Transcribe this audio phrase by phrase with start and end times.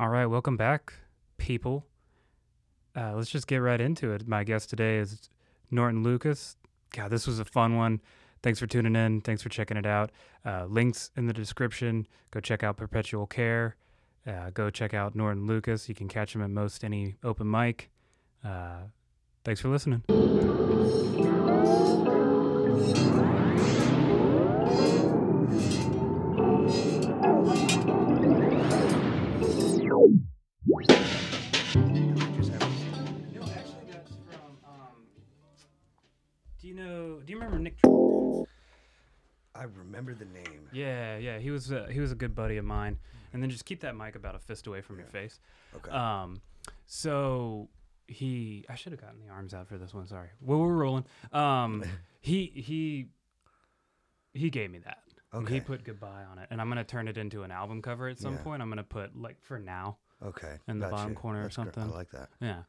[0.00, 0.94] All right, welcome back,
[1.36, 1.84] people.
[2.96, 4.26] Uh, let's just get right into it.
[4.26, 5.28] My guest today is
[5.70, 6.56] Norton Lucas.
[6.96, 8.00] God, this was a fun one.
[8.42, 9.20] Thanks for tuning in.
[9.20, 10.10] Thanks for checking it out.
[10.42, 12.06] Uh, links in the description.
[12.30, 13.76] Go check out Perpetual Care.
[14.26, 15.86] Uh, go check out Norton Lucas.
[15.86, 17.90] You can catch him at most any open mic.
[18.42, 18.84] Uh,
[19.44, 20.02] thanks for listening.
[36.60, 37.20] Do you know?
[37.24, 37.78] Do you remember Nick?
[39.54, 40.68] I remember the name.
[40.72, 41.38] Yeah, yeah.
[41.38, 42.98] He was uh, he was a good buddy of mine.
[43.32, 45.38] And then just keep that mic about a fist away from your face.
[45.76, 45.90] Okay.
[45.92, 46.40] Um,
[46.86, 47.68] so
[48.08, 50.08] he, I should have gotten the arms out for this one.
[50.08, 50.30] Sorry.
[50.40, 51.04] Well, we're rolling.
[51.32, 51.84] Um,
[52.20, 53.06] he he
[54.34, 54.98] he gave me that.
[55.32, 55.64] And He Okay.
[55.64, 58.34] put goodbye on it, and I'm gonna turn it into an album cover at some
[58.34, 58.42] Yeah.
[58.42, 58.62] point.
[58.62, 59.98] I'm gonna put like for now.
[60.24, 60.58] Okay.
[60.68, 61.20] in the bottom gotcha.
[61.20, 61.82] corner or That's gr- something.
[61.82, 62.28] I like that.
[62.40, 62.62] Yeah.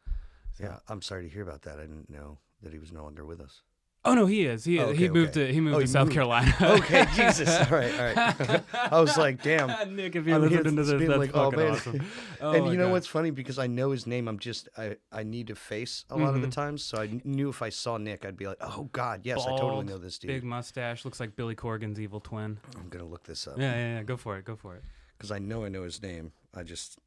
[0.57, 0.77] So- Yeah.
[0.89, 1.77] I'm sorry to hear about that.
[1.79, 3.61] I didn't know that he was no longer with us.
[4.03, 4.63] Oh no, he is.
[4.65, 5.45] He Oh, he moved okay.
[5.49, 6.13] to he moved Oh, to South moved.
[6.15, 6.51] Carolina.
[6.61, 7.47] Okay, Jesus.
[7.47, 8.63] All right, all right.
[8.91, 9.95] I was like, damn.
[9.95, 11.71] Nick, if you're I'm listening to this, that's like, oh, fucking man.
[11.75, 12.01] awesome.
[12.41, 12.93] Oh and you know God.
[12.93, 13.29] what's funny?
[13.29, 16.41] Because I know his name, I'm just I I need to face a lot of
[16.41, 16.51] the Mhm.
[16.51, 16.83] times.
[16.83, 19.85] So I knew if I saw Nick, I'd be like, oh God, yes, I totally
[19.85, 20.29] know this dude.
[20.29, 22.57] Big mustache, looks like Billy Corgan's evil twin.
[22.75, 24.03] I'm gonna look this up Yeah, yeah, yeah.
[24.03, 24.45] Go for it.
[24.45, 24.83] Go for it.
[25.15, 26.31] because I know I know his name.
[26.55, 26.97] I just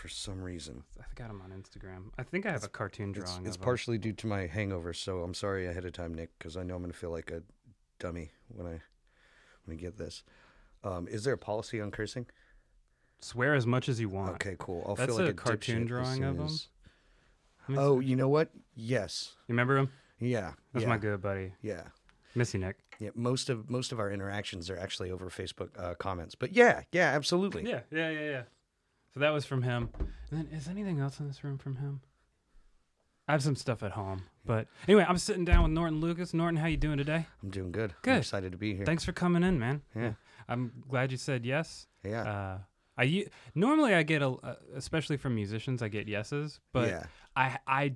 [0.00, 2.10] for some reason I got him on Instagram.
[2.16, 3.44] I think I have a cartoon drawing.
[3.46, 3.64] it's of him.
[3.64, 4.94] partially due to my hangover.
[4.94, 7.42] So I'm sorry ahead of time, Nick, because I know I'm gonna feel like a
[7.98, 8.80] dummy when I
[9.64, 10.22] when I get this.
[10.82, 12.26] Um, is there a policy on cursing?
[13.20, 14.32] Swear as much as you want.
[14.36, 14.82] Okay, cool.
[14.88, 16.46] I'll That's feel like a a, cartoon drawing of him?
[16.46, 16.68] as-
[17.68, 17.80] Let me see.
[17.82, 18.50] Oh, you know what?
[18.74, 19.34] Yes.
[19.46, 19.90] you remember him?
[20.18, 20.52] Yeah.
[20.72, 21.82] That's yeah, my good buddy, Yeah.
[22.34, 22.78] Missy Nick.
[22.98, 23.10] Yeah.
[23.14, 26.34] Most of most of our interactions are actually over Facebook uh, comments.
[26.34, 27.68] But yeah, yeah, absolutely.
[27.68, 28.42] Yeah, yeah, yeah, yeah.
[29.12, 29.90] So that was from him.
[30.30, 32.00] And then is anything else in this room from him?
[33.28, 36.34] I have some stuff at home, but anyway, I'm sitting down with Norton Lucas.
[36.34, 37.26] Norton, how you doing today?
[37.42, 37.94] I'm doing good.
[38.02, 38.14] Good.
[38.14, 38.84] I'm excited to be here.
[38.84, 39.82] Thanks for coming in, man.
[39.94, 40.14] Yeah.
[40.48, 41.86] I'm glad you said yes.
[42.02, 42.22] Yeah.
[42.22, 42.58] Uh,
[42.98, 47.04] I normally I get a, uh, especially from musicians, I get yeses, but yeah.
[47.36, 47.92] I I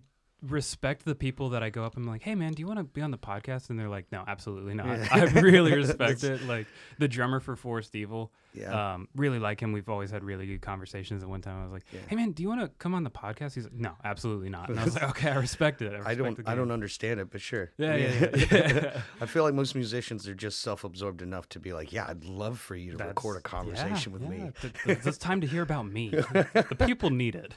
[0.46, 2.78] respect the people that I go up and I'm like, hey man, do you want
[2.78, 3.70] to be on the podcast?
[3.70, 4.86] And they're like, no, absolutely not.
[4.86, 5.08] Yeah.
[5.12, 6.42] I really respect it.
[6.42, 6.66] Like
[6.98, 8.94] the drummer for Forest Evil, Yeah.
[8.94, 9.72] um, really like him.
[9.72, 11.22] We've always had really good conversations.
[11.22, 12.00] At one time, I was like, Yeah.
[12.08, 13.54] hey man, do you want to come on the podcast?
[13.54, 14.68] He's like, no, absolutely not.
[14.68, 15.92] And I was like, okay, I respect it.
[15.92, 17.72] I, respect I don't I don't understand it, but sure.
[17.78, 18.46] Yeah, yeah, yeah.
[18.52, 19.00] yeah.
[19.20, 22.58] I feel like most musicians are just self-absorbed enough to be like, yeah, I'd love
[22.58, 24.50] for you to record a conversation with me.
[24.84, 26.10] It's time to hear about me.
[26.10, 27.54] the people need it.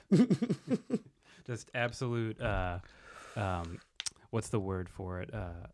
[1.47, 2.39] Just absolute.
[2.41, 2.79] Uh,
[3.35, 3.79] um,
[4.31, 5.33] what's the word for it?
[5.33, 5.67] Uh,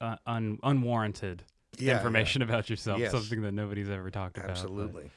[0.00, 1.44] uh, un- unwarranted
[1.78, 2.98] Yeah, information about yourself.
[3.00, 3.12] Yes.
[3.12, 4.54] Something that nobody's ever talked yeah, about.
[4.54, 5.10] but- absolutely.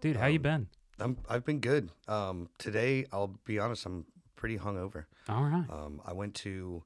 [0.00, 0.16] dude.
[0.16, 0.66] How you Um, been?
[1.00, 1.90] I'm I've been good.
[2.08, 4.06] Um, today, I'll be honest, I'm
[4.36, 5.06] pretty hungover.
[5.28, 5.68] All right.
[5.68, 6.84] Um, I went to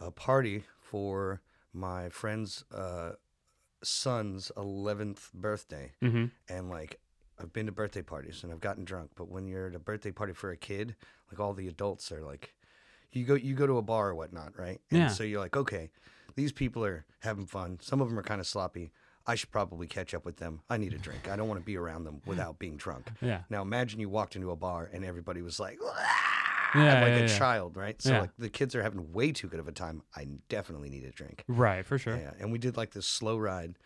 [0.00, 1.40] a party for
[1.72, 3.12] my friend's uh,
[3.82, 5.92] son's 11th birthday.
[6.02, 6.26] mm-hmm.
[6.48, 6.98] And like,
[7.40, 10.12] I've been to birthday parties and I've gotten drunk, but when you're at a birthday
[10.12, 10.94] party for a kid,
[11.30, 12.54] like all the adults are like,
[13.12, 14.80] you go you go to a bar or whatnot, right?
[14.90, 15.08] And Yeah.
[15.08, 15.90] So you're like, okay,
[16.36, 17.78] these people are having fun.
[17.80, 18.90] Some of them are kind of sloppy.
[19.26, 20.60] I should probably catch up with them.
[20.68, 21.28] I need a drink.
[21.30, 23.06] I don't want to be around them without being drunk.
[23.22, 23.40] Yeah.
[23.50, 25.78] Now imagine you walked into a bar and everybody was like,
[26.74, 27.38] Yeah, like yeah, a yeah.
[27.38, 28.00] child, right?
[28.02, 28.20] So Yeah.
[28.22, 30.02] like the kids are having way too good of a time.
[30.16, 31.44] I definitely need a drink.
[31.46, 31.86] Right.
[31.86, 32.16] For sure.
[32.16, 33.76] Yeah, and we did like this slow ride,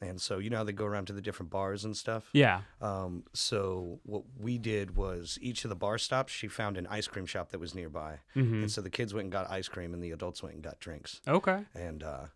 [0.00, 2.28] and so you know how they go around to the different bars and stuff.
[2.32, 2.62] Yeah.
[2.80, 7.06] Um, so what we did was each of the bar stops, she found an ice
[7.06, 8.62] cream shop that was nearby, Mm-hmm.
[8.62, 10.78] and so the kids went and got ice cream, and the adults went and got
[10.80, 11.20] drinks.
[11.26, 11.60] Okay.
[11.74, 12.26] And uh,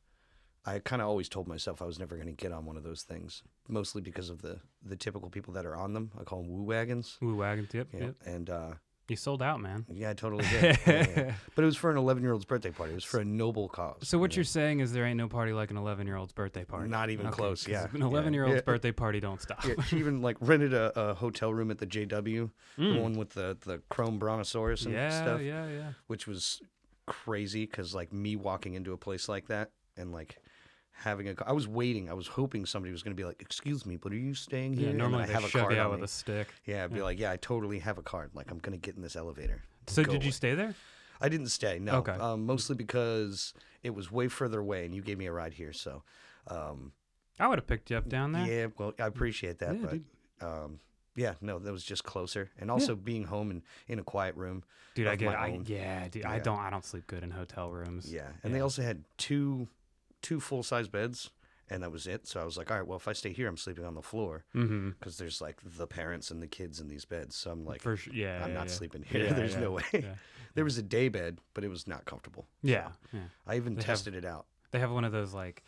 [0.67, 2.83] I kind of always told myself I was never going to get on one of
[2.83, 6.11] those things, mostly because of the the typical people that are on them.
[6.19, 7.17] I call them woo wagons.
[7.21, 7.89] Woo wagon tip.
[7.93, 8.15] Yeah, Yep.
[8.27, 8.71] and uh,
[9.11, 9.85] You sold out, man.
[9.93, 10.63] yeah, I totally did.
[10.87, 11.35] Yeah, yeah.
[11.57, 12.93] But it was for an 11 year old's birthday party.
[12.93, 14.09] It was for a noble cause.
[14.09, 16.33] So what you you're saying is there ain't no party like an 11 year old's
[16.33, 16.89] birthday party.
[16.89, 17.65] not even Okay, close.
[17.65, 18.61] 'cause Yeah, An 11 year old's yeah.
[18.63, 19.65] birthday party don't stop.
[19.65, 23.03] Yeah, she even like rented a, a hotel room at the JW, the Mm.
[23.03, 25.73] one with the the chrome brontosaurus and yeah, stuff, yeah, yeah.
[25.79, 25.93] Yeah.
[26.07, 26.63] Which was
[27.07, 30.39] crazy because like me walking into a place like that and like
[31.01, 33.87] having a, I was waiting, I was hoping somebody was going to be like, "Excuse
[33.87, 35.91] me, but are you staying here?" Yeah, normally I they have a card you out
[35.91, 36.05] with me.
[36.05, 36.49] a stick.
[36.67, 37.05] Yeah, I'd be yeah.
[37.05, 38.31] like, "Yeah, I totally have a card.
[38.35, 40.75] Like I'm going to get in this elevator." So did you stay there?
[41.21, 41.79] I didn't stay.
[41.79, 42.13] No, Okay.
[42.13, 43.53] um, mostly because
[43.83, 46.03] it was way further away, and you gave me a ride here, so.
[46.49, 46.93] Um,
[47.39, 48.47] I would have picked you up down there.
[48.47, 49.87] Yeah, well, I appreciate that, Yeah,
[50.41, 50.81] but um,
[51.17, 54.63] yeah, no, that was just closer, and also being home and in a quiet room.
[54.95, 58.13] Dude, I get I yeah, dude, I don't I don't sleep good in hotel rooms.
[58.13, 59.69] Yeah, and they also had two
[60.23, 61.31] two full size beds
[61.69, 62.27] and that was it.
[62.27, 64.03] So I was like, all right, well, if I stay here, I'm sleeping on the
[64.03, 64.91] floor Mm-hmm.
[64.99, 67.37] because there's like the parents and the kids in these beds.
[67.37, 68.13] So I'm like, For sure.
[68.13, 68.43] Yeah.
[68.43, 68.73] I'm yeah, not yeah.
[68.73, 69.25] sleeping here.
[69.27, 69.85] Yeah, there's no way.
[70.57, 72.49] There was a day bed, but it was not comfortable.
[72.61, 72.89] Yeah.
[73.13, 73.21] yeah.
[73.47, 74.47] I even They have- tested it out.
[74.73, 75.63] They have one of those like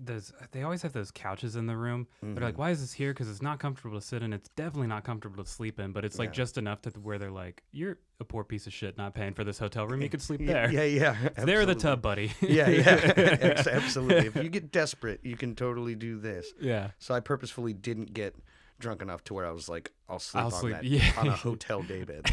[0.00, 0.32] those.
[0.52, 2.06] They always have those couches in the room.
[2.20, 2.42] They're Mm-hmm.
[2.44, 3.12] like, why is this here?
[3.12, 4.32] Because it's not comfortable to sit in.
[4.32, 5.92] It's definitely not comfortable to sleep in.
[5.92, 6.34] But it's like Yeah.
[6.34, 9.44] just enough to where they're like, you're a poor piece of shit, not paying for
[9.44, 10.02] this hotel room.
[10.02, 10.88] You could sleep Yeah, there.
[10.88, 11.44] yeah, yeah.
[11.44, 12.32] There the tub, buddy.
[12.40, 14.26] yeah, yeah, absolutely.
[14.26, 16.52] If you get desperate, you can totally do this.
[16.60, 16.90] yeah.
[16.98, 18.34] So I purposefully didn't get
[18.80, 21.12] drunk enough to where I was like, I'll sleep I'll on sleep- that yeah.
[21.18, 22.30] on a hotel day bed.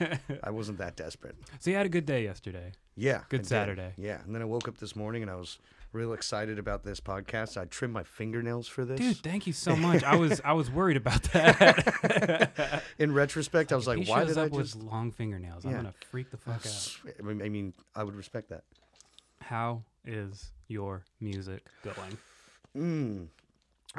[0.00, 1.36] Like, I wasn't that desperate.
[1.60, 2.72] so you had a good day yesterday.
[2.96, 3.46] Yeah, Good.
[3.46, 3.92] Saturday.
[3.96, 5.58] Yeah, and then I woke up this morning and I was
[5.96, 7.56] real excited about this podcast.
[7.56, 9.00] I trimmed my fingernails for this.
[9.00, 10.04] Dude, thank you so much.
[10.04, 12.82] I was I was worried about that.
[12.98, 14.76] In retrospect, I was like, why did I just?
[14.76, 15.64] long fingernails.
[15.64, 16.98] I'm gonna freak the fuck out.
[17.18, 18.64] I mean, I mean, I would respect that.
[19.40, 22.18] How is your music going?
[22.76, 23.28] Mm.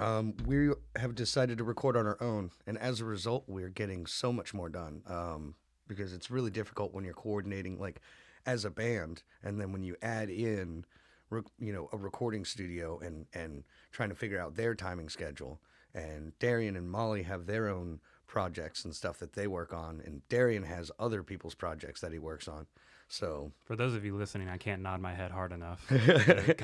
[0.02, 4.06] Um, we have decided to record on our own, and as a result, we're getting
[4.06, 5.02] so much more done.
[5.08, 5.56] Um,
[5.88, 8.02] because it's really difficult when you're coordinating, like,
[8.46, 10.86] as a band, and then when you add in,
[11.29, 15.59] re- you know, a recording studio and and trying to figure out their timing schedule.
[15.94, 20.21] And Darian and Molly have their own projects and stuff that they work on, and
[20.29, 22.68] Darian has other people's projects that he works on.
[23.07, 25.85] So For those of you listening, I can't nod my head hard enough.
[25.89, 26.57] God.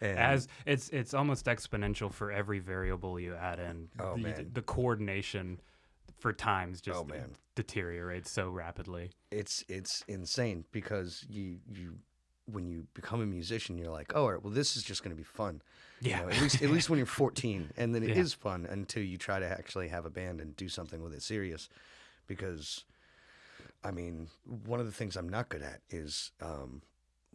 [0.00, 3.88] and As it's it's almost exponential for every variable you add in.
[4.00, 4.50] Oh, the, man.
[4.54, 5.60] the coordination
[6.18, 7.32] for times oh, just Oh, man.
[7.54, 9.10] deteriorates so rapidly.
[9.30, 11.98] it's it's insane because you you
[12.46, 15.10] when you become a musician you're like oh all right well this is just going
[15.14, 15.62] to be fun
[16.00, 16.22] You Yeah.
[16.22, 18.42] know, at least at least when you're 14 and then it is Yeah.
[18.42, 21.68] fun until you try to actually have a band and do something with it serious
[22.26, 22.84] because
[23.84, 24.28] i mean
[24.66, 26.82] one of the things i'm not good at is um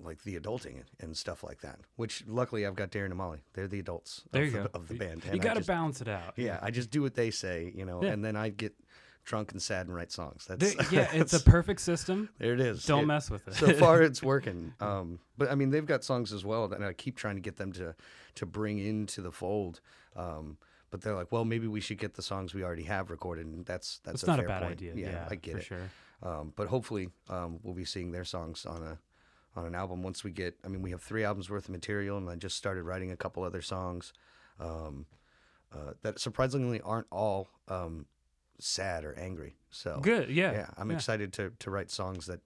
[0.04, 3.68] like the adulting and stuff like that which luckily i've got darren and molly they're
[3.68, 4.70] the adults There of, you the, go.
[4.74, 6.34] of the band You got to balance it out.
[6.36, 8.12] yeah i just do what they say you know Yeah.
[8.12, 8.74] and then i get
[9.28, 12.30] drunk and sad and write songs that's There- yeah, it's a perfect system.
[12.40, 13.56] there it is Don't It- mess with it.
[13.56, 16.94] so far it's working um but i mean they've got songs as well that i
[16.94, 17.94] keep trying to get them to
[18.36, 19.82] to bring into the fold
[20.16, 20.58] um
[20.92, 23.66] but they're like well maybe we should get the songs we already have recorded and
[23.66, 24.72] that's that's a not a fair bad point.
[24.72, 24.94] idea.
[24.96, 25.90] yeah, Yeah, i get for it sure.
[26.24, 28.98] um but hopefully um we'll be seeing their songs on a
[29.60, 32.18] on an album once we get i mean we have three albums worth of material
[32.18, 34.14] and i just started writing a couple other songs
[34.62, 35.06] um
[35.74, 38.06] uh, that surprisingly aren't all um
[38.60, 40.30] sad or angry so Good.
[40.30, 40.52] Yeah.
[40.52, 40.96] yeah i'm yeah.
[40.96, 42.42] excited to to write songs that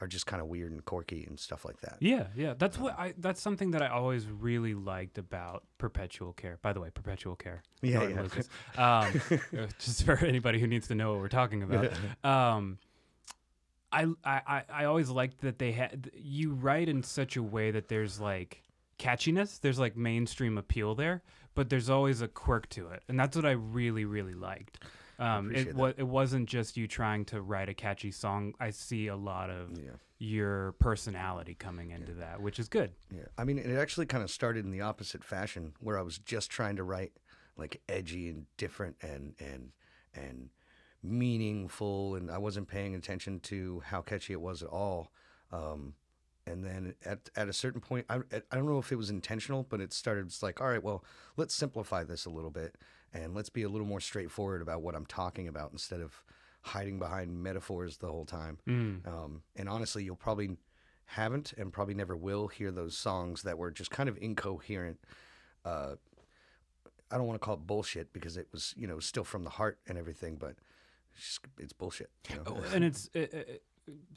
[0.00, 2.54] are just kind of weird and quirky and stuff like that Yeah, yeah.
[2.56, 3.12] That's what I.
[3.18, 6.58] That's something that I always really liked about Perpetual Care.
[6.62, 7.62] By the way, Perpetual Care.
[7.82, 8.22] Yeah, yeah.
[8.22, 8.48] Lucas.
[8.78, 9.20] Um,
[9.78, 11.92] just for anybody who needs to know what we're talking about.
[12.24, 12.78] Um,
[13.92, 17.70] I, I I I always liked that they had you write in such a way
[17.70, 18.62] that there's like
[18.98, 19.60] catchiness.
[19.60, 21.22] There's like mainstream appeal there,
[21.54, 24.78] but there's always a quirk to it, and that's what I really really liked.
[25.20, 28.54] Um, it wa- it wasn't just you trying to write a catchy song.
[28.58, 29.90] I see a lot of Yeah.
[30.18, 32.92] your personality coming into that, which is good.
[33.10, 36.18] Yeah, I mean, it actually kind of started in the opposite fashion, where I was
[36.18, 37.12] just trying to write
[37.56, 39.72] like edgy and different and and
[40.14, 40.50] and
[41.02, 45.12] meaningful, and I wasn't paying attention to how catchy it was at all.
[45.52, 45.94] Um,
[46.50, 49.66] and then at at a certain point, I I don't know if it was intentional,
[49.68, 50.26] but it started.
[50.26, 51.04] It's like, all right, well,
[51.36, 52.76] let's simplify this a little bit,
[53.12, 56.22] and let's be a little more straightforward about what I'm talking about instead of
[56.62, 58.58] hiding behind metaphors the whole time.
[58.68, 59.06] Mm.
[59.06, 60.56] Um, and honestly, you'll probably
[61.06, 64.98] haven't and probably never will hear those songs that were just kind of incoherent.
[65.64, 65.94] Uh,
[67.10, 69.50] I don't want to call it bullshit because it was, you know, still from the
[69.50, 70.54] heart and everything, but
[71.14, 72.10] it's, just, it's bullshit.
[72.28, 72.42] You know?
[72.46, 73.62] Oh, and it's it, it,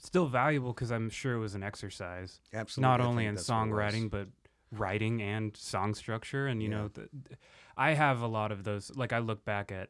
[0.02, 2.90] still valuable because I'm sure it was an exercise, Absolutely.
[2.90, 3.94] not I only in that's what it was.
[3.94, 4.28] songwriting but
[4.72, 6.48] writing and song structure.
[6.48, 6.76] And you Yeah.
[6.78, 7.10] know, the,
[7.78, 8.92] I have a lot of those.
[8.96, 9.90] Like I look back at,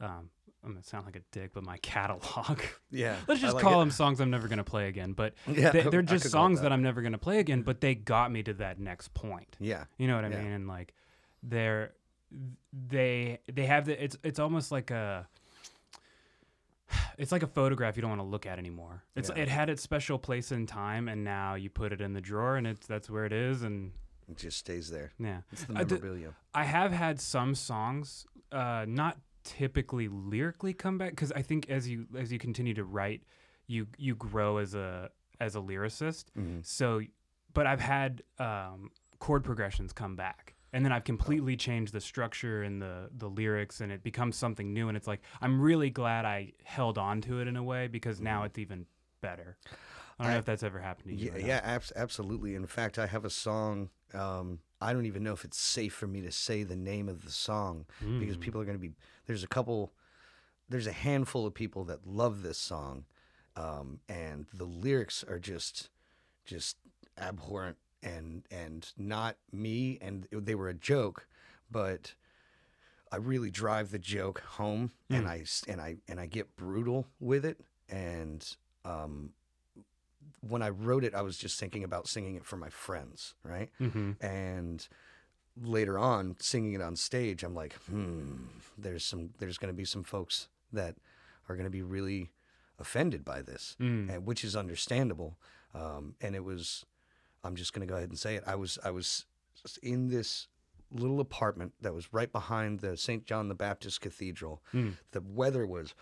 [0.00, 0.30] um,
[0.64, 2.60] I'm gonna sound like a dick, but my catalog.
[2.90, 3.16] Yeah.
[3.26, 3.84] Let's just like call it.
[3.84, 5.12] them songs I'm never gonna play again.
[5.12, 6.72] But Yeah, they, they're just songs that.
[6.72, 7.62] I'm never gonna play again.
[7.62, 9.56] But they got me to that next point.
[9.60, 9.84] Yeah.
[9.98, 10.42] You know what I Yeah.
[10.42, 10.52] mean?
[10.52, 10.94] And like,
[11.42, 11.92] they're
[12.88, 15.26] they they have the it's it's almost like a
[17.22, 19.02] it's like a photograph you don't want to look at anymore.
[19.16, 19.42] It's Yeah.
[19.42, 22.56] it had its special place in time, and now you put it in the drawer,
[22.56, 23.62] and it's that's where it is.
[23.62, 23.92] And
[24.28, 25.12] It just stays there.
[25.18, 26.34] yeah, It's the memorabilia.
[26.54, 31.88] I have had some songs, uh, not typically lyrically come back because I think as
[31.88, 33.22] you as you continue to write,
[33.66, 35.10] you you grow as a
[35.40, 36.26] as a lyricist.
[36.38, 36.64] Mhm.
[36.64, 37.00] So,
[37.54, 42.62] but I've had um, chord progressions come back, and then I've completely changed the structure
[42.62, 44.88] and the the lyrics, and it becomes something new.
[44.88, 48.20] And it's like I'm really glad I held on to it in a way because
[48.20, 48.86] now it's even
[49.20, 49.56] better.
[50.18, 51.32] I don't know if that's ever happened to you.
[51.36, 52.54] Yeah, yeah, abs- absolutely.
[52.54, 53.90] In fact, I have a song.
[54.14, 57.24] Um, I don't even know if it's safe for me to say the name of
[57.24, 57.86] the song
[58.18, 58.40] because Mm.
[58.40, 58.92] people are going to be.
[59.26, 59.92] There's a couple.
[60.68, 63.04] There's a handful of people that love this song,
[63.56, 65.90] um, and the lyrics are just,
[66.44, 66.76] just
[67.18, 69.98] abhorrent and and not me.
[70.00, 71.26] And they were a joke,
[71.70, 72.14] but
[73.10, 77.44] I really drive the joke home, and I and I and I get brutal with
[77.44, 77.60] it.
[77.88, 79.30] And um,
[80.40, 83.70] when I wrote it, I was just thinking about singing it for my friends, right?
[83.80, 84.16] Mhm.
[84.22, 84.88] And
[85.60, 88.44] later on, singing it on stage, I'm like, hmm,
[88.78, 90.96] there's some, there's going to be some folks that
[91.48, 92.30] are going to be really
[92.78, 94.08] offended by this, Mm.
[94.10, 95.36] and, which is understandable.
[95.74, 96.86] Um, and it was,
[97.44, 98.44] I'm just going to go ahead and say it.
[98.46, 99.26] I was, I was
[99.82, 100.48] in this
[100.90, 103.24] little apartment that was right behind the St.
[103.24, 104.62] John the Baptist Cathedral.
[104.74, 104.96] Mm.
[105.12, 105.94] The weather was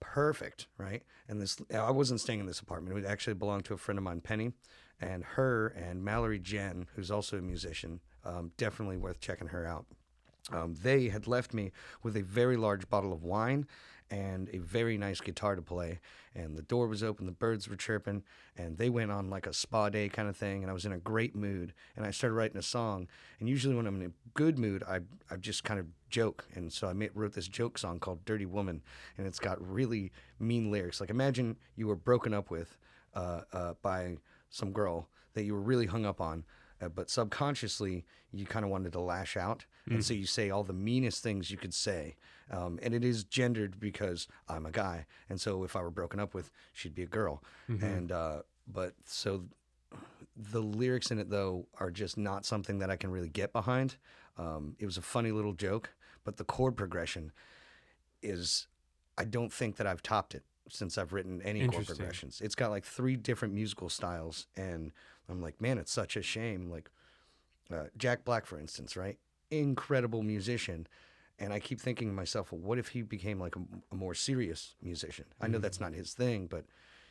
[0.00, 1.02] perfect, right?
[1.28, 2.98] And this, I wasn't staying in this apartment.
[2.98, 4.52] It actually belonged to a friend of mine, Penny,
[5.00, 8.00] and her and Mallory Jen, who's also a musician.
[8.24, 9.86] Um, definitely worth checking her out.
[10.52, 13.66] Um, they had left me with a very large bottle of wine
[14.10, 16.00] and a very nice guitar to play.
[16.34, 18.22] And the door was open, the birds were chirping,
[18.56, 20.62] and they went on like a spa day kind of thing.
[20.62, 23.08] And I was in a great mood, and I started writing a song.
[23.40, 25.00] And usually, when I'm in a good mood, I
[25.30, 26.46] I just kind of joke.
[26.54, 28.82] And so I made, wrote this joke song called "Dirty Woman,"
[29.16, 31.00] and it's got really mean lyrics.
[31.00, 32.78] Like imagine you were broken up with
[33.14, 34.16] uh, uh, by
[34.50, 36.44] some girl that you were really hung up on,
[36.80, 40.64] uh, but subconsciously you kind of wanted to lash out, and so you say all
[40.64, 42.16] the meanest things you could say.
[42.50, 46.18] Um, and it is gendered because I'm a guy, and so if I were broken
[46.18, 47.42] up with, she'd be a girl.
[47.82, 49.44] And uh, but so
[50.36, 53.96] the lyrics in it though are just not something that I can really get behind.
[54.38, 55.90] Um, it was a funny little joke,
[56.24, 57.32] but the chord progression
[58.22, 58.66] is
[59.16, 62.40] I don't think that I've topped it since I've written any chord progressions.
[62.40, 64.92] It's got like three different musical styles, and
[65.28, 66.70] I'm like, man, it's such a shame.
[66.70, 66.90] Like
[67.72, 69.18] uh, Jack Black, for instance, right?
[69.50, 70.86] Incredible musician.
[71.40, 73.60] And I keep thinking to myself, well, what if he became like a,
[73.92, 75.24] a more serious musician?
[75.40, 76.64] I know that's not his thing, but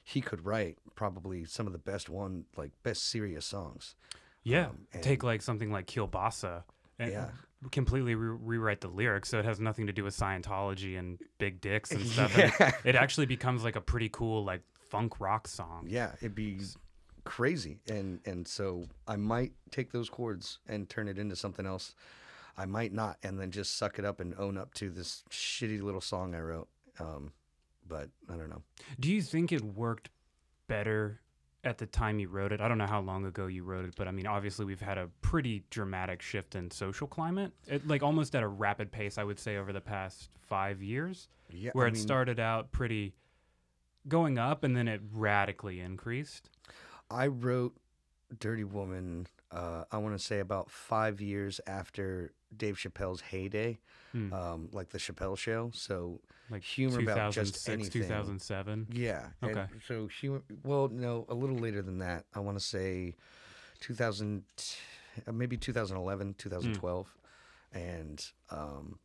[0.04, 3.96] he could write probably some of the best one, like best serious songs.
[4.44, 4.68] Yeah.
[4.68, 6.64] Um, and- Take like something like Kielbasa
[7.00, 7.30] and Yeah.
[7.72, 11.62] completely re- rewrite the lyrics so it has nothing to do with Scientology and big
[11.62, 12.38] dicks and stuff.
[12.38, 12.68] and Yeah.
[12.68, 15.88] it, it actually becomes like a pretty cool like funk rock song.
[15.90, 16.60] Yeah, it'd be
[17.24, 17.80] crazy.
[17.90, 21.94] And and so I might take those chords and turn it into something else.
[22.58, 25.82] I might not, and then just suck it up and own up to this shitty
[25.82, 26.68] little song I wrote.
[27.00, 27.32] Um,
[27.88, 28.64] but I don't know.
[29.00, 30.10] Do you think it worked
[30.68, 31.22] better
[31.64, 32.60] at the time you wrote it?
[32.60, 34.98] I don't know how long ago you wrote it, but I mean, obviously we've had
[34.98, 39.24] a pretty dramatic shift in social climate, it, like almost at a rapid pace, I
[39.24, 43.14] would say, over the past five years, Yeah, where I it mean, started out pretty
[44.08, 46.50] going up and then it radically increased.
[47.12, 47.76] I wrote
[48.40, 49.28] Dirty Woman.
[49.52, 53.80] Uh, I want to say about five years after Dave Chappelle's heyday,
[54.14, 54.32] Hmm.
[54.34, 55.72] um, like the Chappelle Show.
[55.74, 58.02] So Like humor about just 2006, anything.
[58.04, 58.88] 2007.
[58.92, 59.30] Yeah.
[59.42, 59.66] and Okay.
[59.86, 60.42] so humor.
[60.64, 62.26] Well, no, a little later than that.
[62.34, 63.16] I want to say
[63.82, 64.44] 2000,
[65.28, 67.18] uh, maybe 2011, 2012,
[67.74, 69.00] and um,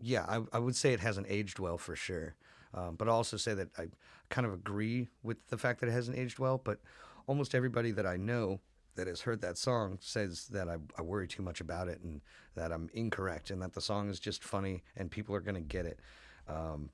[0.00, 2.34] yeah, I, I would say it hasn't aged well for sure.
[2.72, 3.88] Um, but I also say that I
[4.30, 6.56] kind of agree with the fact that it hasn't aged well.
[6.56, 6.80] But
[7.26, 8.60] almost everybody that I know
[9.00, 12.20] that has heard that song says that I, I worry too much about it and
[12.54, 15.62] that I'm incorrect and that the song is just funny and people are going to
[15.62, 16.00] get it.
[16.46, 16.90] Um,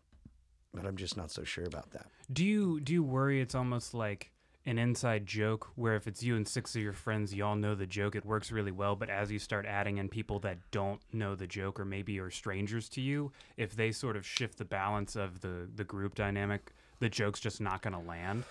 [0.73, 2.07] but I'm just not so sure about that.
[2.33, 4.31] Do you do you worry it's almost like
[4.67, 7.75] an inside joke where if it's you and six of your friends, you all know
[7.75, 8.95] the joke, it works really well.
[8.95, 12.31] But as you start adding in people that don't know the joke or maybe are
[12.31, 16.71] strangers to you, if they sort of shift the balance of the the group dynamic,
[17.01, 18.45] the joke's just not going to land.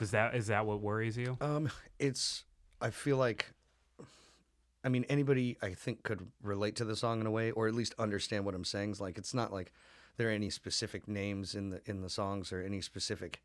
[0.00, 1.36] Is that is that what worries you?
[1.42, 2.44] Um, it's.
[2.82, 3.52] I feel like.
[4.84, 7.74] I mean, anybody I think could relate to the song in a way, or at
[7.74, 8.90] least understand what I'm saying.
[8.90, 9.72] It's like it's not like
[10.16, 13.42] there are any specific names in the in the songs or any specific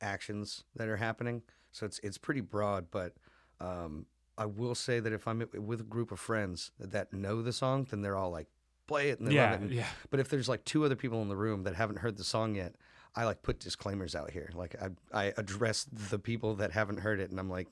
[0.00, 1.42] actions that are happening.
[1.72, 3.12] So it's it's pretty broad, but
[3.60, 4.06] um,
[4.38, 7.86] I will say that if I'm with a group of friends that know the song,
[7.90, 8.48] then they're all like,
[8.86, 9.64] play it and they yeah, love it.
[9.64, 9.86] And- yeah.
[10.10, 12.54] But if there's like two other people in the room that haven't heard the song
[12.54, 12.74] yet,
[13.14, 14.50] I like put disclaimers out here.
[14.54, 17.68] Like I, I address the people that haven't heard it, and I'm like,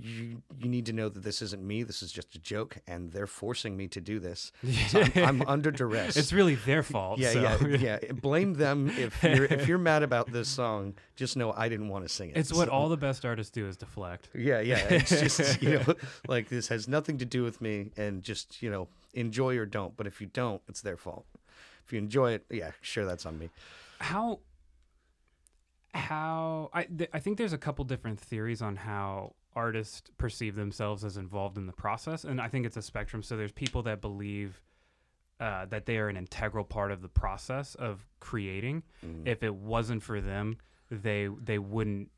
[0.00, 1.82] you, you need to know that this isn't me.
[1.84, 4.50] This is just a joke, and they're forcing me to do this.
[4.88, 6.16] So I'm, I'm under duress.
[6.16, 7.18] It's really their fault.
[7.18, 8.12] yeah, so- yeah, yeah.
[8.12, 10.94] Blame them if you're if you're mad about this song.
[11.14, 12.36] Just know I didn't want to sing it.
[12.36, 14.28] It's what So- all the best artists do is deflect.
[14.34, 14.78] yeah, yeah.
[14.90, 15.94] It's just you know,
[16.28, 19.96] like this has nothing to do with me, and just you know, enjoy or don't.
[19.96, 21.26] But if you don't, it's their fault.
[21.86, 23.50] If you enjoy it, yeah, sure, that's on me.
[24.00, 24.40] how
[25.94, 31.02] how I th- I think there's a couple different theories on how artists perceive themselves
[31.04, 33.22] as involved in the process, and I think it's a spectrum.
[33.22, 34.62] So there's people that believe
[35.40, 38.82] uh, that they are an integral part of the process of creating.
[39.04, 39.26] Mm.
[39.26, 40.58] If it wasn't for them,
[40.90, 42.10] they they wouldn't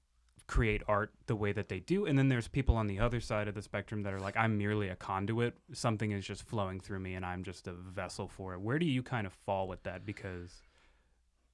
[0.46, 2.06] create art the way that they do.
[2.06, 4.56] And then there's people on the other side of the spectrum that are like, I'm
[4.56, 5.54] merely a conduit.
[5.72, 8.60] Something is just flowing through me, and I'm just a vessel for it.
[8.60, 10.04] Where do you kind of fall with that?
[10.06, 10.62] Because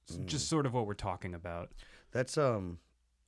[0.07, 0.25] it's Mm.
[0.27, 1.71] just sort of what we're talking about.
[2.11, 2.79] That's um,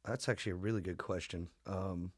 [0.05, 1.49] that's actually a really good question.
[1.65, 2.11] Um,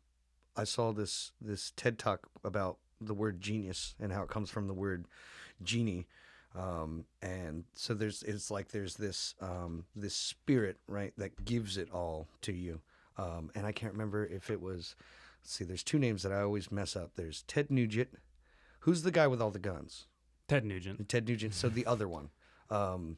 [0.59, 4.67] I saw this this TED talk about the word genius and how it comes from
[4.67, 5.05] the word
[5.63, 6.05] genie,
[6.53, 11.89] um, and so there's it's like there's this um, this spirit right that gives it
[11.93, 12.81] all to you,
[13.17, 14.95] um, and I can't remember if it was.
[15.41, 17.11] Let's see, there's two names that I always mess up.
[17.15, 18.09] There's Ted Nugent,
[18.81, 20.07] who's the guy with all the guns.
[20.49, 21.07] Ted Nugent.
[21.07, 21.53] Ted Nugent.
[21.53, 22.31] So the other one,
[22.69, 23.15] um,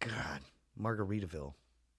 [0.00, 0.40] God,
[0.76, 1.54] Margaritaville.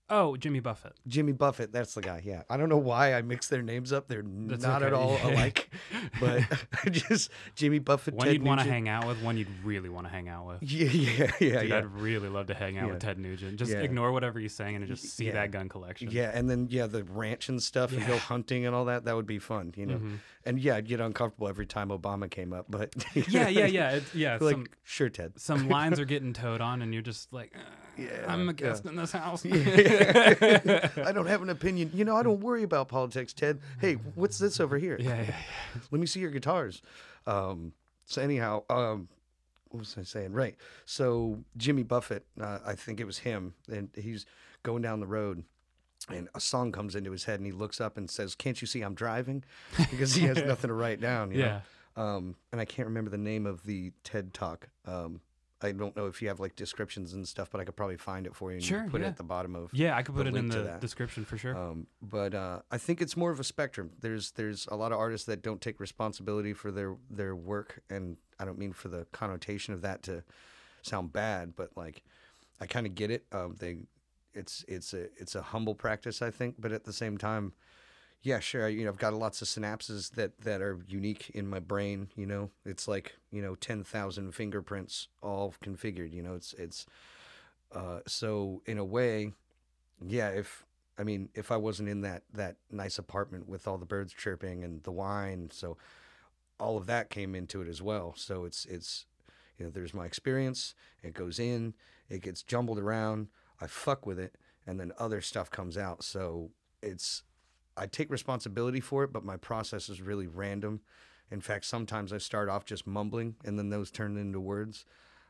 [0.10, 0.94] Oh, Jimmy Buffett.
[1.06, 2.22] Jimmy Buffett, that's the guy.
[2.24, 4.08] Yeah, I don't know why I mix their names up.
[4.08, 5.70] They're That's not at all alike,
[6.22, 6.44] but
[6.92, 8.14] just Jimmy Buffett.
[8.14, 8.74] One Ted you'd want to Nugent.
[8.86, 10.64] hang out with, one you'd really want to hang out with.
[10.64, 11.78] Yeah, yeah, yeah, Dude, yeah.
[11.80, 12.94] I'd really love to hang out Yeah.
[12.94, 13.58] with Ted Nugent.
[13.60, 13.80] Just Yeah.
[13.80, 15.34] ignore whatever he's saying and just see Yeah.
[15.34, 16.10] that gun collection.
[16.10, 19.04] Yeah, and then yeah, the ranch and stuff, and go hunting and all that.
[19.04, 19.96] That would be fun, you know.
[19.96, 20.16] Mm-hmm.
[20.48, 22.96] And yeah, I'd get uncomfortable every time Obama came up, but
[23.28, 23.92] yeah, yeah, yeah.
[23.92, 25.34] It's, yeah, like some sure, Ted.
[25.36, 27.60] some lines are getting toed on, and you're just like, uh,
[27.98, 29.46] Yeah, I'm a guest in this house.
[29.46, 31.92] I don't have an opinion.
[31.94, 33.60] You know, I don't worry about politics, Ted.
[33.82, 34.98] Hey, what's this over here?
[35.00, 35.36] yeah, yeah,
[35.92, 36.82] let me see your guitars.
[37.26, 37.74] Um,
[38.06, 39.10] so anyhow, um,
[39.70, 40.32] what was I saying?
[40.32, 40.56] Right.
[40.86, 44.26] So Jimmy Buffett, uh, I think it was him, and he's
[44.64, 45.44] going down the road,
[46.10, 48.68] and a song comes into his head, and he looks up and says, "Can't you
[48.68, 49.44] see I'm driving?"
[49.92, 51.32] Because he has nothing to write down.
[51.32, 51.62] You yeah.
[51.96, 52.04] Know?
[52.04, 54.70] Um, and I can't remember the name of the TED Talk.
[54.86, 55.22] Um,
[55.62, 58.28] I don't know if you have like descriptions and stuff, but I could probably find
[58.28, 60.28] it for you and Sure, put it at the bottom of Yeah, I could put
[60.28, 61.58] it in the description for sure.
[61.58, 63.90] um, but uh, I think it's more of a spectrum.
[64.00, 68.18] There's there's a lot of artists that don't take responsibility for their their work, and
[68.40, 70.24] I don't mean for the connotation of that to
[70.84, 72.04] sound bad, but like
[72.62, 73.26] I kind of get it.
[73.32, 73.78] Um, they
[74.38, 77.54] it's it's a it's a humble practice, I think, but at the same time,
[78.22, 78.70] yeah, sure.
[78.70, 82.10] You know, I've got lots of synapses that that are unique in my brain.
[82.16, 86.14] You know, it's like you know ten thousand fingerprints all configured.
[86.14, 86.86] You know, it's it's
[87.72, 89.34] uh, so in a way,
[90.06, 90.30] yeah.
[90.30, 90.66] If
[90.98, 94.64] I mean, if I wasn't in that that nice apartment with all the birds chirping
[94.64, 95.78] and the wine, so
[96.60, 98.14] all of that came into it as well.
[98.18, 99.06] So it's it's
[99.58, 100.76] you know, there's my experience.
[101.04, 101.74] It goes in,
[102.10, 103.28] it gets jumbled around.
[103.60, 106.04] I fuck with it, and then other stuff comes out.
[106.04, 107.24] So it's
[107.76, 110.82] I take responsibility for it, but my process is really random.
[111.30, 114.86] In fact, sometimes I start off just mumbling, and then those turn into words.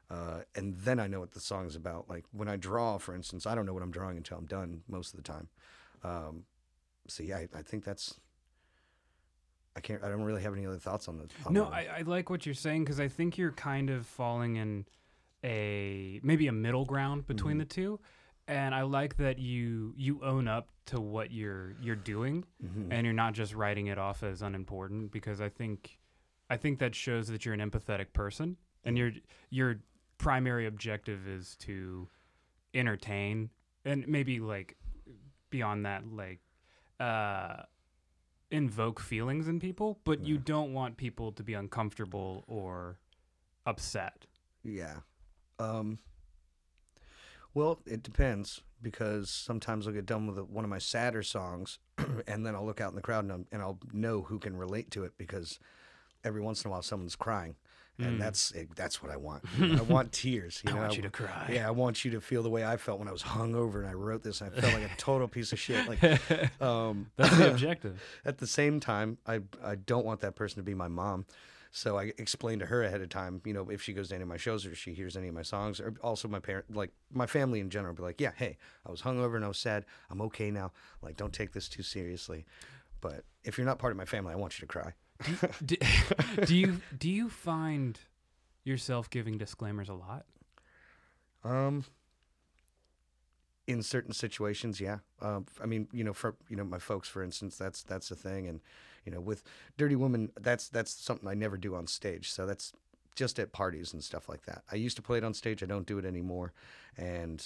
[0.10, 2.08] Uh, and then I know what the song's about.
[2.10, 4.84] Like when I draw, for instance, I don't know what I'm drawing until I'm done
[4.88, 5.50] most of the time.
[6.04, 6.44] Um,
[7.08, 8.16] so yeah, I, I think that's.
[9.76, 10.04] I can't.
[10.04, 11.28] I don't really have any other thoughts on the.
[11.46, 14.06] On no, the- I, I like what you're saying because I think you're kind of
[14.06, 14.86] falling in
[15.44, 17.60] a maybe a middle ground between Mhm.
[17.60, 18.00] the two,
[18.48, 22.88] and I like that you you own up to what you're you're doing Mhm.
[22.92, 26.00] and you're not just writing it off as unimportant because I think
[26.50, 29.12] I think that shows that you're an empathetic person and your
[29.50, 29.82] your
[30.18, 32.10] primary objective is to
[32.74, 33.50] entertain
[33.86, 34.78] and maybe like
[35.50, 36.40] beyond that like
[37.00, 37.64] uh
[38.50, 42.98] invoke feelings in people but you don't want people to be uncomfortable or
[43.66, 44.26] upset
[44.64, 45.02] Yeah.
[45.60, 46.00] Um,
[47.54, 51.80] well, it depends because sometimes I'll get done with one of my sadder songs,
[52.28, 54.56] and then I'll look out in the crowd and, I'm, and I'll know who can
[54.56, 55.60] relate to it because
[56.24, 57.56] every once in a while someone's crying,
[58.00, 58.20] and Mm.
[58.20, 59.44] that's it, that's what I want.
[59.76, 60.62] I want tears.
[60.64, 60.82] You I know?
[60.82, 63.08] want you to cry Yeah, I want you to feel the way I felt when
[63.08, 64.40] I was hungover and I wrote this.
[64.42, 65.88] And I felt like a total piece of shit.
[65.88, 66.04] Like,
[66.62, 70.64] um, that's the objective at the same time, I I don't want that person to
[70.64, 71.26] be my mom.
[71.78, 74.24] So I explain to her ahead of time, you know, if she goes to any
[74.24, 76.90] of my shows or she hears any of my songs, or also my parent, like
[77.14, 79.86] my family in general, be like, yeah, hey, I was hungover and I was sad.
[80.10, 80.72] I'm okay now.
[81.04, 82.48] Like, don't take this too seriously.
[83.00, 84.94] But if you're not part of my family, I want you to cry.
[85.66, 85.76] do,
[86.46, 88.00] do you do you find
[88.64, 90.26] yourself giving disclaimers a lot
[91.44, 91.86] Um,
[93.68, 94.98] in certain situations, yeah.
[95.22, 98.16] Um, I mean, you know, for you know my folks, for instance, that's that's the
[98.16, 98.62] thing, and
[99.08, 99.42] you know, with
[99.78, 102.30] Dirty Woman, that's that's something I never do on stage.
[102.30, 102.74] So that's
[103.16, 104.64] just at parties and stuff like that.
[104.70, 105.64] I used to play it on stage.
[105.64, 106.52] I don't do it anymore,
[106.98, 107.42] and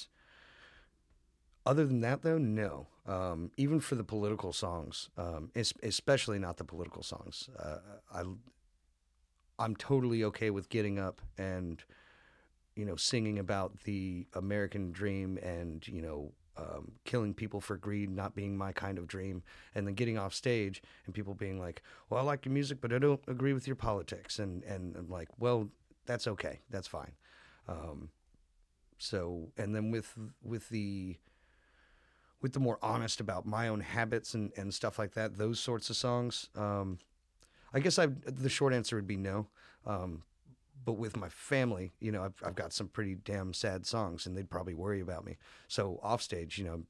[1.63, 2.87] other than that, though, no.
[3.05, 5.51] Um, even for the political songs, um,
[5.83, 7.77] especially not the political songs, uh,
[8.11, 8.23] I
[9.59, 11.83] I'm totally okay with getting up and
[12.75, 18.09] you know, singing about the American dream and, you know, um, killing people for greed
[18.09, 19.43] not being my kind of dream,
[19.75, 22.93] and then getting off stage and people being like, "Well, I like your music, but
[22.93, 25.69] I don't agree with your politics," and and I'm like, "Well,
[26.05, 27.13] that's okay, that's fine."
[27.67, 28.09] Um,
[28.97, 31.17] so, and then with with the
[32.41, 35.89] with the more honest about my own habits and, and stuff like that, those sorts
[35.89, 36.49] of songs.
[36.55, 36.99] Um,
[37.73, 39.47] I guess I the short answer would be no.
[39.85, 40.23] Um,
[40.83, 44.35] but with my family, you know, I've, I've got some pretty damn sad songs, and
[44.35, 45.37] they'd probably worry about me.
[45.67, 46.83] So off stage, you know,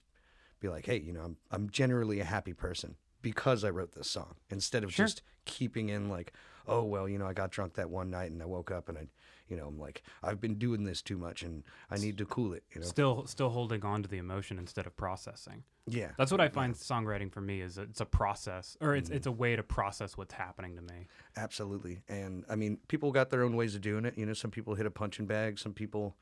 [0.59, 4.09] be like, hey, you know, I'm I'm generally a happy person because I wrote this
[4.09, 5.05] song, instead of Sure.
[5.05, 6.33] just keeping in like,
[6.67, 8.97] oh well, you know, I got drunk that one night and I woke up and
[8.97, 9.07] I,
[9.47, 12.53] you know, I'm like, I've been doing this too much and I need to cool
[12.53, 12.63] it.
[12.73, 15.63] You know, Still, still holding on to the emotion instead of processing.
[15.87, 19.17] yeah, That's what I find songwriting for me is it's a process, or it's Mm-hmm.
[19.17, 21.07] it's a way to process what's happening to me.
[21.35, 22.01] Absolutely.
[22.07, 24.17] And I mean, people got their own ways of doing it.
[24.17, 26.15] You know, some people hit a punching bag, some people,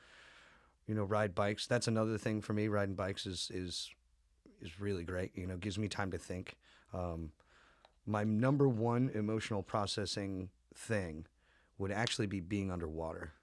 [0.87, 1.67] you know, ride bikes.
[1.67, 2.67] That's another thing for me.
[2.67, 3.91] Riding bikes is is
[4.61, 5.31] is really great.
[5.35, 6.55] You know, gives me time to think.
[6.93, 7.31] Um,
[8.09, 11.25] my number one emotional processing thing
[11.77, 13.33] would actually be being underwater.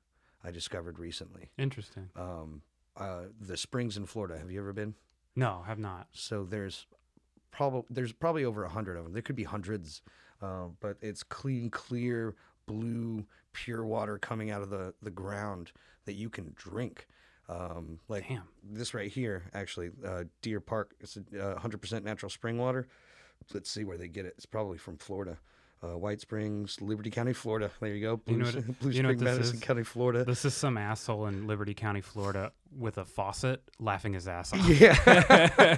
[0.45, 1.51] I discovered recently.
[1.57, 2.11] Interesting.
[2.17, 2.63] Um,
[2.97, 4.39] uh, the springs in Florida.
[4.39, 4.95] Have you ever been?
[5.37, 6.09] No, have not.
[6.13, 6.87] So there's
[7.51, 9.13] probably there's probably over a hundred of them.
[9.13, 10.03] There could be hundreds,
[10.43, 12.35] uh, but it's clean, clear,
[12.67, 15.73] blue, pure water coming out of the the ground
[16.07, 17.07] that you can drink.
[17.49, 18.43] Um, like Damn.
[18.65, 20.95] this right here, actually, uh, Deer Park.
[21.01, 22.89] It's a uh, hundred percent natural spring water.
[23.55, 24.35] Let's see where they get it.
[24.37, 25.39] It's probably from Florida.
[25.85, 27.71] Uh, White Springs, Liberty County, Florida.
[27.81, 28.17] There you go.
[28.17, 29.63] Blue, You know what- Blue you know Spring, Madison is?
[29.63, 30.25] County, Florida.
[30.25, 34.67] This is some asshole in Liberty County, Florida, with a faucet, laughing his ass off.
[34.69, 35.77] Yeah.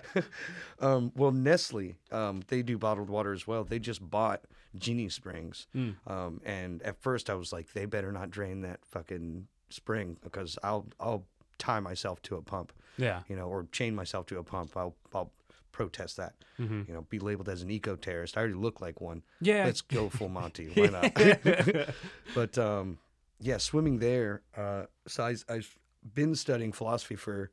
[0.80, 3.64] um, well, Nestle, um, they do bottled water as well.
[3.64, 4.42] They just bought
[4.78, 5.66] Ginnie Springs.
[5.76, 5.96] Mm.
[6.06, 10.58] Um, and at first I was like, they better not drain that fucking spring because
[10.62, 11.24] I'll I'll
[11.58, 13.20] tie myself to a pump, Yeah.
[13.28, 14.76] you know, or chain myself to a pump.
[14.76, 15.30] I'll I'll
[15.72, 16.34] protest that.
[16.56, 18.36] hmm You know, be labeled as an eco terrorist.
[18.36, 19.22] I already look like one.
[19.40, 19.64] Yeah.
[19.64, 20.68] Let's go full Monty.
[20.74, 21.14] Why not?
[22.34, 22.98] but um,
[23.40, 24.42] yeah, swimming there.
[24.56, 25.78] Uh, so I, I've
[26.14, 27.50] been studying philosophy for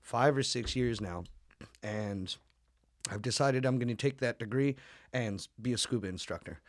[0.00, 1.24] five or six years now,
[1.82, 2.34] and
[3.10, 4.76] I've decided I'm going to take that degree
[5.12, 6.60] and be a scuba instructor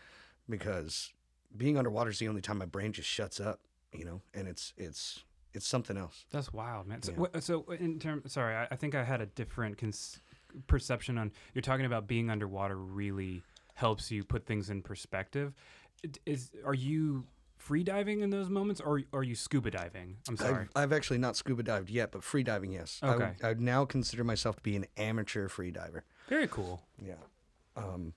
[0.49, 1.11] because
[1.55, 3.59] being underwater is the only time my brain just shuts up.
[3.93, 6.25] You know, and it's it's it's something else.
[6.31, 7.03] That's wild, man.
[7.03, 7.39] So, Yeah.
[7.39, 10.19] so in terms, sorry, I, I think I had a different cons-
[10.67, 11.31] perception on.
[11.53, 13.43] You're talking about being underwater really
[13.75, 15.53] helps you put things in perspective.
[16.25, 17.25] Is are you
[17.57, 20.17] free diving in those moments, or are you scuba diving?
[20.27, 20.67] I'm sorry.
[20.75, 22.99] I've, I've actually not scuba dived yet, but free diving, yes.
[23.01, 23.33] I would- Okay.
[23.41, 26.03] I would now consider myself to be an amateur free diver.
[26.27, 26.81] Very cool.
[27.01, 27.13] Yeah.
[27.77, 28.13] Um,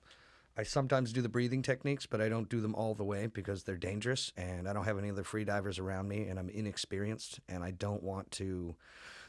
[0.57, 3.63] I sometimes do the breathing techniques, but I don't do them all the way because
[3.63, 7.39] they're dangerous, and I don't have any other free divers around me, and I'm inexperienced,
[7.47, 8.75] and I don't want to.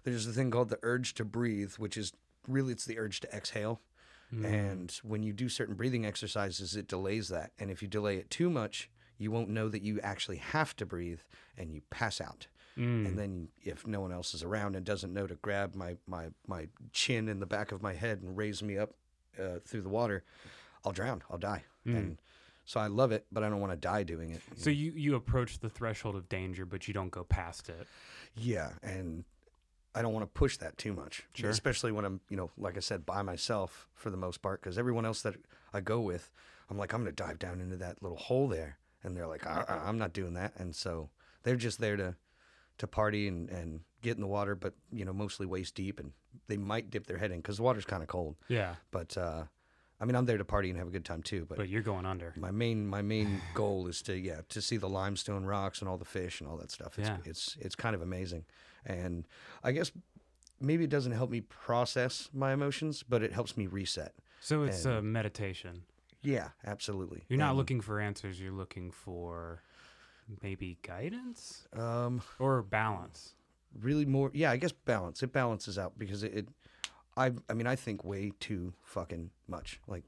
[0.05, 2.13] There's a thing called the urge to breathe, which is
[2.49, 3.81] really it's the urge to exhale,
[4.33, 4.45] Mm.
[4.45, 8.29] and when you do certain breathing exercises, it delays that, and if you delay it
[8.29, 11.21] too much, you won't know that you actually have to breathe,
[11.57, 12.47] and you pass out.
[12.77, 13.07] Mm.
[13.07, 16.29] And then if no one else is around and doesn't know to grab my my
[16.47, 18.93] my chin in the back of my head and raise me up
[19.41, 20.25] uh, through the water,
[20.85, 21.23] I'll drown.
[21.31, 21.65] I'll die.
[21.87, 22.19] And
[22.67, 24.43] so I love it, but I don't want to die doing it.
[24.57, 27.87] So you you approach the threshold of danger, but you don't go past it.
[28.37, 29.25] yeah, and
[29.99, 31.51] I don't want to push that too much, Sure.
[31.51, 34.79] especially when I'm you know like I said by myself for the most part because
[34.79, 35.35] everyone else that
[35.73, 36.31] I go with,
[36.71, 39.65] I'm like I'm gonna dive down into that little hole there, and they're like I,
[39.87, 41.11] I'm not doing that, and so
[41.43, 42.15] they're just there to
[42.79, 46.13] to party and, and get in the water, but you know mostly waist deep, and
[46.47, 48.37] they might dip their head in because the water's kind of cold.
[48.49, 49.45] Yeah, But uh,
[50.01, 51.45] I mean, I'm there to party and have a good time too.
[51.49, 52.33] But, but you're going under.
[52.37, 55.99] my main my main goal is to yeah to see the limestone rocks and all
[55.99, 56.99] the fish and all that stuff.
[56.99, 57.17] It's Yeah.
[57.25, 58.45] it's it's kind of amazing,
[58.87, 59.27] and
[59.65, 59.91] I guess
[60.61, 64.15] maybe it doesn't help me process my emotions, but it helps me reset.
[64.41, 65.83] So it's And- a meditation.
[66.23, 67.23] Yeah, absolutely.
[67.29, 68.41] You're not And, looking for answers.
[68.41, 69.63] You're looking for
[70.43, 73.35] maybe guidance um or balance.
[73.81, 76.35] really more yeah I guess balance it balances out because it.
[76.35, 76.49] it
[77.19, 79.81] I, I mean, I think way too fucking much.
[79.89, 80.05] Like,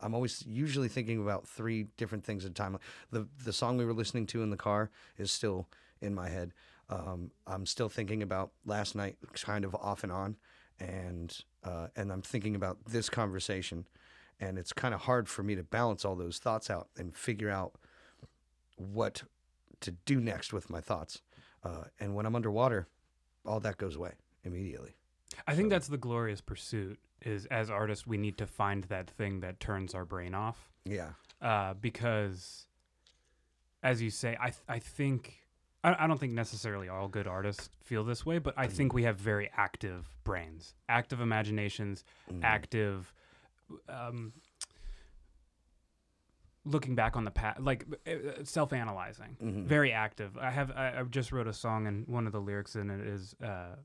[0.00, 2.78] I'm always usually thinking about three different things at a time.
[3.10, 5.66] The the song we were listening to in the car is still
[6.00, 6.52] in my head.
[6.88, 10.36] Um, I'm still thinking about last night, kind of off and on,
[10.78, 13.86] and uh, and I'm thinking about this conversation,
[14.38, 17.50] and it's kind of hard for me to balance all those thoughts out and figure
[17.50, 17.72] out
[18.76, 19.24] what
[19.80, 21.20] to do next with my thoughts.
[21.64, 22.86] Uh, and when I'm underwater,
[23.44, 24.12] all that goes away
[24.44, 24.94] immediately.
[25.46, 26.98] I think So- that's the glorious pursuit.
[27.22, 30.70] Is as artists, we need to find that thing that turns our brain off.
[30.84, 31.12] Yeah.
[31.40, 32.66] uh, because,
[33.82, 35.40] as you say, I th- I think
[35.82, 39.02] I, I don't think necessarily all good artists feel this way, but I think we
[39.04, 42.42] have very active brains, active imaginations, Mm.
[42.44, 43.12] active.
[43.88, 44.34] Um,
[46.64, 49.64] looking back on the past, like uh, self-analyzing, Mhm.
[49.66, 50.36] very active.
[50.38, 53.00] I have I, I just wrote a song, and one of the lyrics in it
[53.00, 53.76] is, uh,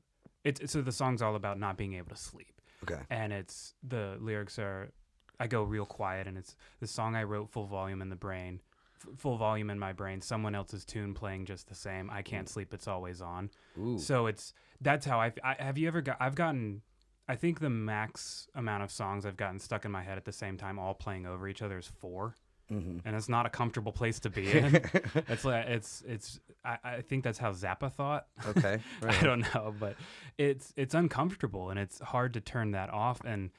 [0.44, 3.00] it's so the song's all about not being able to sleep, Okay.
[3.10, 4.90] and it's the lyrics are,
[5.38, 8.60] I go real quiet, and it's the song I wrote full volume in the brain,
[9.02, 12.10] f- full volume in my brain, someone else's tune playing just the same.
[12.10, 13.50] I can't sleep, it's always on.
[13.78, 13.98] Ooh.
[13.98, 16.82] So it's that's how I, I have you ever got I've gotten
[17.28, 20.32] I think the max amount of songs I've gotten stuck in my head at the
[20.32, 22.34] same time all playing over each other is 4
[22.70, 24.76] hmm and it's not a comfortable place to be in.
[25.28, 28.26] it's like it's it's I, I think that's how Zappa thought.
[28.46, 28.78] okay.
[29.02, 29.96] Right I don't know, but
[30.38, 33.50] it's it's uncomfortable and it's hard to turn that off and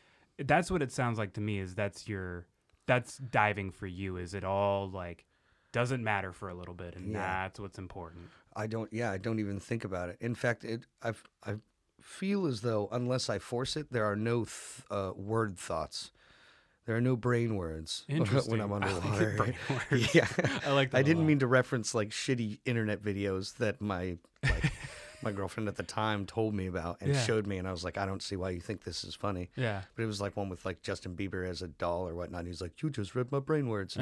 [0.46, 2.48] that's what it sounds like to me is that's your
[2.88, 5.26] that's diving for you is it all like
[5.72, 7.20] doesn't matter for a little bit and Yeah.
[7.44, 8.30] that's what's important.
[8.56, 8.92] I don't.
[8.92, 10.18] Yeah, I don't even think about it.
[10.20, 10.86] In fact, it.
[11.02, 11.24] I've.
[11.46, 11.56] I
[12.02, 16.12] feel as though unless I force it, there are no th- uh, word thoughts.
[16.86, 18.22] There are no brain words when-
[18.62, 19.36] I'm I like underwater.
[19.38, 19.56] brain
[20.14, 20.28] yeah,
[20.66, 24.72] I like I didn't mean to reference like shitty internet videos that my like
[25.24, 27.24] my girlfriend at the time told me about and Yeah.
[27.24, 29.52] showed me, and I was like, I don't see why you think this is funny.
[29.56, 29.82] Yeah.
[29.96, 32.48] But it was like one with like Justin Bieber as a doll or whatnot.
[32.48, 33.94] He's like, "You just read my brain words."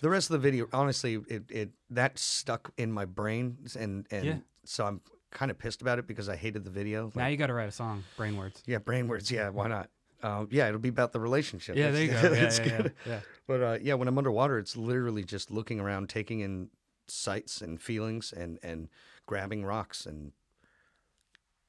[0.00, 4.24] The rest of the video, honestly, it, it that stuck in my brain, and and
[4.24, 4.36] Yeah.
[4.64, 5.00] so I'm
[5.32, 7.10] kind of pissed about it because I hated the video.
[7.16, 8.62] now you got to write a song, brain words.
[8.66, 9.32] yeah, brain words.
[9.32, 9.90] Yeah, why not?
[10.24, 11.76] Um, yeah, it'll be about the relationship.
[11.76, 12.22] Yeah, there you go.
[12.22, 12.92] Yeah, that's yeah, yeah, good.
[13.06, 13.20] yeah.
[13.46, 16.70] But uh, yeah, when I'm underwater, it's literally just looking around, taking in
[17.06, 18.88] sights and feelings, and and
[19.26, 20.32] grabbing rocks, and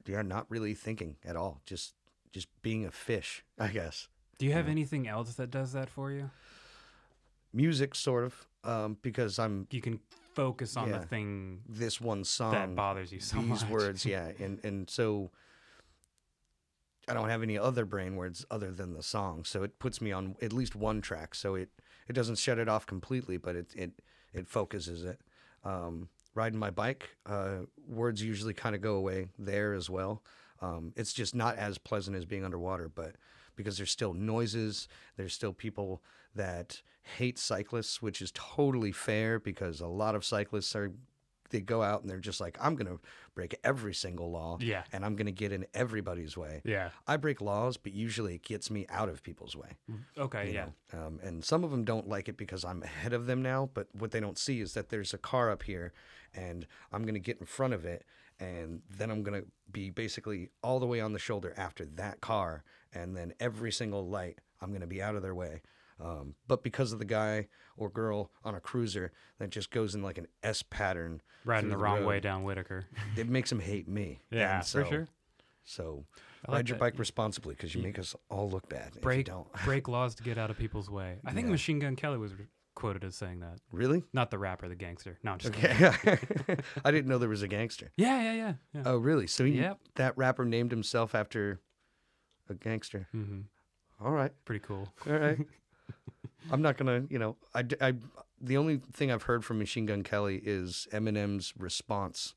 [0.06, 1.60] yeah, not really thinking at all.
[1.66, 1.94] Just
[2.32, 4.08] just being a fish, I guess.
[4.38, 6.30] Do you have anything else that does that for you?
[7.52, 10.00] Music, sort of, um, because I'm You can
[10.34, 13.70] focus on the thing this one song that bothers you so these much.
[13.70, 15.30] words, yeah, and and so
[17.08, 20.12] I don't have any other brain words other than the song, so it puts me
[20.12, 21.34] on at least one track.
[21.34, 21.70] So it
[22.08, 23.92] it doesn't shut it off completely, but it it
[24.32, 25.20] it focuses it.
[25.64, 30.22] Um, riding my bike, uh, words usually kind of go away there as well.
[30.60, 33.16] Um, it's just not as pleasant as being underwater, but
[33.56, 36.02] because there's still noises, there's still people
[36.34, 36.80] that
[37.16, 40.92] hate cyclists, which is totally fair because a lot of cyclists are
[41.50, 42.98] they go out and they're just like, I'm gonna
[43.34, 44.84] break every single law, Yeah.
[44.92, 46.62] and I'm gonna get in everybody's way.
[46.64, 46.90] Yeah.
[47.06, 49.76] I break laws, but usually it gets me out of people's way.
[50.18, 50.48] Okay.
[50.48, 50.68] you Yeah.
[50.92, 53.88] Um, and some of them don't like it because I'm ahead of them now, but
[53.92, 55.92] what they don't see is that there's a car up here
[56.34, 58.04] and I'm going to get in front of it.
[58.38, 62.20] And then I'm going to be basically all the way on the shoulder after that
[62.20, 62.62] car.
[62.92, 65.62] And then every single light, I'm going to be out of their way.
[66.02, 70.02] Um, but because of the guy or girl on a cruiser that just goes in
[70.02, 72.86] like an S pattern, Riding through the wrong way down Whitaker.
[73.16, 74.20] it makes them hate me.
[74.30, 75.08] Yeah, And for so- sure.
[75.68, 76.04] So
[76.46, 76.80] I like ride your that.
[76.80, 78.88] bike responsibly because you make us all look bad.
[78.90, 79.48] if you Break don't.
[79.64, 81.16] break laws to get out of people's way.
[81.24, 81.50] I think Yeah.
[81.52, 82.34] Machine Gun Kelly was
[82.76, 83.58] quoted as saying that.
[83.72, 84.04] Really?
[84.12, 85.18] Not the rapper, the gangster.
[85.24, 85.84] No, I'm just kidding.
[85.86, 86.18] Okay.
[86.84, 87.90] I didn't know there was a gangster.
[87.96, 88.52] Yeah, yeah, yeah.
[88.74, 88.82] yeah.
[88.86, 89.26] Oh, really?
[89.26, 89.78] So he, Yep.
[89.96, 91.60] that rapper named himself after
[92.48, 93.08] a gangster.
[93.10, 93.40] hmm
[94.00, 94.30] All right.
[94.44, 94.86] Pretty cool.
[95.08, 95.38] All right.
[96.50, 97.94] I'm not going to, you know, I, I-
[98.40, 102.34] the only thing I've heard from Machine Gun Kelly is Eminem's response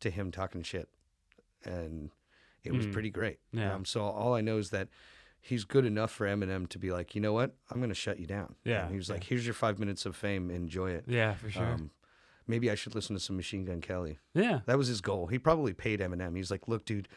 [0.00, 0.88] to him talking shit.
[1.64, 2.10] And
[2.64, 2.92] it was Mm.
[2.92, 3.38] pretty great.
[3.52, 3.74] Yeah.
[3.74, 4.88] Um, so all I know is that
[5.40, 7.54] he's good enough for Eminem to be like, you know what?
[7.70, 8.56] I'm going to shut you down.
[8.64, 9.14] Yeah, And he was yeah.
[9.14, 10.50] like, here's your five minutes of fame.
[10.50, 11.04] Enjoy it.
[11.06, 11.64] Yeah, for sure.
[11.64, 11.90] Um,
[12.46, 14.18] maybe I should listen to some Machine Gun Kelly.
[14.34, 14.60] yeah.
[14.66, 15.28] That was his goal.
[15.28, 16.36] He probably paid Eminem.
[16.36, 17.08] He's like, look, dude,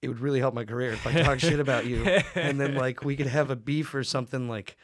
[0.00, 2.04] it would really help my career if I talk shit about you.
[2.34, 4.48] And then, like, we could have a beef or something.
[4.48, 4.76] Like,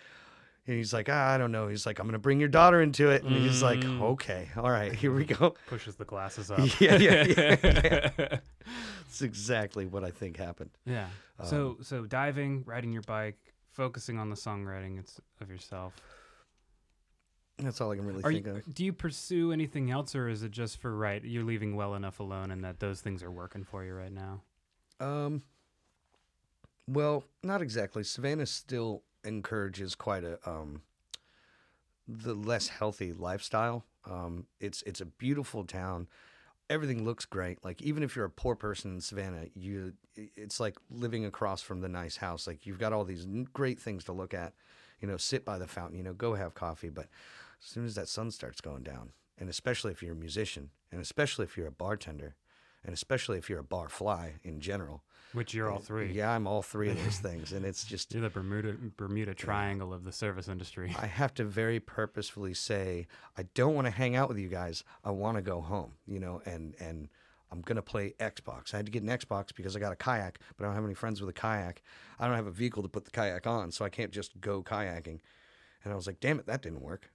[0.67, 1.69] and he's like, ah, I don't know.
[1.69, 3.25] He's like, I'm going to bring your daughter into it.
[3.25, 4.01] And he's like, Mm.
[4.03, 5.55] okay, all right, here we go.
[5.67, 6.59] Pushes the glasses up.
[6.81, 8.11] Yeah, yeah, yeah, yeah.
[9.05, 10.71] That's exactly what I think happened.
[10.87, 11.09] Yeah.
[11.45, 13.37] So so diving, riding your bike,
[13.73, 15.95] focusing on the songwriting it's of yourself.
[17.59, 18.75] That's all I can really Are think you, of.
[18.75, 21.23] do you pursue anything else, or is it just for right?
[21.23, 24.43] You're leaving well enough alone, and that those things are working for you right now.
[25.01, 25.43] Um,
[26.89, 28.05] well, not exactly.
[28.05, 30.83] Savannah still encourages quite a um,
[32.09, 33.85] the less healthy lifestyle.
[34.05, 36.09] Um, it's it's a beautiful town.
[36.71, 37.65] Everything looks great.
[37.65, 41.81] Like even if you're a poor person in Savannah, you it's like living across from
[41.81, 42.47] the nice house.
[42.47, 44.55] Like you've got all these great things to look at.
[45.01, 45.97] You know, sit by the fountain.
[45.97, 46.91] You know, go have coffee.
[46.91, 47.09] But
[47.63, 51.01] as soon as that sun starts going down, and especially if you're a musician, and
[51.01, 52.37] especially if you're a bartender,
[52.85, 55.03] and especially if you're a bar fly in general.
[55.33, 56.13] Which you're all three.
[56.13, 59.95] Yeah, I'm all three of those things, and it's just You're the Bermuda Bermuda Triangle
[59.95, 60.95] of the service industry.
[61.01, 63.07] I have to very purposefully say
[63.39, 64.85] I don't want to hang out with you guys.
[65.05, 67.09] I want to go home, you know, and and
[67.51, 68.75] I'm gonna play Xbox.
[68.75, 70.85] I had to get an Xbox because I got a kayak, but I don't have
[70.85, 71.83] any friends with a kayak.
[72.19, 74.63] I don't have a vehicle to put the kayak on, so I can't just go
[74.63, 75.21] kayaking.
[75.85, 77.11] And I was like, damn it, that didn't work.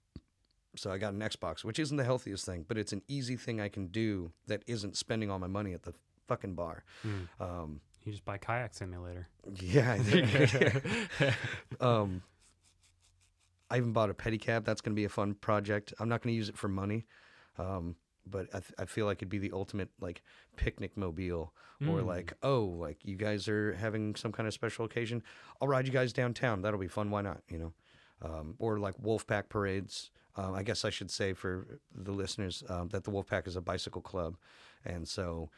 [0.77, 3.59] So I got an Xbox, which isn't the healthiest thing, but it's an easy thing
[3.59, 5.93] I can do that isn't spending all my money at the
[6.27, 6.83] fucking bar.
[7.03, 7.23] Hmm.
[7.43, 9.27] Um, You just buy kayak simulator.
[9.59, 9.97] yeah.
[11.81, 12.21] um,
[13.69, 14.63] I even bought a pedicab.
[14.65, 15.93] That's going to be a fun project.
[15.99, 17.05] I'm not going to use it for money,
[17.57, 20.21] um, but I, th- I feel like it'd be the ultimate like
[20.55, 22.05] picnic mobile, or Mm.
[22.07, 25.21] like oh, like you guys are having some kind of special occasion.
[25.61, 26.61] I'll ride you guys downtown.
[26.61, 27.11] That'll be fun.
[27.11, 27.41] Why not?
[27.49, 27.73] You know,
[28.23, 30.09] um, or like Wolfpack parades.
[30.37, 33.61] Um, I guess I should say for the listeners um, that the Wolfpack is a
[33.61, 34.37] bicycle club,
[34.85, 35.49] and so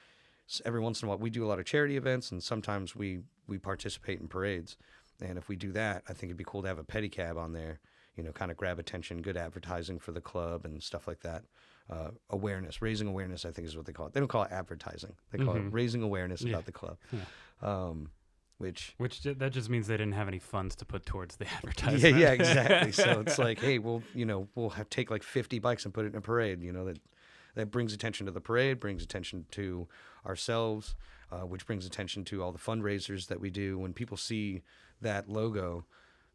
[0.65, 3.19] every once in a while we do a lot of charity events, and sometimes we
[3.47, 4.77] we participate in parades.
[5.21, 7.51] And if we do that, I think it'd be cool to have a pedicab on
[7.51, 7.79] there.
[8.15, 11.43] You know, kind of grab attention, good advertising for the club and stuff like that.
[11.89, 14.13] Uh, awareness, raising awareness, I think is what they call it.
[14.13, 15.73] They don't call it advertising; they call it Mhm.
[15.73, 16.49] raising awareness Yeah.
[16.51, 16.97] about the club.
[17.61, 18.11] Um,
[18.59, 21.51] which Which that just means they didn't have any funds to put towards the yeah,
[21.57, 22.17] advertisement.
[22.17, 22.91] yeah, exactly.
[22.91, 26.05] so it's like, hey, we'll you know we'll have take like fifty bikes and put
[26.05, 26.61] it in a parade.
[26.61, 26.99] You know that
[27.55, 29.87] that brings attention to the parade, brings attention to
[30.25, 30.95] ourselves,
[31.31, 33.79] uh, which brings attention to all the fundraisers that we do.
[33.79, 34.61] When people see
[35.01, 35.85] that logo,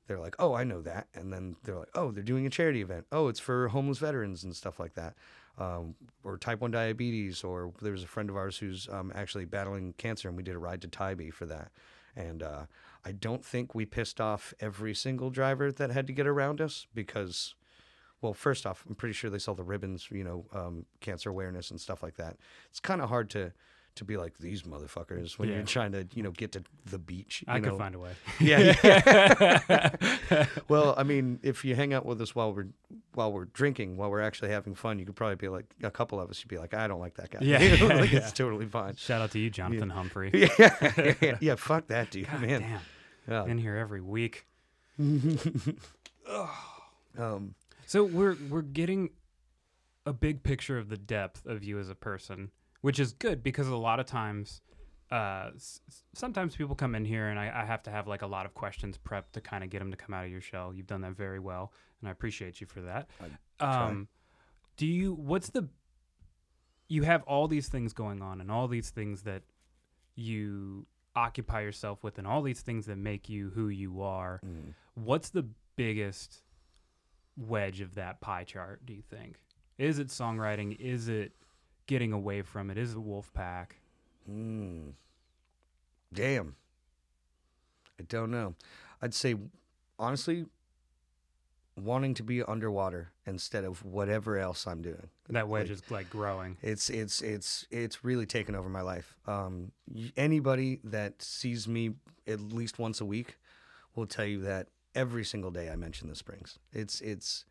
[0.06, 2.80] they're like, oh, I know that, and then they're like, oh, they're doing a charity
[2.82, 3.06] event.
[3.12, 5.14] Oh, it's for homeless veterans and stuff like that.
[5.56, 9.94] Um, or type 1 diabetes, or there's a friend of ours who's um, actually battling
[9.98, 11.70] cancer, and we did a ride to Tybee for that.
[12.16, 12.66] And uh,
[13.04, 16.86] I don't think we pissed off every single driver that had to get around us
[16.94, 17.54] because,
[18.20, 21.70] well, first off, I'm pretty sure they sell the ribbons, you know, um, cancer awareness
[21.70, 22.36] and stuff like that.
[22.70, 23.52] It's kind of hard to
[23.96, 25.56] to be like these motherfuckers when Yeah.
[25.56, 27.44] you're trying to, you know, get to the beach.
[27.46, 27.70] You I know?
[27.70, 28.10] could find a way.
[28.40, 28.74] Yeah.
[28.82, 30.46] yeah.
[30.68, 32.66] well, I mean, if you hang out with us while we're
[33.14, 36.20] while we're drinking, while we're actually having fun, you could probably be like a couple
[36.20, 36.40] of us.
[36.40, 37.38] You'd be like, I don't like that guy.
[37.42, 38.18] Yeah, like, yeah.
[38.18, 38.96] it's totally fine.
[38.96, 40.30] Shout out to you, Jonathan Humphrey.
[40.58, 41.54] Yeah, yeah, yeah.
[41.54, 42.60] Fuck that dude, God man.
[42.60, 42.80] damn.
[43.28, 43.44] Yeah.
[43.46, 44.46] In here every week.
[47.18, 47.54] Um,
[47.86, 49.10] So we're we're getting
[50.06, 52.50] a big picture of the depth of you as a person,
[52.84, 54.60] which is good because a lot of times,
[55.10, 55.80] uh, s-
[56.12, 58.52] sometimes people come in here and I, I have to have like a lot of
[58.52, 60.74] questions prepped to kind of get them to come out of your shell.
[60.74, 63.08] You've done that very well, and I appreciate you for that.
[63.58, 64.08] Um,
[64.76, 65.14] do you?
[65.14, 65.66] What's the?
[66.88, 69.44] You have all these things going on, and all these things that
[70.14, 70.84] you
[71.16, 74.74] occupy yourself with, and all these things that make you who you are mm.
[74.94, 76.42] what's the biggest
[77.36, 79.36] wedge of that pie chart do you think
[79.78, 81.32] is it songwriting is it
[81.86, 83.68] getting away from it is it wolfpack
[84.30, 84.92] Mm.
[86.12, 86.56] Damn.
[88.00, 88.54] I don't know.
[89.02, 89.34] I'd say,
[89.98, 90.46] honestly,
[91.76, 95.08] wanting to be underwater instead of whatever else I'm doing.
[95.28, 99.14] that wedge Like, is like growing It's it's it's it's really taken over my life.
[99.26, 99.72] Um,
[100.16, 101.94] anybody that sees me
[102.26, 103.36] at least once a week
[103.94, 106.58] will tell you that every single day I mention the Springs.
[106.72, 107.44] It's it's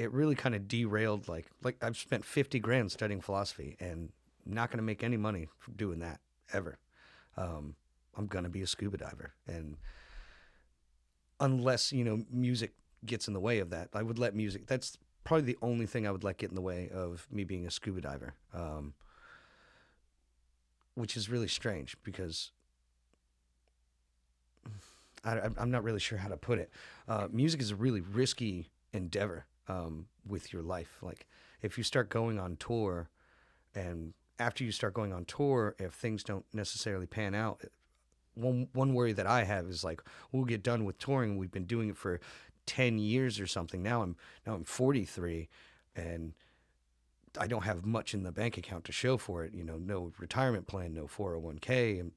[0.00, 1.28] it really kind of derailed.
[1.28, 4.10] Like like I've spent fifty grand studying philosophy and
[4.46, 6.20] not going to make any money doing that
[6.52, 6.78] ever.
[7.36, 7.74] Um,
[8.16, 9.76] I'm going to be a scuba diver, and
[11.38, 12.72] unless you know music
[13.04, 14.66] gets in the way of that, I would let music.
[14.66, 17.66] That's probably the only thing I would let get in the way of me being
[17.66, 18.94] a scuba diver, um,
[20.94, 22.52] which is really strange because
[25.26, 26.70] I, I'm not really sure how to put it.
[27.06, 30.98] Uh, music is a really risky endeavor um, with your life.
[31.00, 31.26] Like
[31.62, 33.08] if you start going on tour,
[33.74, 37.62] and after you start going on tour, if things don't necessarily pan out,
[38.34, 40.02] one one worry that I have is like
[40.32, 41.36] we'll get done with touring.
[41.36, 42.20] We've been doing it for
[42.66, 43.82] ten years or something.
[43.82, 45.48] Now I'm now I'm 43,
[45.94, 46.32] and
[47.38, 49.54] I don't have much in the bank account to show for it.
[49.54, 52.12] You know, no retirement plan, no 401k, and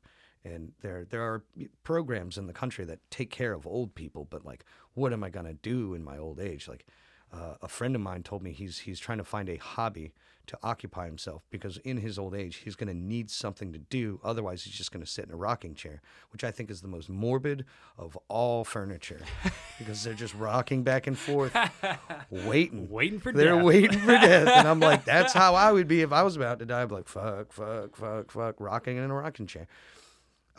[0.45, 1.43] and there there are
[1.83, 4.25] programs in the country that take care of old people.
[4.29, 6.67] But like, what am I gonna do in my old age?
[6.67, 6.85] Like,
[7.33, 10.13] uh, a friend of mine told me he's he's trying to find a hobby
[10.45, 14.19] to occupy himself because in his old age he's going to need something to do.
[14.23, 16.87] Otherwise he's just going to sit in a rocking chair which i think is the
[16.87, 17.63] most morbid
[17.97, 19.21] of all furniture
[19.79, 21.55] because they're just rocking back and forth
[22.29, 22.89] waiting.
[22.89, 23.63] Waiting for they're death.
[23.63, 26.59] waiting for death and i'm like that's how i would be if i was about
[26.59, 26.81] to die.
[26.81, 29.67] I'd be like fuck fuck fuck fuck rocking in a rocking chair.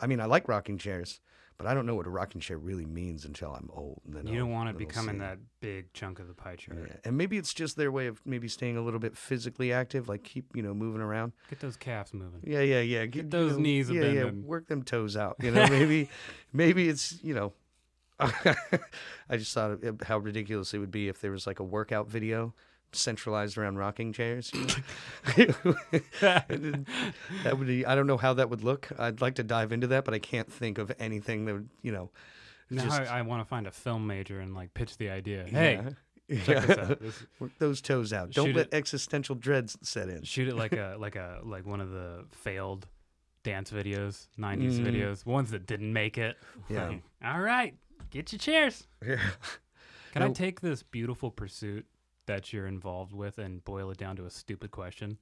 [0.01, 1.21] I mean, I like rocking chairs,
[1.57, 4.01] but I don't know what a rocking chair really means until I'm old.
[4.05, 6.55] And then You don't I'll- want to become in that big chunk of the pie
[6.57, 6.77] chart.
[6.87, 6.95] Yeah.
[7.05, 10.23] And maybe it's just their way of maybe staying a little bit physically active, like
[10.23, 11.31] keep you know moving around.
[11.49, 12.41] Get those calves moving.
[12.43, 13.05] Yeah, yeah, yeah.
[13.05, 14.31] Get you those know, knees yeah, yeah.
[14.31, 15.37] Work them toes out.
[15.41, 16.09] You know, maybe,
[16.53, 17.53] maybe it's you know.
[18.19, 22.09] I just thought of how ridiculous it would be if there was like a workout
[22.09, 22.53] video
[22.95, 24.51] centralized around rocking chairs.
[25.37, 25.75] You know?
[27.43, 27.85] That would be.
[27.85, 28.89] I don't know how that would look.
[28.97, 31.91] I'd like to dive into that, but I can't think of anything that would you
[31.91, 32.11] know.
[32.69, 35.45] Now just I, I want to find a film major and like pitch the idea.
[35.47, 35.79] Hey,
[36.27, 36.39] yeah.
[36.45, 36.99] check this out.
[36.99, 38.31] This, Work those toes out.
[38.31, 40.23] Don't Shoot let it- existential dreads set in.
[40.23, 42.87] shoot it like a like a like one of the failed
[43.43, 44.85] dance videos, '90s Mhm.
[44.87, 46.35] videos, ones that didn't make it.
[46.69, 46.95] Yeah.
[47.23, 47.75] All right,
[48.09, 48.87] get your chairs.
[49.05, 49.17] Yeah.
[50.13, 51.85] Can I take this beautiful pursuit
[52.25, 55.17] that you're involved with and boil it down to a stupid question?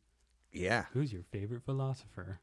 [0.51, 0.85] Yeah.
[0.93, 2.39] Who's your favorite philosopher?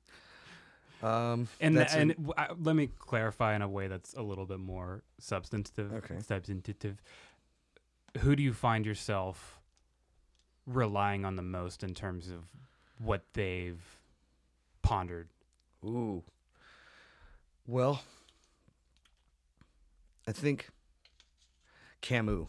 [1.02, 5.02] Um, And and I let me clarify in a way that's a little bit more
[5.18, 5.92] substantive.
[5.94, 6.18] Okay.
[6.20, 7.00] Substantive.
[8.18, 9.60] Who do you find yourself
[10.66, 12.44] relying on the most in terms of
[12.98, 13.80] what they've
[14.82, 15.28] pondered?
[15.84, 16.22] Ooh.
[17.66, 18.02] Well,
[20.28, 20.68] I think
[22.02, 22.46] Camus.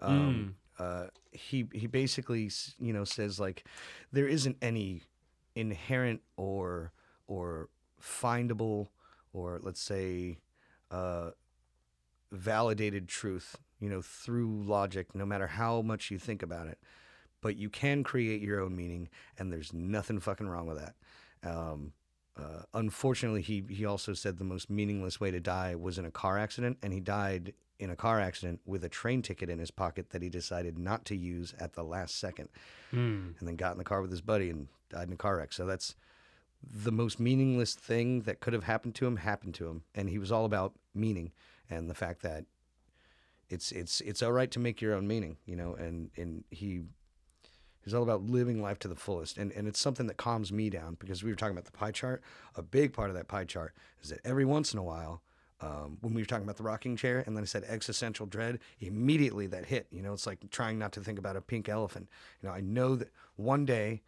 [0.00, 3.64] Um, uh, he he basically you know says like
[4.12, 5.02] there isn't any
[5.54, 6.92] inherent or
[7.26, 7.68] or
[8.00, 8.88] findable
[9.32, 10.38] or let's say
[10.90, 11.30] uh,
[12.30, 16.78] validated truth you know through logic no matter how much you think about it.
[17.42, 19.08] But you can create your own meaning
[19.38, 20.94] and there's nothing fucking wrong with that.
[21.48, 21.92] Um,
[22.36, 26.10] uh, unfortunately, he he also said the most meaningless way to die was in a
[26.10, 29.70] car accident, and he died in a car accident with a train ticket in his
[29.70, 32.48] pocket that he decided not to use at the last second,
[32.90, 33.30] Hmm.
[33.38, 35.52] and then got in the car with his buddy and died in a car wreck.
[35.52, 35.94] So that's
[36.62, 40.18] the most meaningless thing that could have happened to him happened to him, and he
[40.18, 41.32] was all about meaning
[41.68, 42.44] and the fact that
[43.48, 46.82] it's it's it's all right to make your own meaning, you know, and and he
[47.84, 49.38] He's all about living life to the fullest.
[49.38, 51.92] And, and it's something that calms me down because we were talking about the pie
[51.92, 52.20] chart.
[52.56, 55.22] A big part of that pie chart is that every once in a while,
[55.60, 58.58] um, when we were talking about the rocking chair and then I said existential dread,
[58.80, 59.86] immediately that hit.
[59.90, 62.08] You know, it's like trying not to think about a pink elephant.
[62.42, 64.02] You know, I know that one day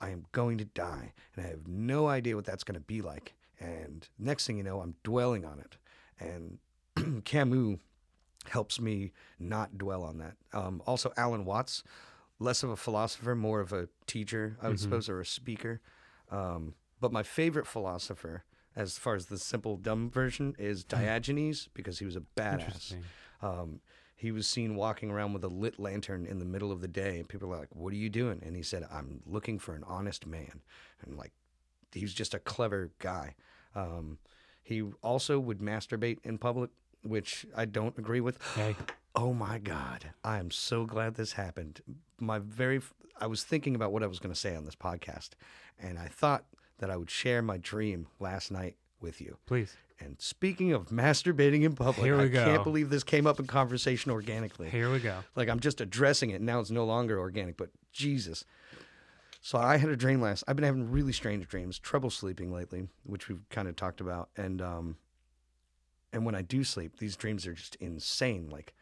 [0.00, 3.00] I am going to die and I have no idea what that's going to be
[3.00, 3.34] like.
[3.58, 5.76] And next thing you know, I'm dwelling on it.
[6.18, 7.78] And Camus
[8.48, 10.34] helps me not dwell on that.
[10.52, 11.82] Um, also, Alan Watts,
[12.38, 14.80] less of a philosopher, more of a teacher, I would Mhm.
[14.80, 15.80] suppose, or a speaker.
[16.30, 18.44] Um, but my favorite philosopher,
[18.76, 22.94] as far as the simple dumb version, is Diogenes because he was a badass.
[23.42, 23.80] Um,
[24.16, 27.18] he was seen walking around with a lit lantern in the middle of the day,
[27.18, 29.82] and people were like, "What are you doing?" And he said, "I'm looking for an
[29.84, 30.60] honest man."
[31.02, 31.32] And like,
[31.92, 33.34] he was just a clever guy.
[33.74, 34.18] Um,
[34.62, 36.70] he also would masturbate in public,
[37.02, 38.38] which I don't agree with.
[38.54, 38.76] Hey,
[39.14, 40.12] Oh my God.
[40.22, 41.80] I am so glad this happened.
[42.20, 42.80] My very,
[43.20, 45.30] I was thinking about what I was going to say on this podcast,
[45.78, 46.44] and I thought
[46.80, 49.38] that I would share my dream last night with you.
[49.46, 49.76] please.
[50.02, 52.42] And speaking of masturbating in public, Here we I go.
[52.46, 54.70] can't believe this came up in conversation organically.
[54.70, 55.18] Here we go.
[55.36, 56.40] Like I'm just addressing it.
[56.40, 58.44] Now it's no longer organic, but Jesus.
[59.42, 60.42] So I had a dream last.
[60.48, 64.30] I've been having really strange dreams, trouble sleeping lately, which we've kind of talked about.
[64.38, 64.96] And um,
[66.14, 68.48] and when I do sleep, these dreams are just insane.
[68.50, 68.72] Like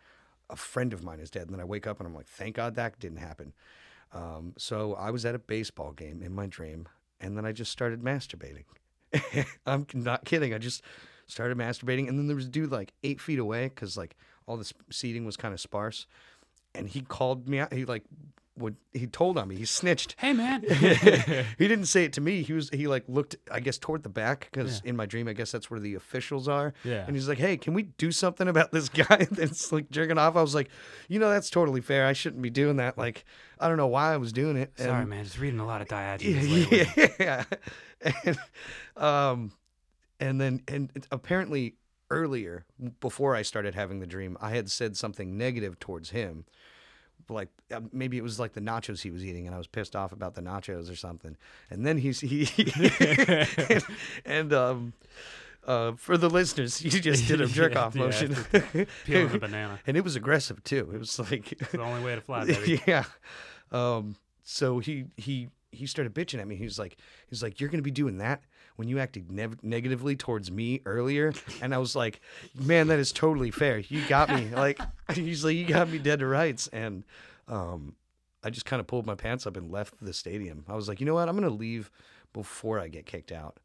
[0.48, 2.54] a friend of mine is dead, and then I wake up and I'm like, thank
[2.54, 3.54] God that didn't happen.
[4.12, 6.88] Um, so I was at a baseball game in my dream,
[7.20, 8.64] and then I just started masturbating.
[9.66, 10.54] I'm not kidding.
[10.54, 10.82] I just
[11.26, 14.16] started masturbating, and then there was a dude like eight feet away because like
[14.46, 16.06] all the seating was kind of sparse,
[16.74, 17.72] and he called me out.
[17.72, 18.04] He like
[18.58, 19.56] would he told on me.
[19.56, 20.14] He snitched.
[20.18, 20.62] Hey, man.
[21.58, 22.42] he didn't say it to me.
[22.42, 24.90] He was he like looked I guess toward the back because Yeah.
[24.90, 26.74] in my dream I guess that's where the officials are.
[26.84, 27.04] Yeah.
[27.06, 30.36] And he's like, "Hey, can we do something about this guy that's like jerking off?"
[30.36, 30.68] I was like,
[31.08, 32.06] "You know, that's totally fair.
[32.06, 32.98] I shouldn't be doing that.
[32.98, 33.24] Like,
[33.60, 35.24] I don't know why I was doing it." Sorry, And- man.
[35.24, 37.10] Just reading a lot of Diogenes lately.
[37.20, 37.44] yeah.
[38.24, 38.38] And,
[38.96, 39.52] um,
[40.20, 41.74] and then and apparently
[42.10, 42.64] earlier
[43.00, 46.44] before I started having the dream, I had said something negative towards him.
[47.30, 49.94] Like uh, maybe it was like the nachos he was eating, and I was pissed
[49.94, 51.36] off about the nachos or something.
[51.70, 52.48] And then he's he
[53.68, 53.82] and,
[54.24, 54.92] and um,
[55.66, 58.36] uh, for the listeners, he just did a jerk off Yeah, motion,
[59.04, 59.78] Peeling a banana.
[59.86, 60.90] and it was aggressive too.
[60.94, 62.80] It was like It's the only way to fly, baby.
[62.86, 63.04] yeah.
[63.70, 66.56] Um, so he he he started bitching at me.
[66.56, 66.96] He was like,
[67.28, 68.42] he's like, you're gonna be doing that
[68.78, 72.20] when you acted nev- negatively towards me earlier, and I was like,
[72.54, 73.78] man, that is totally fair.
[73.78, 74.48] You got me.
[74.54, 74.80] Like
[75.12, 77.04] he's like, you got me dead to rights, and
[77.48, 77.96] um,
[78.44, 80.64] I just kind of pulled my pants up and left the stadium.
[80.68, 81.28] I was like, you know what?
[81.28, 81.90] I'm gonna leave
[82.32, 83.58] before I get kicked out.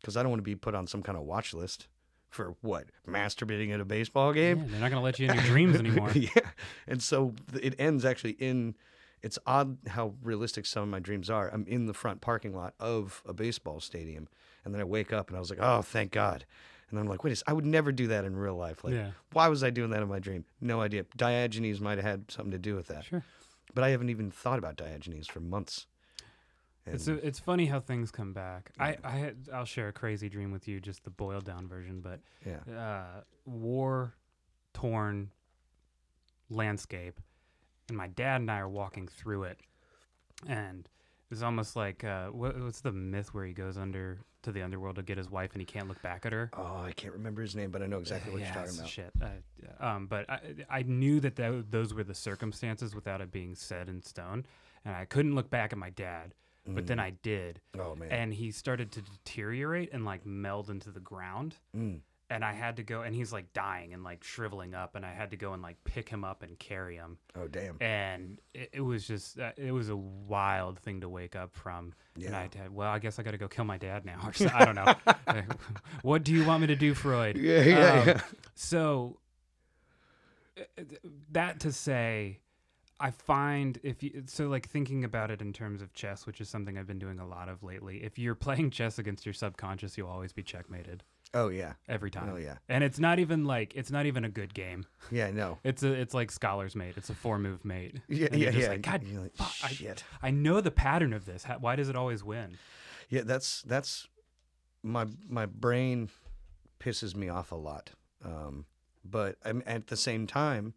[0.00, 1.88] because I don't want to be put on some kind of watch list
[2.30, 4.66] for what masturbating at a baseball Yeah, game.
[4.70, 6.12] they're not gonna let you in your dreams anymore.
[6.14, 6.28] yeah,
[6.86, 8.76] and so th- it ends actually in.
[9.22, 11.50] It's odd how realistic some of my dreams are.
[11.52, 14.28] I'm in the front parking lot of a baseball stadium,
[14.64, 16.44] and then I wake up and I was like, "Oh, thank God!"
[16.90, 18.82] And I'm like, "Wait, I would never do that in real life.
[18.84, 19.10] Like, Yeah.
[19.32, 20.44] why was I doing that in my dream?
[20.60, 21.04] No idea.
[21.16, 23.24] Diogenes might have had something to do with that, Sure.
[23.74, 25.86] but I haven't even thought about Diogenes for months.
[26.86, 28.70] It's a, it's funny how things come back.
[28.78, 32.00] I I had, I'll share a crazy dream with you, just the boiled down version,
[32.00, 34.14] but yeah, uh, war
[34.72, 35.30] torn
[36.48, 37.20] landscape,
[37.88, 39.58] and my dad and I are walking through it,
[40.46, 40.88] and
[41.30, 44.96] it's almost like uh, what, what's the myth where he goes under to the underworld
[44.96, 46.50] to get his wife and he can't look back at her.
[46.56, 48.88] Oh, I can't remember his name, but I know exactly what yeah, you're talking about.
[48.88, 49.12] Shit.
[49.20, 53.54] Uh, um, but I, I knew that tho- those were the circumstances without it being
[53.54, 54.46] said in stone,
[54.84, 56.34] and I couldn't look back at my dad.
[56.70, 58.10] But then I did, Oh man.
[58.10, 61.54] and he started to deteriorate and like meld into the ground.
[61.74, 62.00] Mm.
[62.30, 65.14] And I had to go, and he's like dying and like shriveling up, and I
[65.14, 67.16] had to go and like pick him up and carry him.
[67.34, 67.78] Oh damn.
[67.80, 71.94] And it, it was just, uh, it was a wild thing to wake up from.
[72.16, 72.38] And Yeah.
[72.38, 74.18] I had, well, I guess I got to go kill my dad now.
[74.26, 74.94] Or so- I don't know.
[76.02, 77.36] what do you want me to do, Freud?
[77.38, 78.20] Yeah, yeah, Um, yeah.
[78.54, 79.18] So
[80.58, 80.82] uh,
[81.32, 82.40] that to say,
[83.00, 86.48] I find if you so like thinking about it in terms of chess, which is
[86.48, 88.02] something I've been doing a lot of lately.
[88.02, 91.04] If you're playing chess against your subconscious, you'll always be checkmated
[91.34, 91.74] Oh yeah.
[91.88, 92.30] every time.
[92.32, 92.56] Oh yeah.
[92.68, 94.86] And it's not even like it's not even a good game.
[95.10, 95.30] Yeah.
[95.30, 95.58] No.
[95.64, 96.94] It's a it's like scholar's mate.
[96.96, 98.00] It's a four move mate.
[98.08, 98.28] Yeah.
[98.32, 98.50] And you're Yeah.
[98.52, 98.68] just Yeah.
[98.72, 100.04] like, God, like, fuck, I- shit.
[100.22, 101.44] I know the pattern of this.
[101.44, 102.56] How, why does it always win?
[103.10, 104.06] Yeah, that's that's
[104.82, 106.08] my my brain
[106.80, 107.90] pisses me off a lot.
[108.24, 108.64] Um,
[109.04, 110.74] but I'm, at the same time,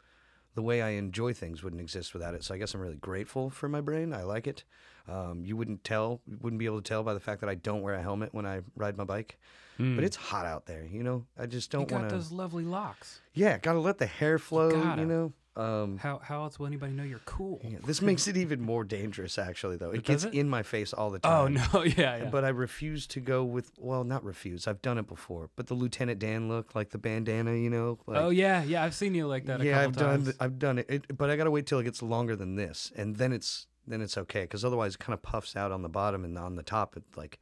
[0.55, 2.43] the way I enjoy things wouldn't exist without it.
[2.43, 4.13] So I guess I'm really grateful for my brain.
[4.13, 4.63] I like it.
[5.07, 7.55] Um, you wouldn't tell, you wouldn't be able to tell by the fact that I
[7.55, 9.39] don't wear a helmet when I ride my bike.
[9.77, 11.25] But it's hot out there, you know.
[11.39, 12.15] I just don't want to.
[12.15, 13.19] those lovely locks.
[13.33, 14.69] Yeah, gotta let the hair flow.
[14.71, 15.01] gotta.
[15.01, 15.33] You know.
[15.53, 17.59] Um, How how else will anybody know you're cool?
[17.61, 19.75] yeah, this makes it even more dangerous, actually.
[19.75, 20.39] Though it Does gets it?
[20.39, 21.31] in my face all the time.
[21.33, 22.25] Oh no, yeah, yeah.
[22.29, 24.65] But I refuse to go with well, not refuse.
[24.65, 25.49] I've done it before.
[25.57, 27.99] But the Lieutenant Dan look, like the bandana, you know.
[28.07, 28.81] Like, oh yeah, yeah.
[28.81, 29.59] I've seen you like that.
[29.59, 30.25] A yeah, couple I've times.
[30.25, 30.35] done.
[30.39, 30.85] I've done it.
[30.89, 31.17] it.
[31.17, 34.17] But I gotta wait till it gets longer than this, and then it's then it's
[34.17, 34.43] okay.
[34.43, 36.95] Because otherwise, it kind of puffs out on the bottom and on the top.
[36.95, 37.39] It like,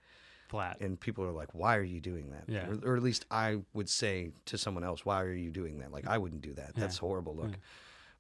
[0.50, 0.82] flat.
[0.82, 2.68] and people are like, "Why are you doing that?" Yeah.
[2.84, 5.92] Or, or at least I would say to someone else, "Why are you doing that?"
[5.94, 6.76] Like I wouldn't do that.
[6.76, 7.54] That's a horrible look.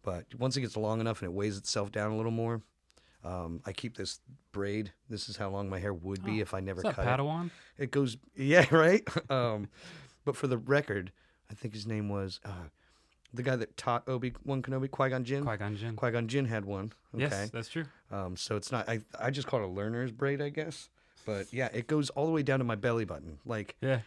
[0.01, 2.61] But once it gets long enough and it weighs itself down a little more,
[3.25, 4.21] um, I keep this
[4.53, 4.93] braid.
[5.09, 7.05] This is how long my hair would be Oh, if I never cut it.
[7.05, 7.49] Padawan?
[7.77, 9.03] It goes, yeah, right.
[9.29, 9.67] um,
[10.23, 11.11] but for the record,
[11.51, 12.69] I think his name was uh,
[13.33, 15.43] the guy that taught Obi Wan Kenobi, Qui Gon Jinn.
[15.43, 15.95] Qui Gon Jinn.
[15.97, 16.93] Qui Gon Jinn had one.
[17.13, 17.23] Okay.
[17.23, 17.85] Yes, that's true.
[18.09, 18.87] Um, so it's not.
[18.87, 20.89] I I just call it a learner's braid, I guess.
[21.25, 23.39] But yeah, it goes all the way down to my belly button.
[23.45, 23.99] Like Yeah.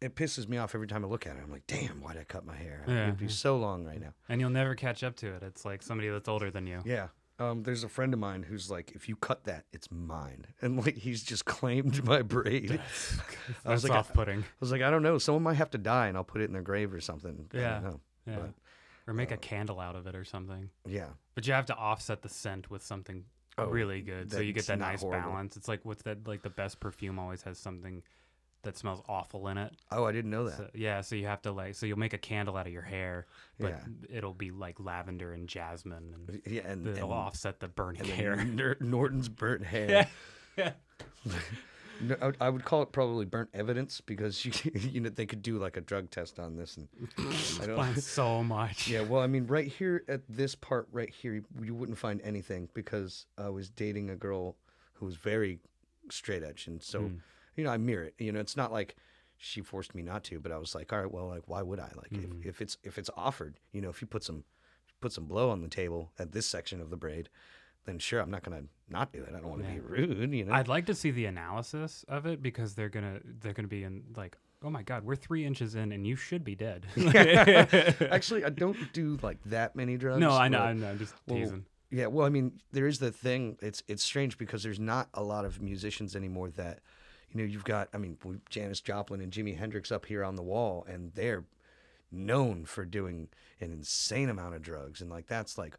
[0.00, 1.40] it pisses me off every time I look at it.
[1.42, 2.84] I'm like, damn, why'd I cut my hair?
[2.86, 4.14] Yeah, It'd be so long right now.
[4.28, 5.42] And you'll never catch up to it.
[5.42, 6.80] It's like somebody that's older than you.
[6.84, 7.08] Yeah.
[7.40, 10.76] Um, there's a friend of mine who's like, if you cut that, it's mine, and
[10.84, 12.72] like he's just claimed my braid.
[13.64, 14.40] I was That's like, off-putting.
[14.40, 15.18] I was like, I don't know.
[15.18, 17.48] Someone might have to die, and I'll put it in their grave or something.
[17.54, 17.80] I Yeah.
[18.26, 18.36] Yeah.
[18.36, 18.50] But,
[19.06, 20.68] or make a uh, candle out of it or something.
[20.84, 21.06] yeah.
[21.36, 23.24] But you have to offset the scent with something
[23.58, 25.30] Oh, really good, so you get that nice horrible.
[25.30, 25.56] balance.
[25.56, 26.26] It's like what's that?
[26.26, 28.02] Like the best perfume always has something
[28.62, 29.72] that smells awful in it.
[29.90, 30.56] Oh, I didn't know that.
[30.56, 32.82] So, yeah, so you have to like, so you'll make a candle out of your
[32.82, 33.26] hair,
[33.58, 34.16] but Yeah.
[34.16, 38.44] it'll be like lavender and jasmine, and yeah, and, and, it'll offset the burning hair.
[38.80, 40.08] Norton's burnt hair.
[40.56, 40.72] Yeah,
[41.26, 41.32] yeah.
[42.00, 45.26] No, I would- I would call it probably burnt evidence because you you know they
[45.26, 46.88] could do like a drug test on this and
[47.18, 47.78] I don't.
[47.78, 48.88] Explains so much.
[48.88, 52.20] Yeah, well, I mean, right here at this part right here, you, you wouldn't find
[52.22, 54.56] anything because I was dating a girl
[54.94, 55.58] who was very
[56.10, 57.18] straight edge, and so Mm.
[57.56, 58.14] you know I mirror it.
[58.18, 58.96] You know, it's not like
[59.36, 61.78] she forced me not to, but I was like, all right, well, like why would
[61.80, 61.90] I?
[61.96, 62.40] Like Mm.
[62.40, 64.44] if, if it's if it's offered, you know, if you put some
[65.00, 67.28] put some blow on the table at this section of the braid,
[67.88, 69.30] then sure, I'm not gonna not do it.
[69.36, 69.74] I don't want to Yeah.
[69.74, 70.52] be rude, you know.
[70.52, 74.02] I'd like to see the analysis of it because they're gonna they're gonna be in
[74.16, 76.86] like, oh my god, we're three inches in and you should be dead.
[78.10, 80.20] Actually, I don't do like that many drugs.
[80.20, 80.88] no, I know, I know.
[80.90, 81.64] I'm just well, teasing.
[81.90, 83.56] Yeah, well, I mean, there is the thing.
[83.60, 86.80] It's it's strange because there's not a lot of musicians anymore that,
[87.30, 87.88] you know, you've got.
[87.94, 88.18] I mean,
[88.50, 91.44] Janis Joplin and Jimi Hendrix up here on the wall, and they're
[92.10, 93.28] known for doing
[93.60, 95.76] an insane amount of drugs, and like that's like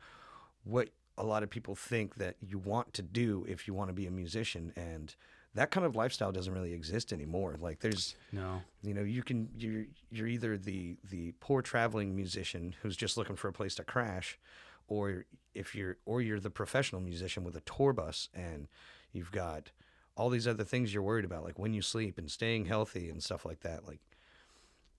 [0.64, 0.90] what
[1.20, 4.08] a lot of people think that you want to do if you want to be
[4.08, 5.16] a musician, and
[5.54, 7.58] that kind of lifestyle doesn't really exist anymore.
[7.60, 12.74] Like there's No, you know you can you're you're either the the poor traveling musician
[12.82, 14.40] who's just looking for a place to crash
[14.88, 18.68] or if you're or you're the professional musician with a tour bus and
[19.12, 19.72] you've got
[20.16, 23.24] all these other things you're worried about, like when you sleep and staying healthy and
[23.24, 23.88] stuff like that.
[23.88, 24.02] Like,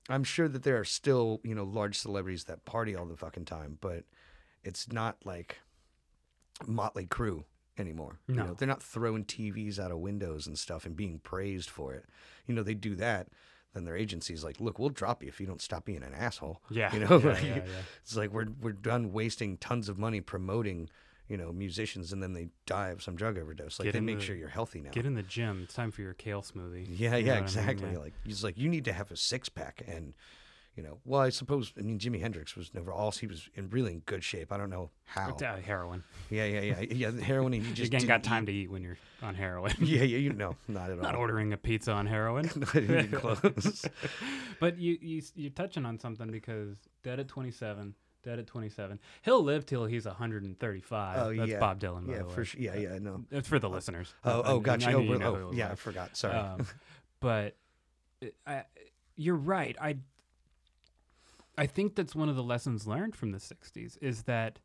[0.08, 3.44] I'm sure that there are still, you know, large celebrities that party all the fucking
[3.44, 4.04] time, but
[4.64, 5.58] it's not like
[6.66, 7.44] Motley Crue
[7.78, 8.18] anymore.
[8.26, 8.46] You No.
[8.46, 12.04] know, they're not throwing TVs out of windows and stuff and being praised for it.
[12.46, 13.28] You know, they do that.
[13.72, 16.60] Then their agency's like, look, we'll drop you if you don't stop being an asshole.
[16.70, 16.92] Yeah.
[16.92, 17.62] You know, Yeah, like, yeah, yeah.
[18.02, 20.90] it's like we're we're done wasting tons of money promoting,
[21.28, 23.78] you know, musicians and then they die of some drug overdose.
[23.78, 24.90] Like Get they make the- sure you're healthy now.
[24.90, 25.60] Get in the gym.
[25.62, 26.86] It's time for your kale smoothie.
[26.90, 27.70] Yeah, You yeah, know what I mean?
[27.70, 27.96] exactly.
[27.96, 30.14] Like he's like, you need to have a six pack, and
[30.76, 31.72] you know, well, I suppose.
[31.78, 33.10] I mean, Jimi Hendrix was never all.
[33.10, 34.52] He was in really in good shape.
[34.52, 35.30] I don't know how.
[35.36, 36.04] Uh, heroin.
[36.30, 37.10] Yeah, yeah, yeah, yeah.
[37.20, 37.52] Heroin.
[37.52, 39.72] and He You just again got time to eat when you're on heroin.
[39.80, 40.18] Yeah, yeah.
[40.18, 41.02] You know, not at all.
[41.02, 42.48] Not ordering a pizza on heroin.
[42.48, 43.84] Close.
[44.60, 48.98] But you you you're touching on something because dead at 27, dead at 27.
[49.22, 51.18] He'll live till he's 135.
[51.18, 51.58] Oh, That's yeah.
[51.58, 52.34] Bob Dylan, by yeah, the way.
[52.34, 52.60] for sure.
[52.60, 52.98] Yeah, yeah.
[53.00, 53.24] No.
[53.30, 54.14] It's for the listeners.
[54.24, 54.90] Oh, oh, I- gotcha.
[54.90, 55.70] I Oh, you know oh, yeah.
[55.70, 56.16] I forgot.
[56.16, 56.36] Sorry.
[56.36, 56.66] Um,
[57.20, 57.56] but
[58.46, 58.64] I,
[59.16, 59.76] you're right.
[59.80, 59.96] I
[61.60, 64.58] I think that's one of the lessons learned from the '60s is that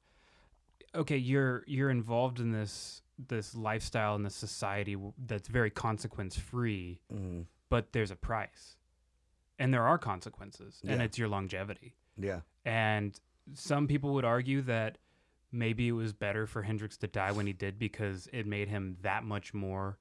[0.96, 7.02] okay, you're you're involved in this this lifestyle and this society that's very consequence free,
[7.14, 8.78] Mm, but there's a price,
[9.60, 11.96] and there are consequences, and it's your longevity.
[12.18, 12.42] yeah.
[12.66, 13.20] And
[13.54, 14.98] some people would argue that
[15.52, 18.98] maybe it was better for Hendrix to die when he did because it made him
[19.04, 19.98] that much more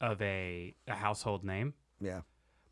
[0.00, 1.74] of a, a household name.
[2.00, 2.22] Yeah.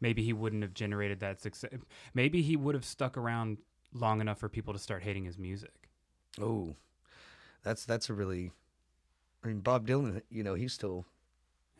[0.00, 1.70] Maybe he wouldn't have generated that success.
[2.14, 3.58] Maybe he would have stuck around
[3.92, 5.88] long enough for people to start hating his music.
[6.40, 6.74] Oh,
[7.62, 8.52] that's that's a really.
[9.44, 10.22] I mean, Bob Dylan.
[10.30, 11.04] You know, he's still.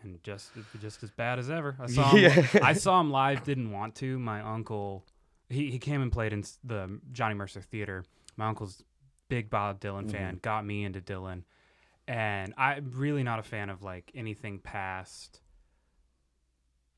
[0.03, 0.51] And just
[0.81, 1.77] just as bad as ever.
[1.79, 2.61] I saw him, Yeah.
[2.62, 3.45] I saw him live.
[3.45, 4.18] Didn't want to.
[4.18, 5.05] My uncle,
[5.49, 8.05] he, he came and played in the Johnny Mercer Theater.
[8.37, 8.83] My uncle's
[9.29, 10.11] big Bob Dylan mm-hmm.
[10.11, 10.39] fan.
[10.43, 11.43] Got me into Dylan,
[12.09, 15.41] and I'm really not a fan of like anything past.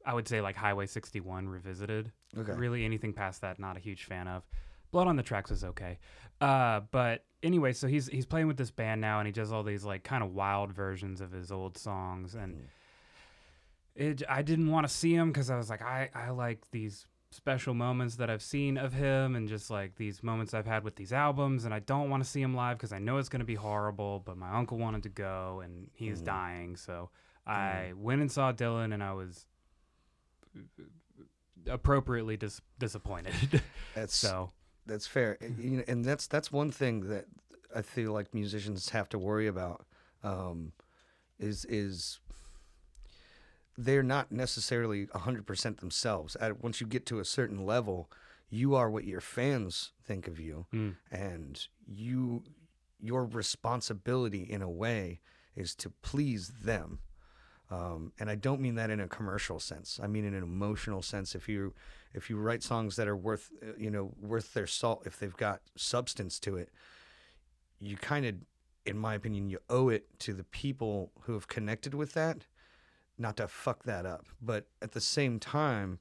[0.07, 2.13] I would say like Highway 61 revisited.
[2.37, 2.53] Okay.
[2.53, 4.43] Really, anything past that, not a huge fan of.
[4.91, 5.99] Blood on the Tracks is okay,
[6.43, 9.63] uh, but anyway, so he's he's playing with this band now, and he does all
[9.63, 12.65] these like kind of wild versions of his old songs, and Mm.
[13.95, 17.07] it I didn't want to see him because I was like I I like these
[17.31, 20.97] special moments that I've seen of him, and just like these moments I've had with
[20.97, 23.45] these albums, and I don't want to see him live because I know it's gonna
[23.45, 24.21] be horrible.
[24.25, 26.27] But my uncle wanted to go, and he's Mm.
[26.27, 27.09] dying, so
[27.47, 29.47] I went and saw Dylan, and I was
[31.69, 33.35] appropriately dis- disappointed.
[33.95, 34.51] That's so
[34.87, 37.27] That's fair, And, you know, and that's that's one thing that
[37.75, 39.87] I feel like musicians have to worry about.
[40.25, 40.73] Um,
[41.39, 42.21] is is
[43.79, 46.37] they're not necessarily hundred percent themselves.
[46.37, 48.11] At, once you get to a certain level,
[48.51, 52.43] you are what your fans think of you, mm, and you
[53.01, 55.21] your responsibility in a way
[55.57, 57.01] is to please them.
[57.73, 59.99] Um, and I don't mean that in a commercial sense.
[60.03, 61.35] I mean in an emotional sense.
[61.35, 61.73] If you
[62.13, 65.37] if you write songs that are worth uh, you know worth their salt, if they've
[65.37, 66.69] got substance to it,
[67.81, 68.35] you kind of,
[68.85, 72.47] in my opinion, you owe it to the people who have connected with that,
[73.17, 74.27] not to fuck that up.
[74.43, 75.99] But at the same time,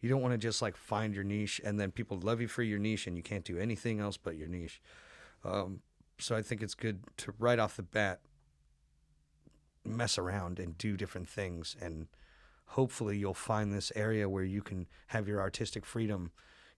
[0.00, 2.62] you don't want to just like find your niche and then people love you for
[2.62, 4.82] your niche and you can't do anything else but your niche.
[5.44, 5.80] Um,
[6.18, 8.20] so I think it's good to right off the bat
[9.84, 12.06] mess around and do different things and
[12.66, 16.30] hopefully you'll find this area where you can have your artistic freedom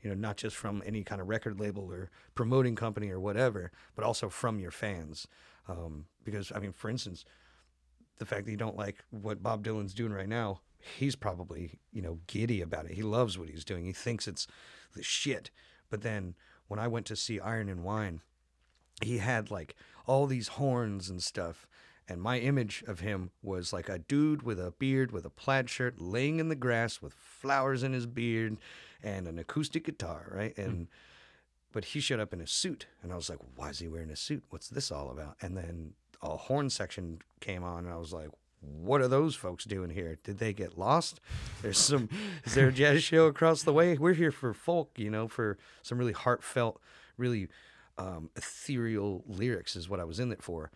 [0.03, 3.71] you know not just from any kind of record label or promoting company or whatever
[3.95, 5.27] but also from your fans.
[5.67, 7.25] Um, because i mean for instance
[8.19, 10.61] the fact that you don't like what bob dylan's doing right now
[10.99, 12.93] he's probably you know giddy about it.
[12.93, 13.85] He loves what he's doing.
[13.85, 14.47] He thinks it's
[14.95, 15.51] the shit.
[15.91, 16.35] But then
[16.69, 18.21] when i went to see iron and wine
[19.03, 19.75] he had like
[20.07, 21.67] all these horns and stuff
[22.09, 25.71] and my image of him was like a dude with a beard with a plaid
[25.71, 28.59] shirt laying in the grass with flowers in his beard
[29.03, 30.57] and an acoustic guitar right?
[30.59, 30.89] And
[31.73, 34.11] but he showed up in a suit and i was like why is he wearing
[34.11, 34.45] a suit?
[34.51, 35.37] What's this all about?
[35.41, 35.93] And then
[36.23, 38.29] a horn section came on and i was like
[38.61, 40.17] what are those folks doing here?
[40.25, 41.21] Did they get lost?
[41.61, 42.09] There's some
[42.45, 43.99] is there a jazz show across the way?
[43.99, 46.81] We're here for folk you know for some really heartfelt
[47.17, 47.49] really
[47.99, 50.71] um, ethereal lyrics is what i was in it for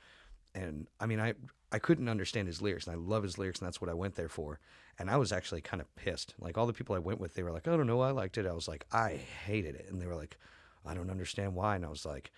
[0.59, 1.34] and I mean, I
[1.70, 4.14] I couldn't understand his lyrics, and I love his lyrics, and that's what I went
[4.14, 4.59] there for.
[4.98, 6.34] And I was actually kind of pissed.
[6.38, 8.38] Like all the people I went with, they were like, "I don't know, I liked
[8.38, 9.11] it." I was like, "I
[9.46, 10.36] hated it," and they were like,
[10.84, 12.30] "I don't understand why." And I was like,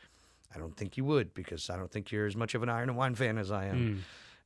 [0.54, 2.88] "I don't think you would, because I don't think you're as much of an Iron
[2.90, 3.98] and Wine fan as I am." mm,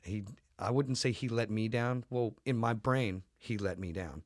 [0.03, 0.25] He,
[0.59, 2.05] I wouldn't say he let me down.
[2.11, 4.22] Well, in my brain, he let me down,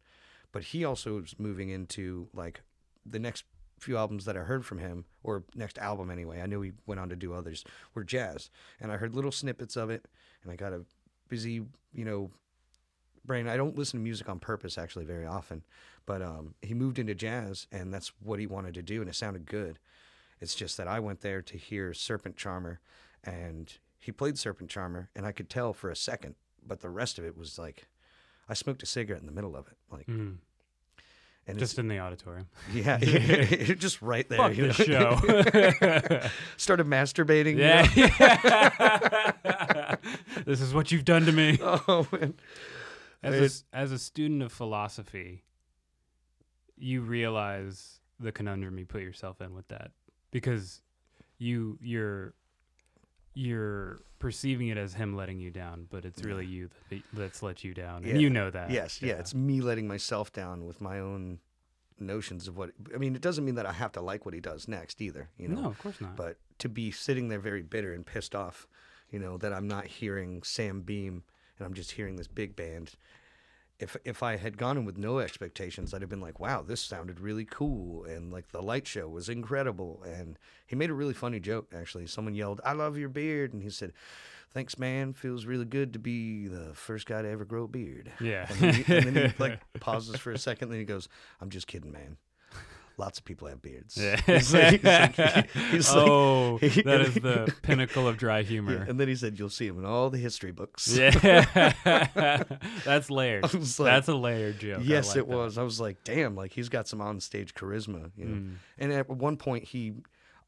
[0.52, 2.60] but he also was moving into like
[3.06, 3.44] the next
[3.78, 6.40] few albums that I heard from him, or next album anyway.
[6.40, 7.64] I knew he went on to do others,
[7.94, 8.50] were jazz,
[8.80, 10.06] and I heard little snippets of it,
[10.42, 10.84] and I got a
[11.28, 12.30] busy, you know,
[13.24, 13.48] brain.
[13.48, 15.62] I don't listen to music on purpose actually very often,
[16.06, 19.14] but um, he moved into jazz, and that's what he wanted to do, and it
[19.14, 19.78] sounded good.
[20.40, 22.80] It's just that I went there to hear Serpent Charmer,
[23.24, 27.18] and he played Serpent Charmer, and I could tell for a second, but the rest
[27.18, 27.88] of it was like,
[28.48, 30.36] I smoked a cigarette in the middle of it, like, Mm.
[31.48, 32.46] And Just in the auditorium.
[32.72, 32.98] yeah,
[33.74, 34.38] just right there.
[34.38, 34.72] Fuck you know?
[34.72, 35.16] show.
[36.58, 37.52] Started masturbating.
[37.52, 37.84] you know?
[39.44, 39.96] yeah.
[40.44, 41.58] this is what you've done to me.
[41.60, 42.34] Oh man.
[43.22, 45.42] As a, as a student of philosophy,
[46.76, 49.90] you realize the conundrum you put yourself in with that
[50.30, 50.82] because
[51.38, 52.34] you you're
[53.38, 57.62] you're perceiving it as him letting you down, but it's really you that, that's let
[57.62, 58.70] you down, and you know that.
[58.70, 59.14] Yes, yeah.
[59.14, 61.38] It's me letting myself down with my own
[62.00, 62.70] notions of what.
[62.92, 65.28] I mean, it doesn't mean that I have to like what he does next either.
[65.38, 66.16] You know, no, of course not.
[66.16, 68.66] but to be sitting there very bitter and pissed off,
[69.10, 71.22] you know, that I'm not hearing Sam Beam
[71.58, 72.92] and I'm just hearing this big band.
[73.78, 76.80] If if I had gone in with no expectations, I'd have been like, "Wow, this
[76.80, 80.02] sounded really cool," and like the light show was incredible.
[80.04, 81.68] And he made a really funny joke.
[81.72, 83.92] Actually, someone yelled, "I love your beard," and he said,
[84.50, 85.12] "Thanks, man.
[85.12, 88.58] Feels really good to be the first guy to ever grow a beard." yeah, And
[88.58, 91.08] then, he, and then he like pauses for a second, then he goes,
[91.40, 92.16] "I'm just kidding, man.
[92.98, 94.20] Lots of people have beards." Yeah.
[94.26, 98.44] He's like, he's like- he's like- oh, he- that is the pinnacle of dry Yeah,
[98.44, 98.84] humor.
[98.88, 101.10] and then he said, "You'll see him in all the history books." Yeah,
[102.84, 103.44] that's layered.
[103.44, 104.80] That's a layered joke.
[104.82, 105.28] Yes, it that.
[105.28, 105.58] was.
[105.58, 108.34] I was like, "Damn!" Like he's got some on-stage charisma, you know.
[108.36, 108.54] Mm.
[108.78, 109.94] And at one point, he,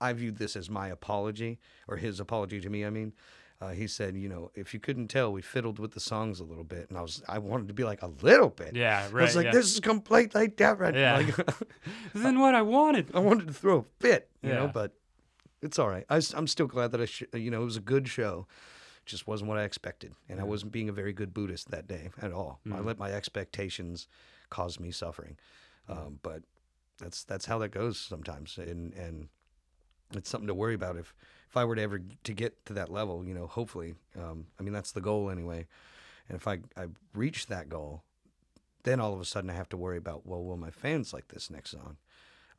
[0.00, 2.84] I viewed this as my apology or his apology to me.
[2.84, 3.12] I mean.
[3.60, 6.44] Uh, he said, "You know, if you couldn't tell, we fiddled with the songs a
[6.44, 8.74] little bit, and I was, I wanted to be like a little bit.
[8.74, 9.20] Yeah, right.
[9.20, 9.52] I was like, yeah.
[9.52, 10.96] this is completely different.
[10.96, 11.18] Yeah.
[11.18, 11.56] Like,
[12.14, 13.10] isn't what I wanted.
[13.14, 14.70] I wanted to throw a fit, you know, Yeah.
[14.72, 14.92] but
[15.60, 16.06] it's all right.
[16.08, 18.46] I, am still glad that I, sh- you know, it was a good show.
[19.04, 22.08] Just wasn't what I expected, and I wasn't being a very good Buddhist that day
[22.22, 22.60] at all.
[22.66, 22.84] I Mm.
[22.86, 24.08] let my expectations
[24.48, 25.36] cause me suffering,
[25.88, 26.42] um, but
[26.98, 29.28] that's that's how that goes sometimes, and and
[30.14, 31.14] it's something to worry about if
[31.50, 34.62] if I were to ever to get to that level, you know, hopefully, um, I
[34.62, 35.66] mean that's the goal anyway,
[36.28, 38.04] and if I I reach that goal,
[38.84, 41.28] then all of a sudden I have to worry about well, will my fans like
[41.28, 41.96] this next song?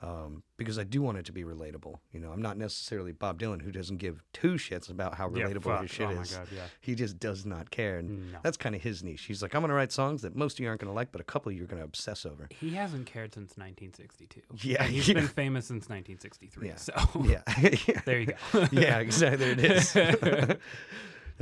[0.03, 1.99] Um, because I do want it to be relatable.
[2.11, 5.43] You know, I'm not necessarily Bob Dylan who doesn't give two shits about how Yeah,
[5.45, 5.81] relatable fuck.
[5.83, 6.33] his shit oh my is.
[6.35, 6.63] god, yeah.
[6.79, 8.39] He just does not care, and No.
[8.43, 9.21] that's kind of his niche.
[9.25, 11.23] He's like, I'm gonna write songs that most of you aren't gonna like, but a
[11.23, 12.47] couple of you are gonna obsess over.
[12.59, 14.41] He hasn't cared since 1962.
[14.67, 15.13] Yeah, He's yeah.
[15.13, 16.67] been famous since 1963.
[16.67, 16.75] Yeah.
[16.77, 16.93] So
[17.23, 17.43] yeah,
[18.05, 18.67] there you go.
[18.71, 19.53] yeah, exactly.
[19.53, 19.93] There it is.
[19.93, 20.57] that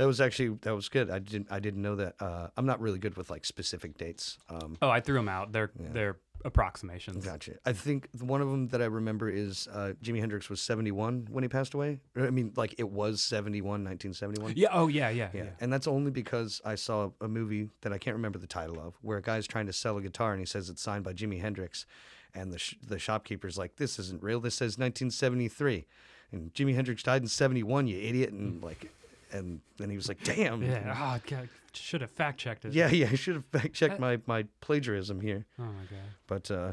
[0.06, 1.10] was actually that was good.
[1.10, 2.14] I didn't I didn't know that.
[2.20, 4.38] Uh, I'm not really good with like specific dates.
[4.48, 5.52] Um, oh, I threw them out.
[5.52, 7.24] They're they're approximations.
[7.24, 7.52] Gotcha.
[7.66, 11.42] I think one of them that I remember is uh, Jimi Hendrix was 71 when
[11.44, 12.00] he passed away.
[12.16, 14.54] I mean, like it was 71, 1971.
[14.56, 14.68] Yeah.
[14.72, 15.42] Oh yeah, yeah, Yeah.
[15.44, 15.50] yeah.
[15.60, 18.94] And that's only because I saw a movie that I can't remember the title of,
[19.02, 21.40] where a guy's trying to sell a guitar and he says it's signed by Jimi
[21.40, 21.86] Hendrix,
[22.34, 24.40] and the sh- the shopkeeper's like, "This isn't real.
[24.40, 25.84] This says 1973,
[26.32, 27.86] and Jimi Hendrix died in 71.
[27.88, 28.90] You idiot!" And like,
[29.32, 30.94] and then he was like, "Damn." Yeah.
[30.96, 32.72] Oh, God, should have fact checked it.
[32.72, 33.08] Yeah, yeah.
[33.10, 35.46] I should have fact checked Uh, my my plagiarism here.
[35.58, 36.08] Oh my god.
[36.26, 36.72] But uh,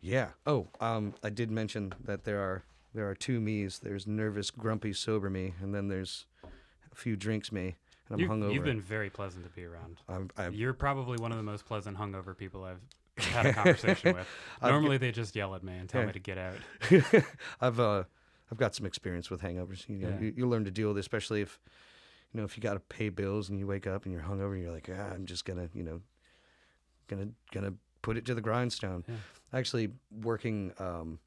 [0.00, 0.28] yeah.
[0.46, 2.64] Oh, um, I did mention that there are
[2.94, 3.78] there are two me's.
[3.80, 6.26] There's nervous, grumpy, sober me, and then there's
[6.92, 7.76] a few drinks me,
[8.08, 8.54] and I'm You've, hungover.
[8.54, 9.98] you've been very pleasant to be around.
[10.08, 12.80] I'm, I'm, You're probably one of the most pleasant hungover people I've
[13.32, 14.26] had a conversation with.
[14.62, 16.06] Normally they just yell at me and tell Yeah.
[16.08, 16.56] me to get out.
[17.60, 18.04] I've uh,
[18.52, 19.88] I've got some experience with hangovers.
[19.88, 20.20] You know, Yeah.
[20.20, 21.58] you, you learn to deal with, it, especially if
[22.34, 24.54] you know if you got to pay bills and you wake up and you're hungover.
[24.54, 26.00] And you're like, ah, I'm just gonna, you know,
[27.06, 29.04] gonna gonna put it to the grindstone.
[29.06, 29.14] Yeah.
[29.52, 29.90] Actually,
[30.22, 31.20] working um,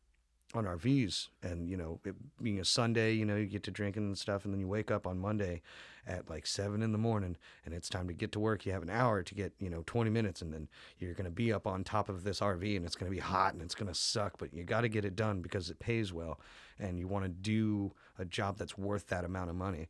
[0.53, 4.03] on RVs, and you know, it being a Sunday, you know, you get to drinking
[4.03, 5.62] and stuff, and then you wake up on Monday
[6.05, 8.66] at like seven in the morning, and it's time to get to work.
[8.66, 10.68] You have an hour to get, you know, 20 minutes, and then
[10.99, 13.62] you're gonna be up on top of this RV, and it's gonna be hot and
[13.62, 16.39] it's gonna suck, but you got to get it done because it pays well,
[16.80, 19.88] and you want to do a job that's worth that amount of money,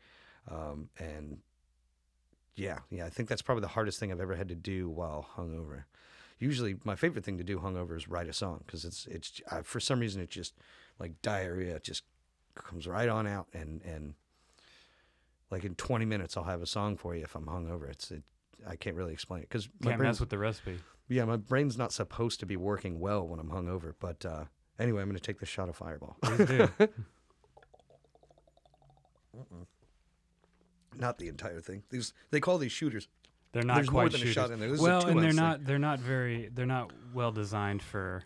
[0.50, 1.40] um, and
[2.56, 5.28] yeah, yeah, I think that's probably the hardest thing I've ever had to do while
[5.38, 5.84] hungover.
[6.40, 9.62] Usually, my favorite thing to do hungover is write a song because it's it's I,
[9.62, 10.54] for some reason it's just
[11.00, 11.76] like diarrhea.
[11.76, 12.04] It just
[12.56, 14.14] comes right on out, and and
[15.50, 17.90] like in 20 minutes I'll have a song for you if I'm hungover.
[17.90, 18.24] It's it,
[18.68, 20.80] I can't really explain it because my Can't brain's mess with the recipe.
[21.08, 23.94] yeah my brain's not supposed to be working well when I'm hungover.
[24.00, 24.46] But uh,
[24.80, 26.18] anyway, I'm gonna take this shot of Fireball.
[31.00, 31.84] Not the entire thing.
[31.90, 33.08] These they call these shooters.
[33.54, 34.38] They're not There's quite more than shooters.
[34.38, 34.70] a shot in there.
[34.72, 35.44] This well, and they're two-ounce thing.
[35.46, 38.24] not they're not very they're not well designed for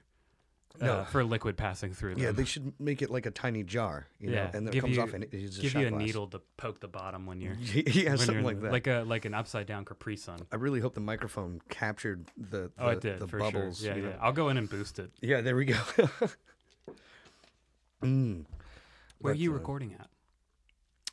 [0.82, 1.04] uh, No.
[1.06, 2.24] for liquid passing through them.
[2.24, 4.80] Yeah, they should make it like a tiny jar, you know, Yeah, and then it
[4.82, 6.02] comes you- off and it is a give you a glass.
[6.02, 8.72] needle to poke the bottom when you're yeah, when something you're- like that.
[8.72, 10.40] like a like an upside down Capri Sun.
[10.52, 13.80] I really hope the microphone captured the the, Oh, it did the for bubbles.
[13.82, 13.90] sure.
[13.90, 14.10] Yeah, yeah.
[14.10, 14.16] know.
[14.22, 15.12] I'll go in and boost it.
[15.22, 15.74] Yeah, there we go.
[18.02, 18.46] mm.
[19.20, 20.08] Where are But, you uh, recording at?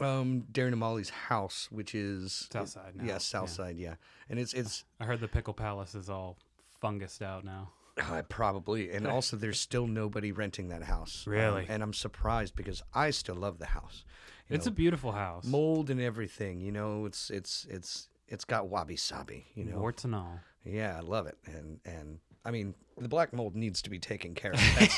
[0.00, 3.04] Um, Darian and Molly's house, which is South side now.
[3.04, 3.76] Yeah, south side.
[3.76, 3.94] Yeah,
[4.30, 6.36] and it's it's I heard the Pickle Palace is all
[6.82, 7.70] fungused out now.
[8.00, 11.24] uh, probably, and also there's still nobody renting that house.
[11.26, 11.66] Um, Really?
[11.68, 14.04] and I'm surprised because I still love the house.
[14.48, 15.44] You It's know, a beautiful house.
[15.44, 16.60] mold and everything.
[16.60, 19.46] You know, it's it's it's it's got wabi sabi.
[19.56, 20.38] You know, Warts and all.
[20.64, 24.34] yeah, I love it, and and I mean the black mold needs to be taken
[24.36, 24.60] care of.
[24.78, 24.96] That's,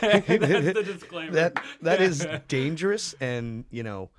[0.00, 1.32] That's the disclaimer.
[1.34, 4.10] that that is dangerous, and you know.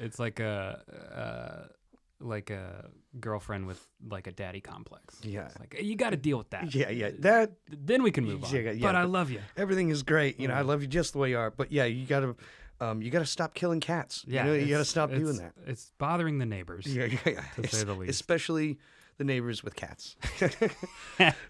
[0.00, 0.82] It's like a
[1.14, 1.72] uh,
[2.20, 5.20] like a girlfriend with like a daddy complex.
[5.22, 5.46] Yeah.
[5.46, 6.74] It's like you got to deal with that.
[6.74, 8.54] Yeah, yeah, that Then we can move on.
[8.54, 9.40] Yeah, yeah, but I love you.
[9.56, 10.38] everything is great.
[10.40, 10.66] You know, I Mm.
[10.66, 11.50] love you just the way you are.
[11.50, 12.34] But yeah, you gotta,
[12.80, 14.24] um, you gotta stop killing cats.
[14.26, 15.52] Yeah, you know, you gotta stop doing that.
[15.66, 16.86] It's bothering the neighbors.
[16.86, 17.62] Yeah, yeah, yeah.
[17.62, 18.10] to say the least.
[18.10, 18.78] Especially
[19.18, 20.16] the neighbors with cats.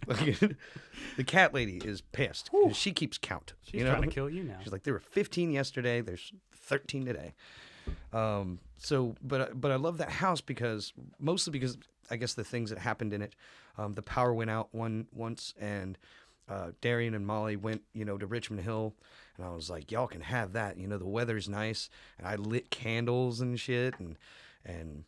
[0.09, 2.51] the cat lady is pissed.
[2.72, 3.55] She keeps count.
[3.62, 3.90] She's you know?
[3.92, 4.59] trying to kill you now.
[4.62, 6.01] She's like, there were 15 yesterday.
[6.01, 7.34] There's 13 today.
[8.12, 11.76] Um, so, but but I love that house because mostly because
[12.11, 13.34] I guess the things that happened in it.
[13.78, 15.97] Um, the power went out one once, and
[16.49, 18.95] uh, Darian and Molly went, you know, to Richmond Hill,
[19.36, 20.76] and I was like, y'all can have that.
[20.76, 21.88] You know, the weather's nice,
[22.18, 24.18] and I lit candles and shit, and
[24.64, 25.05] and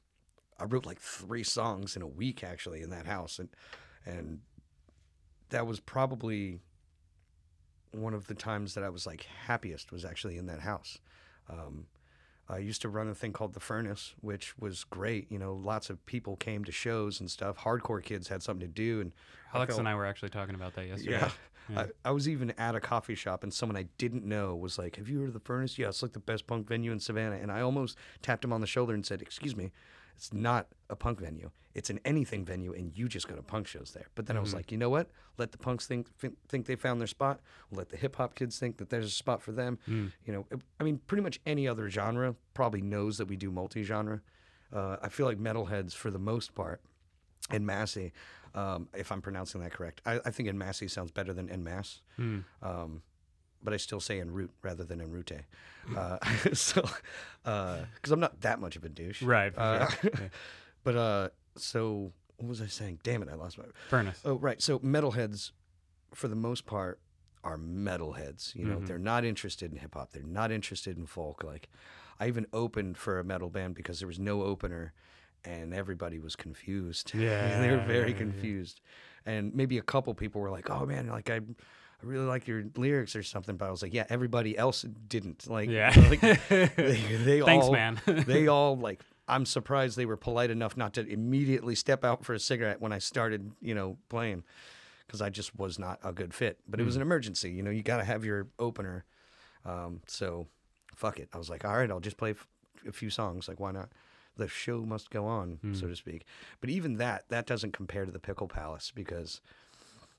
[0.58, 3.48] I wrote like three songs in a week actually in that house, and
[4.06, 4.40] and
[5.50, 6.60] that was probably
[7.90, 10.98] one of the times that I was like happiest was actually in that house.
[11.50, 11.86] Um,
[12.52, 15.30] I used to run a thing called the Furnace, which was great.
[15.32, 17.58] You know, lots of people came to shows and stuff.
[17.58, 19.12] Hardcore kids had something to do, and
[19.52, 21.12] I Alex felt- and I were actually talking about that yesterday.
[21.12, 21.30] yeah.
[21.70, 21.86] Yeah.
[22.04, 24.96] I, I was even at a coffee shop and someone I didn't know was like,
[24.96, 25.78] Have you heard of the Furnace?
[25.78, 27.36] Yeah, it's like the best punk venue in Savannah.
[27.36, 29.70] And I almost tapped him on the shoulder and said, Excuse me,
[30.22, 31.50] it's not a punk venue.
[31.74, 34.06] It's an anything venue, and you just go to punk shows there.
[34.14, 35.10] But then I was like, You know what?
[35.36, 36.06] Let the punks think
[36.48, 37.40] think, they found their spot.
[37.70, 39.80] We'll let the hip hop kids think that there's a spot for them.
[39.86, 40.06] Hmm.
[40.24, 40.46] You know,
[40.78, 44.20] I mean, pretty much any other genre probably knows that we do multi genre.
[44.72, 46.80] Uh, I feel like metalheads, for the most part,
[47.50, 48.12] en masse,
[48.54, 50.02] um, if I'm pronouncing that correct.
[50.06, 52.00] I, I think in masse sounds better than in Mass.
[52.16, 52.40] Hmm.
[52.62, 53.02] um,
[53.62, 55.32] but I still say en route rather than en route.
[55.96, 56.18] Uh,
[56.52, 56.82] so,
[57.44, 59.22] because I'm not that much of a douche.
[59.22, 59.56] Right.
[59.56, 60.10] Uh, sure.
[60.18, 60.28] Yeah.
[60.84, 62.98] But uh, so what was I saying?
[63.04, 63.64] Damn it, I lost my.
[63.88, 64.20] Furnace.
[64.24, 64.60] Oh, right.
[64.60, 65.52] So metalheads,
[66.12, 66.98] for the most part,
[67.44, 68.52] are metalheads.
[68.56, 68.86] You know, Mhm.
[68.88, 70.10] they're not interested in hip hop.
[70.12, 71.44] They're not interested in folk.
[71.44, 71.68] Like,
[72.18, 74.92] I even opened for a metal band because there was no opener,
[75.44, 77.12] and everybody was confused.
[77.14, 78.80] Yeah, they were very confused,
[79.24, 81.40] and maybe a couple people were like, "Oh man, like I."
[82.02, 85.48] I really like your lyrics or something, but I was like, yeah, everybody else didn't.
[85.48, 85.92] Like, Yeah.
[86.10, 88.00] like they, they Thanks, all, man.
[88.06, 92.34] they all like i'm surprised they were polite enough not to immediately step out for
[92.34, 94.42] a cigarette when i started you know playing
[95.06, 96.58] because i just was not a good fit.
[96.68, 99.04] But it was an emergency you know you got to have your opener.
[99.64, 100.48] Um, so
[100.96, 101.28] fuck it.
[101.32, 102.48] I was like all right i'll just play f-
[102.86, 103.90] a few songs like why not?
[104.36, 106.24] The show must go on so to speak.
[106.60, 109.40] But even that that doesn't compare to the pickle palace because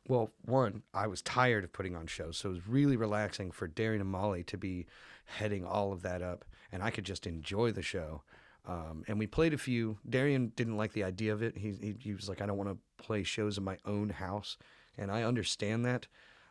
[0.08, 3.68] well, one, I was tired of putting on shows, so it was really relaxing for
[3.68, 4.86] Darian and Molly to be
[5.26, 8.22] heading all of that up, and I could just enjoy the show.
[8.66, 9.98] Um, and we played a few.
[10.10, 11.58] Darian didn't like the idea of it.
[11.58, 14.58] He, he, he was like, I don't want to play shows in my own house,
[14.98, 16.08] and I understand that.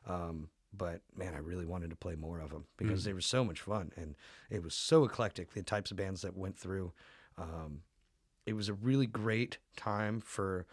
[0.07, 3.44] Um, but man, I really wanted to play more of them because they were so
[3.44, 4.14] much fun, and
[4.50, 5.53] it was so eclectic.
[5.53, 6.92] The types of bands that went through.
[7.36, 7.82] Um,
[8.46, 10.66] it was a really great time for.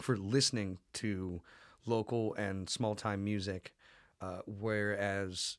[0.00, 1.42] For listening to
[1.86, 3.74] local and small time music,
[4.20, 5.58] uh, whereas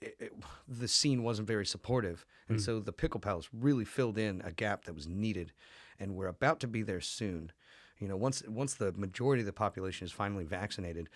[0.00, 0.32] it, it,
[0.68, 2.26] the scene wasn't very supportive.
[2.48, 5.52] And so the Pickle Palace really filled in a gap that was needed.
[5.98, 7.52] And we're about to be there soon.
[7.98, 11.08] You know, once once the majority of the population is finally vaccinated,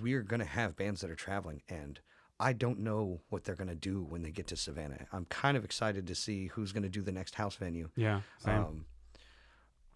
[0.00, 1.62] we're going to have bands that are traveling.
[1.68, 2.00] And
[2.40, 5.06] I don't know what they're going to do when they get to Savannah.
[5.12, 7.90] I'm kind of excited to see who's going to do the next house venue.
[7.96, 8.20] yeah.
[8.38, 8.58] Same.
[8.58, 8.84] Um,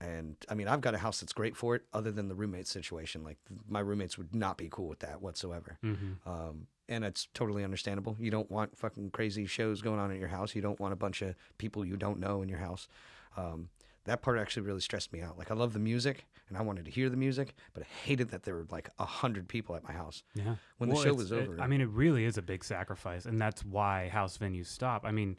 [0.00, 2.66] and I mean, I've got a house that's great for it, other than the roommate
[2.66, 3.24] situation.
[3.24, 3.38] Like
[3.68, 5.78] my roommates would not be cool with that whatsoever.
[5.82, 5.94] hmm
[6.26, 8.16] Um, and it's totally understandable.
[8.18, 10.54] You don't want fucking crazy shows going on at your house.
[10.54, 12.88] You don't want a bunch of people you don't know in your house.
[13.36, 13.68] Um,
[14.04, 15.36] that part actually really stressed me out.
[15.36, 18.30] Like I love the music and I wanted to hear the music, but I hated
[18.30, 20.22] that there were like a hundred people at my house.
[20.34, 20.54] Yeah.
[20.78, 23.38] When the show was it- over- I mean, it really is a big sacrifice, and
[23.38, 25.04] that's why house venues stop.
[25.04, 25.38] I mean,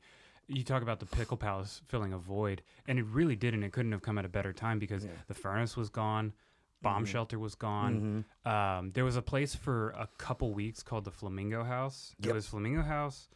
[0.50, 3.64] you talk about the Pickle Palace filling a void, and it really didn't.
[3.64, 5.12] It couldn't have come at a better time because Yeah.
[5.28, 6.34] the furnace was gone.
[6.82, 8.26] Bomb Shelter was gone.
[8.46, 8.50] Mhm.
[8.52, 12.16] Um, there was a place for a couple weeks called the Flamingo House.
[12.24, 13.30] It was Flamingo House.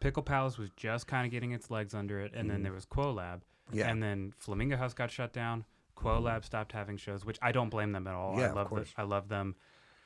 [0.00, 2.64] Pickle Palace was just kind of getting its legs under it, and then Mhm.
[2.64, 3.88] there was Quo Lab, Yeah.
[3.90, 5.64] and then Flamingo House got shut down.
[5.94, 8.36] Quo Lab stopped having shows, which I don't blame them at all.
[8.38, 8.92] Yeah, I of love course.
[8.92, 9.54] the, I love them,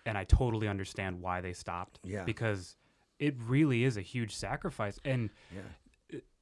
[0.04, 2.24] and I totally understand why they stopped yeah.
[2.24, 2.76] because
[3.18, 5.00] it really is a huge sacrifice.
[5.04, 5.62] And yeah.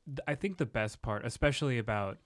[0.07, 2.19] Th- I think the best part, especially about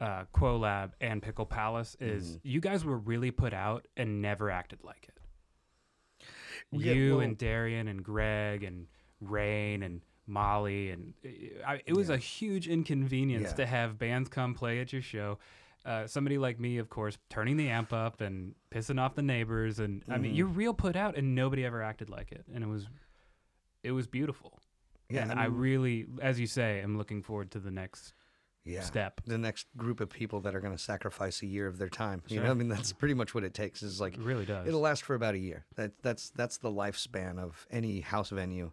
[0.00, 2.40] uh, Quo Lab and Pickle Palace, is Mhm.
[2.42, 6.26] you guys were really put out and never acted like it.
[6.72, 8.88] Yeah, you well- and Darian and Greg and
[9.20, 11.28] Rain and Molly and uh,
[11.66, 12.14] I, it was Yeah.
[12.16, 13.54] a huge inconvenience Yeah.
[13.56, 15.38] to have bands come play at your show.
[15.84, 19.80] Uh, somebody like me, of course, turning the amp up and pissing off the neighbors,
[19.80, 20.36] and I mean, Mhm.
[20.36, 22.86] you're real put out, and nobody ever acted like it, and it was,
[23.82, 24.60] it was beautiful.
[25.12, 25.22] Yeah.
[25.30, 28.14] and I I, really, as you say, am looking forward to the next
[28.64, 28.82] yeah.
[28.82, 29.20] step.
[29.26, 32.22] The next group of people that are going to sacrifice a year of their time.
[32.28, 33.82] You know, I mean, that's pretty much what it takes.
[33.82, 34.66] Is like It really does.
[34.66, 35.66] It'll last for about a year.
[35.76, 38.72] That that's that's the lifespan of any house venue,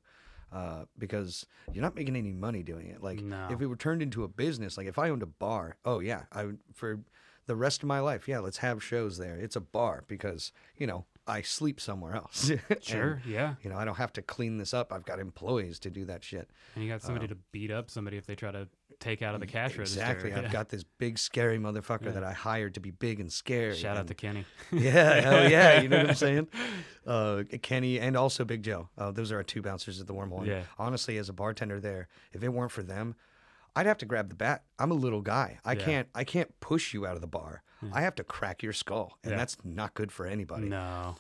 [0.52, 3.02] uh, because you're not making any money doing it.
[3.04, 3.48] Like No.
[3.50, 6.24] if it were turned into a business, like if I owned a bar, oh yeah,
[6.32, 7.00] I would for
[7.48, 9.36] the rest of my life, yeah, let's have shows there.
[9.36, 12.50] It's a bar because you know I sleep somewhere else.
[12.70, 14.92] And, sure, yeah, you know, I don't have to clean this up.
[14.92, 16.50] I've got employees to do that shit.
[16.76, 18.68] and you got somebody to beat up somebody if they try to
[19.00, 20.30] take out of the cash Exactly.
[20.32, 20.46] register.
[20.48, 22.12] I've got this big scary motherfucker Yeah.
[22.12, 23.76] that I hired to be big and scary.
[23.76, 24.46] Shout out to Kenny.
[24.74, 25.80] Yeah, hell yeah.
[25.82, 26.48] You know what I'm saying?
[27.08, 28.90] Uh, Kenny and also Big Joe.
[28.98, 30.40] Uh, those are our two bouncers at the Wormhole.
[30.40, 30.64] And Yeah.
[30.78, 33.16] Honestly, as a bartender there, if it weren't for them,
[33.76, 34.64] I'd have to grab the bat.
[34.80, 35.60] I'm a little guy.
[35.64, 35.86] I Yeah.
[35.86, 36.08] can't.
[36.14, 37.62] I can't push you out of the bar.
[37.94, 39.38] I have to crack your skull, and Yeah.
[39.38, 40.68] that's not good for anybody.
[40.70, 41.16] No,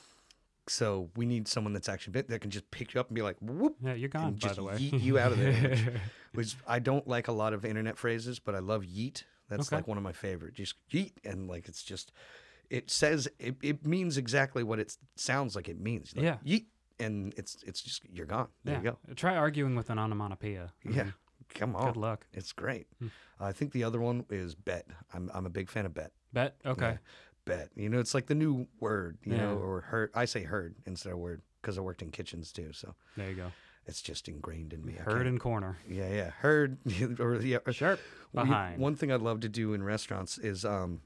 [0.67, 3.21] So we need someone that's actually bit that can just pick you up and be
[3.23, 4.27] like, whoop, yeah, you're gone.
[4.27, 5.53] and by just the way, yeet you out of there.
[5.69, 5.93] which,
[6.33, 9.23] which I don't like a lot of internet phrases, but I love yeet.
[9.47, 9.77] That's Okay.
[9.77, 10.53] like one of my favorite.
[10.53, 12.11] Just yeet, and like it's just,
[12.69, 16.15] it says it, it means exactly what it sounds like it means.
[16.15, 16.37] Like, Yeah.
[16.45, 16.65] yeet,
[16.99, 18.49] and it's it's just you're gone.
[18.63, 18.81] There yeah.
[18.91, 19.13] you go.
[19.15, 20.73] Try arguing with an onomatopoeia.
[20.83, 21.13] Yeah, Mhm.
[21.55, 21.87] Come on.
[21.87, 22.25] Good luck.
[22.33, 22.87] It's great.
[22.99, 23.07] Hmm.
[23.39, 24.87] I think the other one is bet.
[25.13, 26.11] I'm I'm a big fan of bet.
[26.33, 26.55] Bet.
[26.65, 26.91] Okay.
[26.91, 26.97] Yeah.
[27.45, 27.69] Bet.
[27.75, 29.17] You know, it's like the new word.
[29.23, 29.65] You know, Yeah.
[29.65, 30.11] or heard.
[30.13, 32.71] I say heard instead of word because I worked in kitchens too.
[32.73, 33.51] So There you go.
[33.87, 34.93] it's just ingrained in me.
[34.93, 35.77] Heard and corner.
[35.89, 36.29] Yeah, yeah.
[36.29, 36.77] Heard
[37.19, 37.59] or yeah.
[37.71, 37.99] Sharp
[38.33, 38.79] behind.
[38.79, 41.01] one thing I'd love to do in restaurants is um,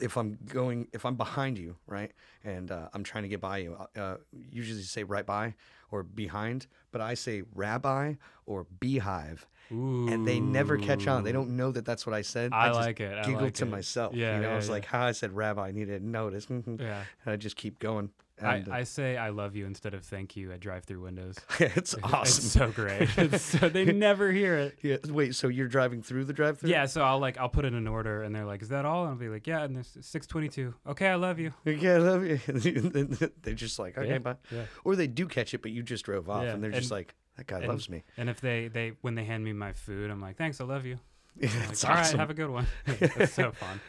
[0.00, 2.12] if I'm going, if I'm behind you, right,
[2.44, 4.16] and uh, I'm trying to get by you, uh,
[4.50, 5.54] usually say right by
[5.90, 8.14] or behind, but I say rabbi
[8.46, 10.08] or beehive, Ooh.
[10.08, 11.24] and they never catch on.
[11.24, 12.52] They don't know that that's what I said.
[12.52, 13.16] I just like it.
[13.16, 13.70] I Giggle like to it.
[13.70, 14.14] myself.
[14.14, 14.72] Yeah, you know, yeah, it's yeah.
[14.72, 15.68] like how I said rabbi.
[15.68, 16.46] I need to notice.
[16.48, 17.02] and Yeah.
[17.24, 18.10] I just keep going.
[18.42, 21.36] I, uh, I say I love you instead of thank you at drive-through windows.
[21.58, 22.20] it's awesome.
[22.22, 23.08] It's so great.
[23.18, 24.78] It's so, they never hear it.
[24.82, 24.96] yeah.
[25.08, 25.34] Wait.
[25.34, 26.68] So you're driving through the drive-through?
[26.70, 29.02] Yeah, so I'll like I'll put in an order and they're like, "Is that all?"
[29.04, 30.74] And I'll be like, "Yeah." And there's six twenty-two.
[30.86, 31.52] Okay, I love you.
[31.64, 32.36] Yeah, I love you.
[33.42, 34.36] they're just like, okay, Yeah, bye.
[34.50, 34.64] yeah.
[34.84, 36.90] Or they do catch it, but you just drove off, Yeah, and they're just and-
[36.92, 38.02] like, that guy and- loves me.
[38.18, 40.84] And if they they when they hand me my food, I'm like, "Thanks, I love
[40.84, 40.98] you."
[41.40, 42.18] Like, it's All right, awesome.
[42.18, 42.66] have a good one.
[42.86, 43.80] it's so fun.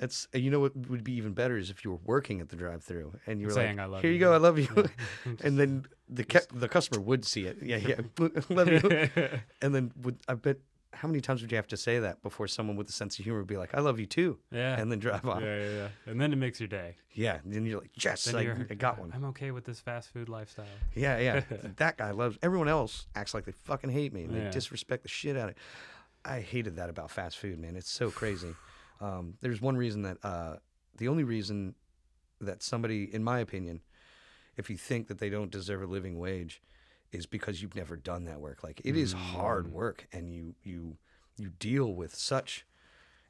[0.00, 2.48] It's and you know what would be even better is if you were working at
[2.48, 4.24] the drive-through and you were Saying like, I love "Here you you.
[4.24, 5.32] go, I love you," Yeah.
[5.44, 7.58] and then the ca- the customer would see it.
[7.62, 8.00] Yeah, yeah,
[8.48, 8.80] love you.
[9.62, 10.56] And then would I bet
[10.92, 13.24] how many times would you have to say that before someone with a sense of
[13.24, 14.80] humor would be like, "I love you too," yeah.
[14.80, 15.42] and then drive yeah, off?
[15.42, 15.88] yeah, yeah.
[16.06, 16.96] And then it makes your day.
[17.12, 19.80] Yeah, and then you're like, "Yes, I, you're, I got one." I'm okay with this
[19.80, 20.66] fast food lifestyle.
[20.94, 21.42] Yeah, yeah.
[21.76, 22.38] that guy loves.
[22.42, 25.50] Everyone else acts like they fucking hate me and they disrespect the shit out of.
[25.50, 25.58] it.
[26.24, 27.76] I hated that about fast food, man.
[27.76, 28.54] It's so crazy.
[29.00, 30.56] Um, there's one reason that uh,
[30.96, 31.74] the only reason
[32.40, 33.80] that somebody, in my opinion,
[34.56, 36.60] if you think that they don't deserve a living wage,
[37.12, 38.62] is because you've never done that work.
[38.62, 40.96] Like it is hard work, and you you
[41.36, 42.66] you deal with such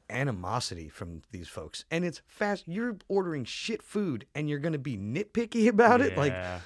[0.09, 2.65] animosity from these folks, and it's fast.
[2.67, 6.59] You're ordering shit food, and you're gonna be nitpicky about it, like Yeah.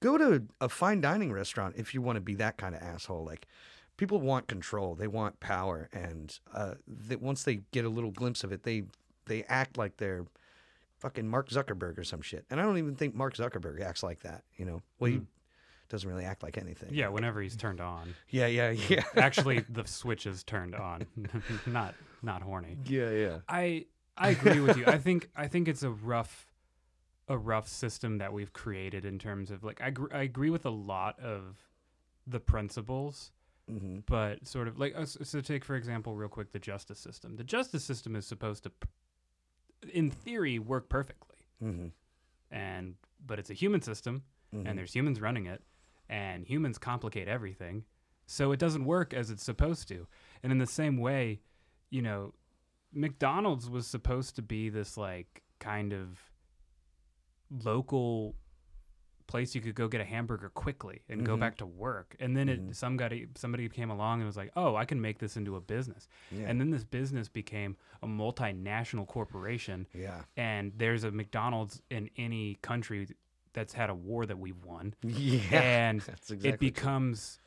[0.00, 3.24] go to a fine dining restaurant if you want to be that kind of asshole.
[3.24, 3.46] Like
[3.96, 8.44] people want control, they want power, and uh, that once they get a little glimpse
[8.44, 8.84] of it, they
[9.26, 10.24] they act like they're
[10.98, 12.44] fucking Mark Zuckerberg or some shit.
[12.50, 14.44] And I don't even think Mark Zuckerberg acts like that.
[14.56, 15.20] You know, well he
[15.88, 16.88] doesn't really act like anything.
[16.92, 18.14] yeah, whenever he's turned on.
[18.30, 21.06] yeah, yeah, yeah, Actually, the switch is turned on,
[21.66, 22.76] not not horny.
[22.86, 23.38] yeah, yeah.
[23.48, 23.86] I
[24.16, 24.84] I agree with you.
[24.86, 26.46] I think I think it's a rough
[27.28, 30.64] a rough system that we've created in terms of like I gr- I agree with
[30.66, 31.56] a lot of
[32.26, 33.30] the principles,
[33.68, 37.36] hmm but sort of like uh, so take for example real quick the justice system.
[37.36, 38.72] The justice system is supposed to
[39.92, 41.36] in theory work perfectly.
[41.60, 41.88] hmm
[42.50, 42.94] And
[43.24, 45.62] but it's a human system hmm and there's humans running it
[46.08, 47.84] and humans complicate everything
[48.26, 50.06] so it doesn't work as it's supposed to
[50.42, 51.40] and in the same way
[51.90, 52.32] you know
[52.92, 56.18] mcdonald's was supposed to be this like kind of
[57.64, 58.34] local
[59.26, 61.40] place you could go get a hamburger quickly and go Mhm.
[61.40, 62.14] back to work.
[62.20, 62.70] And then Mhm.
[62.70, 65.60] it somebody somebody came along and was like, "Oh, I can make this into a
[65.60, 66.46] business." Yeah.
[66.48, 70.24] And then this business became a multinational corporation yeah.
[70.36, 73.08] and there's a McDonald's in any country
[73.52, 74.94] that's had a war that we've won.
[75.02, 75.60] Yeah.
[75.60, 77.38] And exactly it becomes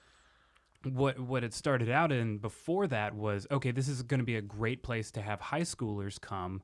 [0.84, 4.36] what what it started out in before that was okay this is going to be
[4.38, 6.64] a great place to have high schoolers come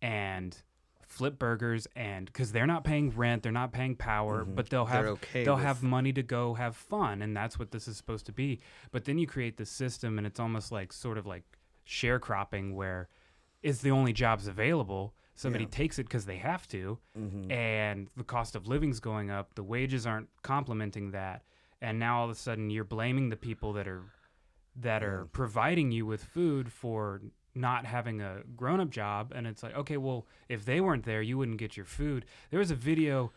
[0.00, 0.62] and
[1.10, 4.54] flip burgers and because they're not paying rent they're not paying power Mhm.
[4.54, 7.72] but they'll have okay they'll with- have money to go have fun and that's what
[7.72, 8.60] this is supposed to be
[8.92, 11.42] but then you create this system and it's almost like sort of like
[12.00, 13.08] sharecropping where
[13.62, 15.70] it's the only jobs available somebody Yeah.
[15.70, 17.50] takes it because they have to Mhm.
[17.50, 21.42] and the cost of living's going up the wages aren't complementing that
[21.80, 24.04] and now all of a sudden you're blaming the people that are
[24.76, 27.20] that are providing you with food for
[27.54, 31.36] not having a grown-up job and it's like okay well if they weren't there you
[31.38, 32.24] wouldn't get your food.
[32.50, 33.32] There was a video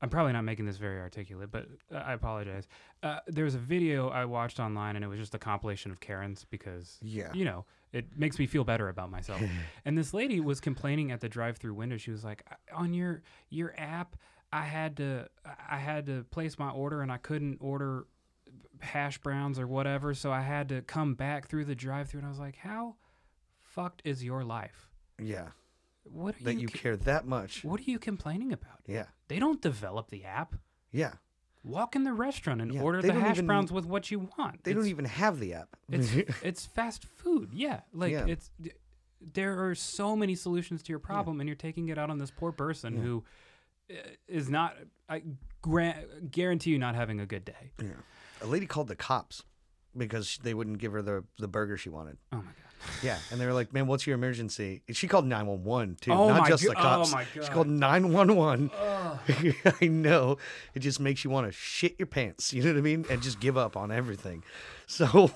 [0.00, 2.66] i'm probably not making this very articulate but uh, i apologize.
[3.02, 5.98] Uh, there was a video i watched online and it was just a compilation of
[6.00, 7.32] karens because Yeah.
[7.34, 9.40] you know it makes me feel better about myself.
[9.86, 11.96] And this lady was complaining at the drive-through window.
[11.96, 14.16] She was like on your your app
[14.52, 15.28] i had to
[15.70, 18.06] i had to place my order and i couldn't order
[18.80, 22.18] hash browns or whatever so i had to come back through the drive-through.
[22.20, 22.94] And i was like how
[23.78, 24.90] fucked is your life
[25.22, 25.48] Yeah.
[26.02, 27.62] what are That you, you care that much.
[27.62, 29.06] what are you complaining about Yeah.
[29.28, 30.56] they don't develop the app
[30.90, 31.12] Yeah.
[31.62, 34.64] walk in the restaurant and Yeah, order the hash even- browns with what you want
[34.64, 35.76] They It's- don't even have the app.
[35.90, 36.12] it's
[36.42, 38.26] it's fast food yeah like Yeah.
[38.26, 38.50] it's
[39.20, 42.30] there are so many solutions to your problem and you're taking it out on this
[42.32, 43.02] poor person Yeah.
[43.02, 43.24] who
[43.90, 44.76] uh, not
[45.08, 45.22] i
[45.62, 47.90] grant, guarantee you not having a good day yeah.
[48.40, 49.44] A lady called the cops
[49.96, 52.18] because they wouldn't give her the, the burger she wanted.
[52.32, 52.67] oh my god
[53.02, 55.96] Yeah, and they were like, "Man, what's your emergency?" And she called nine one one
[56.00, 57.12] too, Oh not my just go- the oh cops.
[57.12, 57.50] oh my She God.
[57.52, 58.70] called nine one one.
[59.80, 60.38] I know
[60.74, 62.52] it just makes you want to shit your pants.
[62.52, 63.04] You know what I mean?
[63.10, 64.42] And just give up on everything.
[64.90, 65.30] So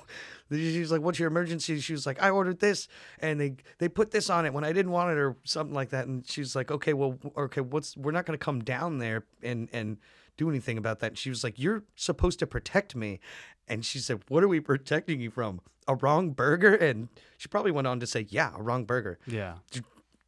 [0.51, 2.89] she's like, "What's your emergency?" She was like, "I ordered this,
[3.19, 5.91] and they they put this on it when I didn't want it, or something like
[5.91, 7.95] that." And she's like, "Okay, well, okay, what's?
[7.99, 9.99] We're not going to come down there and and."
[10.43, 11.09] Do anything about that.
[11.13, 13.21] And she was like, You're supposed to protect me.
[13.69, 15.61] And she said, What are we protecting you from?
[15.89, 16.75] A wrong burger?
[16.75, 19.19] And she probably went on to say, Yeah, a wrong burger.
[19.27, 19.55] yeah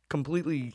[0.09, 0.75] Completely.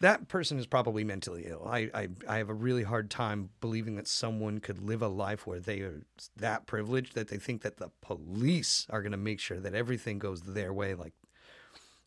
[0.00, 1.66] That person is probably mentally ill.
[1.70, 5.46] I, I, I have a really hard time believing that someone could live a life
[5.46, 6.02] where they are
[6.36, 10.18] that privileged that they think that the police are going to make sure that everything
[10.18, 10.94] goes their way.
[10.94, 11.14] Like,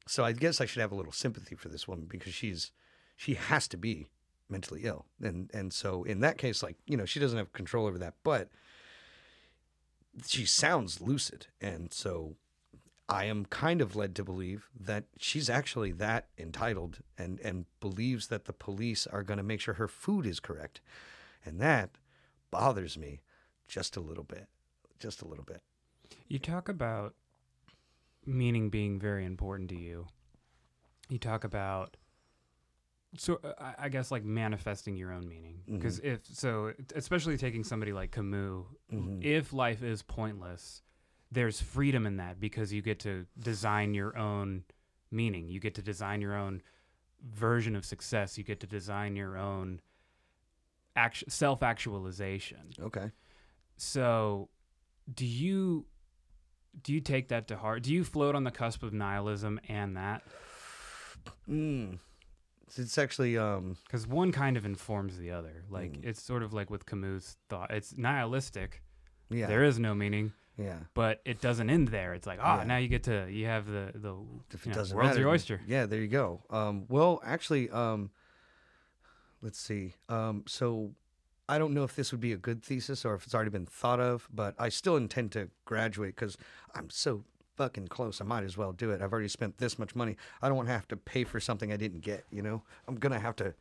[0.05, 2.71] so I guess I should have a little sympathy for this woman because she's,
[3.15, 4.07] she has to be
[4.49, 5.05] mentally ill.
[5.21, 8.15] And and so in that case like you know she doesn't have control over that
[8.23, 8.49] but
[10.25, 11.47] she sounds lucid.
[11.61, 12.35] And so
[13.09, 18.27] i am kind of led to believe that she's actually that entitled and and believes
[18.27, 20.81] that the police are going to make sure her food is correct.
[21.45, 21.91] And that
[22.51, 23.21] bothers me
[23.67, 24.47] just a little bit
[24.99, 25.61] just a little bit.
[26.27, 27.13] You talk about
[28.25, 30.07] meaning being very important to you.
[31.09, 31.96] You talk about
[33.15, 37.63] so uh, I- I guess like manifesting your own meaning because if so, especially taking
[37.63, 39.23] somebody like Camus, Mhm.
[39.23, 40.81] if life is pointless,
[41.31, 44.63] there's freedom in that because you get to design your own
[45.11, 45.47] meaning.
[45.49, 46.61] You get to design your own
[47.23, 48.37] version of success.
[48.37, 49.81] You get to design your own
[50.95, 52.71] act- self actualization.
[52.79, 53.11] okay
[53.77, 54.49] So,
[55.13, 55.85] do you
[56.83, 57.81] do you take that to heart?
[57.83, 60.21] Do you float on the cusp of nihilism and that?
[61.49, 61.97] mm.
[62.75, 65.63] It's actually um Because one kind of informs the other.
[65.69, 66.05] Like Mm.
[66.05, 67.71] it's sort of like with Camus' thought.
[67.71, 68.81] It's nihilistic.
[69.29, 72.13] yeah There is no meaning, yeah but it doesn't end there.
[72.13, 72.63] It's like, ah, Yeah.
[72.65, 74.13] now you get to you have the the
[74.53, 75.61] if it know, doesn't world's matter, your oyster.
[75.67, 76.41] Yeah, there you go.
[76.49, 78.11] Um, well, actually, um,
[79.41, 79.93] let's see.
[80.09, 80.93] Um, so
[81.49, 83.65] I don't know if this would be a good thesis or if it's already been
[83.65, 86.37] thought of, but I still intend to graduate because
[86.75, 87.23] I'm so
[87.57, 88.21] fucking close.
[88.21, 89.01] I might as well do it.
[89.01, 90.15] I've already spent this much money.
[90.41, 92.25] I don't want to have to pay for something I didn't get.
[92.31, 93.53] You know, I'm gonna have to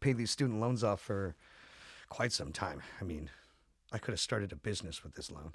[0.00, 1.34] pay these student loans off for
[2.08, 2.82] quite some time.
[3.00, 3.30] I mean,
[3.92, 5.52] I could have started a business with this loan.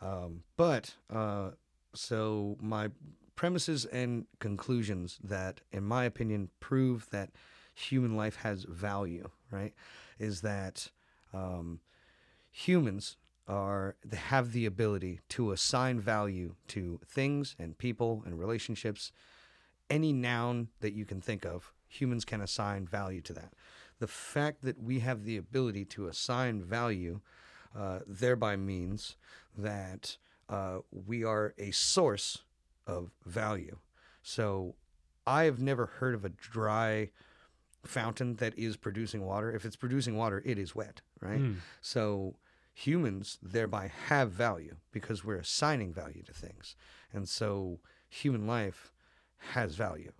[0.00, 1.50] Um, but uh,
[1.94, 2.90] so my
[3.36, 7.30] premises and conclusions that, in my opinion, prove that
[7.74, 9.74] human life has value, right?
[10.18, 10.90] Is that
[11.32, 11.80] um,
[12.50, 13.16] humans
[13.48, 19.10] are they have the ability to assign value to things and people and relationships.
[19.90, 23.54] Any noun that you can think of, humans can assign value to that.
[23.98, 27.20] The fact that we have the ability to assign value
[27.76, 29.16] uh, thereby means
[29.56, 30.18] that
[30.48, 32.38] uh, we are a source
[32.86, 33.78] of value.
[34.22, 34.74] So
[35.26, 37.10] I have never heard of a dry
[37.84, 39.50] fountain that is producing water.
[39.52, 41.40] If it's producing water, it is wet, right?
[41.40, 41.56] Mm.
[41.80, 42.34] So
[42.84, 46.76] humans thereby have value because we're assigning value to things.
[47.12, 48.92] And so human life
[49.52, 50.12] has value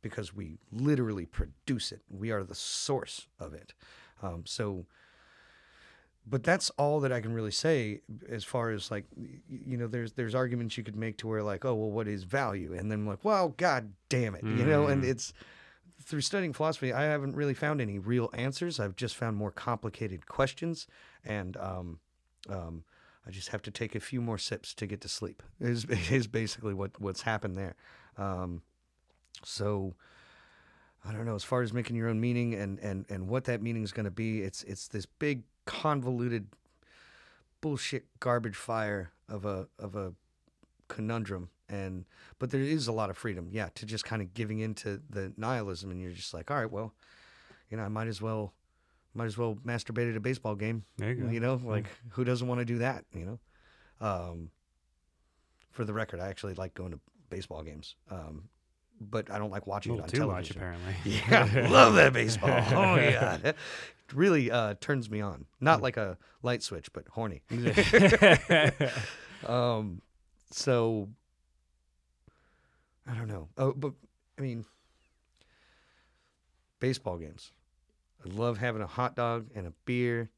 [0.00, 2.00] because we literally produce it.
[2.08, 3.74] We are the source of it.
[4.22, 4.86] Um, so,
[6.26, 9.04] but that's all that I can really say as far as like,
[9.50, 12.24] you know, there's there's arguments you could make to where like, oh well, what is
[12.24, 12.72] value?
[12.72, 14.86] And then like, well, god damn it, you know.
[14.86, 15.10] And Mm.
[15.10, 15.34] it's
[16.02, 18.80] through studying philosophy, I haven't really found any real answers.
[18.80, 20.86] I've just found more complicated questions,
[21.24, 21.98] and um,
[22.48, 22.84] um,
[23.26, 25.42] I just have to take a few more sips to get to sleep.
[25.60, 27.74] Is is basically what what's happened there.
[28.16, 28.62] Um,
[29.42, 29.94] so
[31.04, 31.34] I don't know.
[31.34, 34.04] As far as making your own meaning and and and what that meaning is going
[34.04, 36.48] to be, it's it's this big convoluted
[37.60, 40.12] bullshit garbage fire of a of a
[40.88, 42.04] conundrum and
[42.38, 45.32] but there is a lot of freedom yeah to just kind of giving into the
[45.36, 46.94] nihilism and you're just like all right well
[47.68, 48.52] you know i might as well
[49.16, 51.30] might as well masturbate at a baseball game There you go.
[51.30, 53.38] you know like who doesn't want to do that you know
[54.06, 54.50] um
[55.70, 58.48] for the record i actually like going to baseball games um
[59.00, 60.94] but i don't like watching it on too much, television apparently.
[61.04, 62.50] yeah, love that baseball.
[62.72, 63.56] Oh yeah, it
[64.14, 65.44] really uh, turns me on.
[65.60, 67.42] Not like a light switch, but horny.
[69.46, 70.00] Um,
[70.50, 71.08] so
[73.06, 73.48] I don't know.
[73.58, 73.92] Oh, but
[74.38, 74.64] I mean,
[76.80, 77.52] baseball games.
[78.26, 80.30] I love having a hot dog and a beer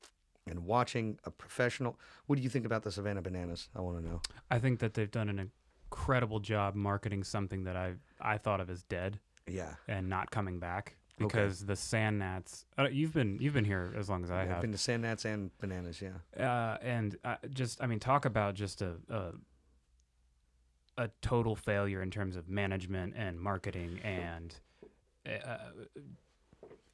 [0.47, 1.99] and watching a professional.
[2.27, 3.69] What do you think about the Savannah Bananas?
[3.77, 4.21] I want to know.
[4.51, 5.51] I think that they've done an
[5.91, 10.59] incredible job marketing something that I I thought of as dead Yeah, and not coming
[10.59, 11.27] back Okay.
[11.27, 12.65] because the sand gnats.
[12.79, 15.03] Uh, you've been you've been here as long as I I've have, been to Sand
[15.03, 16.01] Gnats and Bananas.
[16.03, 19.33] Yeah, uh, and uh, just I mean, talk about just a, a
[20.97, 24.55] a total failure in terms of management and marketing and
[25.27, 25.57] uh,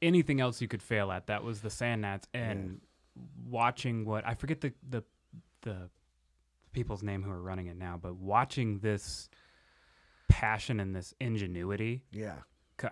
[0.04, 1.26] anything else you could fail at.
[1.26, 2.80] That was the sand gnats and
[3.48, 5.04] watching what I forget the the
[5.62, 5.88] the
[6.72, 9.28] people's name who are running it now, but watching this
[10.28, 12.34] passion and this ingenuity yeah,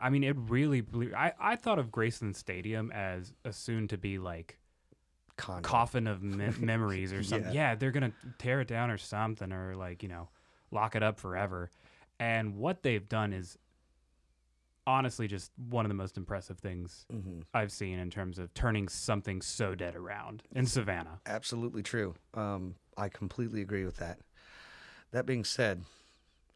[0.00, 1.12] I mean, it really blew.
[1.16, 4.58] I, I thought of Grayson Stadium as a soon to be like
[5.36, 5.68] Condo.
[5.68, 7.52] coffin of me- memories or something.
[7.52, 7.70] Yeah.
[7.70, 7.74] Yeah.
[7.74, 10.28] they're gonna tear it down or something, or like you know,
[10.70, 11.70] lock it up forever.
[12.20, 13.58] And what they've done is
[14.86, 18.88] honestly just one of the most impressive things hmm I've seen in terms of turning
[18.88, 21.20] something so dead around in Savannah.
[21.26, 22.14] Absolutely true.
[22.34, 24.20] Um, I completely agree with that.
[25.10, 25.82] That being said,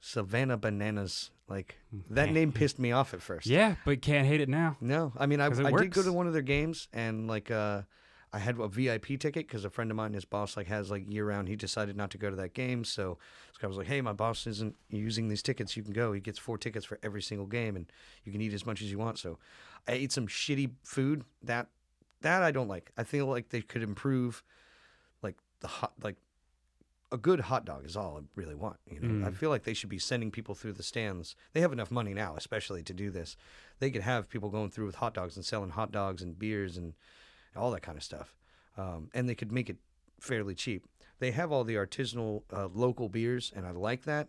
[0.01, 1.77] Savannah Bananas, like
[2.11, 3.47] that name pissed me off at first.
[3.47, 4.77] Yeah, but can't hate it now.
[4.81, 7.83] No, I mean I, I did go to one of their games and like uh,
[8.33, 11.11] I had a VIP ticket because a friend of mine, his boss, like has like
[11.11, 11.49] year round.
[11.49, 14.13] He decided not to go to that game, so this guy was like, "Hey, my
[14.13, 15.77] boss isn't using these tickets.
[15.77, 16.13] You can go.
[16.13, 17.91] He gets four tickets for every single game, and
[18.25, 19.39] you can eat as much as you want." So
[19.89, 21.69] I ate some shitty food that
[22.21, 22.91] that I don't like.
[22.97, 24.43] I feel like they could improve,
[25.23, 26.17] like the hot like.
[27.13, 28.79] A good hot dog is all I really want.
[28.91, 29.37] You know, I mm.
[29.37, 31.37] feel like they should be sending people through the stands.
[31.53, 33.37] They have enough money now, especially to do this
[33.79, 36.77] they could have people going through with hot dogs and selling hot dogs and beers
[36.77, 36.95] and
[37.57, 38.35] all that kind of stuff.
[38.77, 39.77] Um, and they could make it
[40.21, 40.85] fairly cheap.
[41.19, 44.29] They have all the artisanal uh, local beers, and I like that.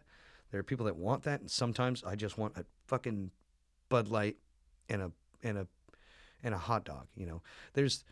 [0.52, 3.32] There are people that want that, and sometimes I just want a fucking
[3.90, 4.38] Bud Light
[4.90, 5.12] and a
[5.44, 5.68] and a
[6.44, 7.08] and a hot dog.
[7.16, 7.41] You know,
[7.74, 8.06] there's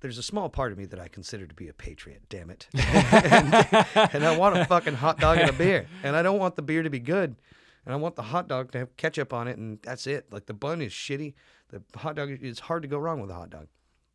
[0.00, 2.22] there's a small part of me that I consider to be a patriot.
[2.28, 3.54] Damn it, and,
[3.94, 6.62] and I want a fucking hot dog and a beer, and I don't want the
[6.62, 7.36] beer to be good,
[7.84, 10.32] and I want the hot dog to have ketchup on it, and that's it.
[10.32, 11.34] Like the bun is shitty.
[11.68, 13.68] The hot dog it's hard to go wrong with a hot dog.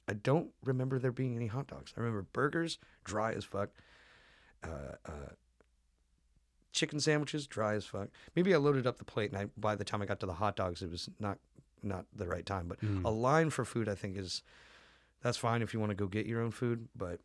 [0.07, 1.93] I don't remember there being any hot dogs.
[1.97, 3.69] I remember burgers, dry as fuck.
[4.63, 5.11] Uh, uh,
[6.71, 8.09] chicken sandwiches, dry as fuck.
[8.35, 10.33] Maybe I loaded up the plate, and I, by the time I got to the
[10.33, 11.39] hot dogs, it was not
[11.83, 12.67] not the right time.
[12.67, 13.03] But Mm.
[13.05, 14.41] a line for food, I think, is
[15.21, 16.87] that's fine if you want to go get your own food.
[16.95, 17.21] But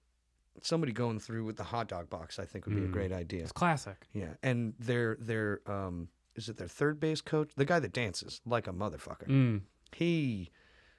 [0.60, 2.92] somebody going through with the hot dog box, I think, would be a Mm.
[2.92, 3.42] great idea.
[3.42, 4.06] It's classic.
[4.12, 8.40] Yeah, and their their um, is it their third base coach, the guy that dances
[8.44, 9.62] like a motherfucker Mm.
[9.92, 10.50] he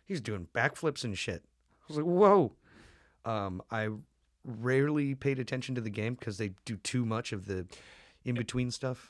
[0.06, 1.46] he's doing backflips and shit.
[1.98, 2.54] I was like, whoa.
[3.24, 3.90] Um, I
[4.44, 7.68] rarely paid attention to the game because they do too much of the
[8.24, 9.10] in between stuff.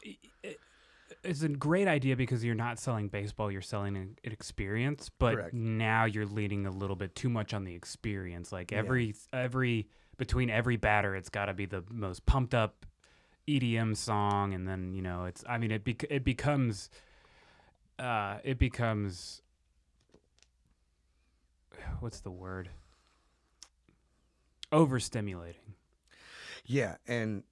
[1.24, 5.10] it's a great idea because you're not selling baseball, you're selling an, an experience.
[5.18, 5.54] But Correct.
[5.54, 8.52] now you're leaning a little bit too much on the experience.
[8.52, 9.88] Like every every
[10.18, 12.86] between every batter, it's got to be the most pumped up
[13.48, 15.44] EDM song, and then you know it's.
[15.48, 16.90] I mean, it bec- it becomes,
[18.00, 19.42] uh, it becomes.
[22.00, 22.70] What's the word?
[24.72, 25.76] Overstimulating.
[26.66, 27.44] Yeah, and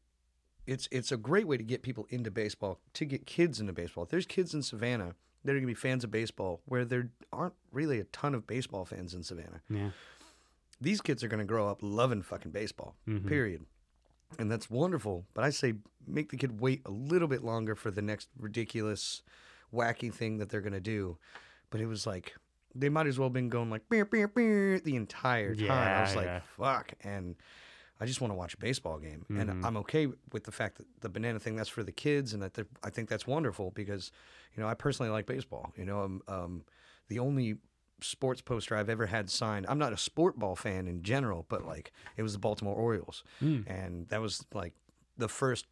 [0.65, 4.03] it's it's a great way to get people into baseball, to get kids into baseball.
[4.05, 7.09] If There's kids in Savannah that are going to be fans of baseball where there
[7.33, 9.61] aren't really a ton of baseball fans in Savannah.
[9.69, 9.89] Yeah.
[10.81, 12.95] These kids are going to grow up loving fucking baseball.
[13.07, 13.27] Mhm.
[13.27, 13.65] Period.
[14.37, 15.25] And that's wonderful.
[15.33, 15.73] But I say
[16.05, 19.23] make the kid wait a little bit longer for the next ridiculous,
[19.73, 21.17] wacky thing that they're going to do.
[21.69, 22.35] But it was like
[22.75, 25.71] they might as well have been going like beer, beer, beer the entire time.
[25.71, 26.41] I was like, yeah.
[26.57, 26.93] fuck.
[27.03, 27.35] And
[27.99, 29.25] I just want to watch a baseball game.
[29.29, 29.41] Mhm.
[29.41, 32.41] And I'm okay with the fact that the banana thing that's for the kids, and
[32.43, 34.11] that I think that's wonderful because,
[34.55, 35.73] you know, I personally like baseball.
[35.75, 36.63] You know, um, um,
[37.09, 37.57] the only
[38.01, 39.65] sports poster I've ever had signed.
[39.67, 43.23] I'm not a sport ball fan in general, but like it was the Baltimore Orioles,
[43.41, 43.67] Mm.
[43.69, 44.73] and that was like
[45.17, 45.65] the first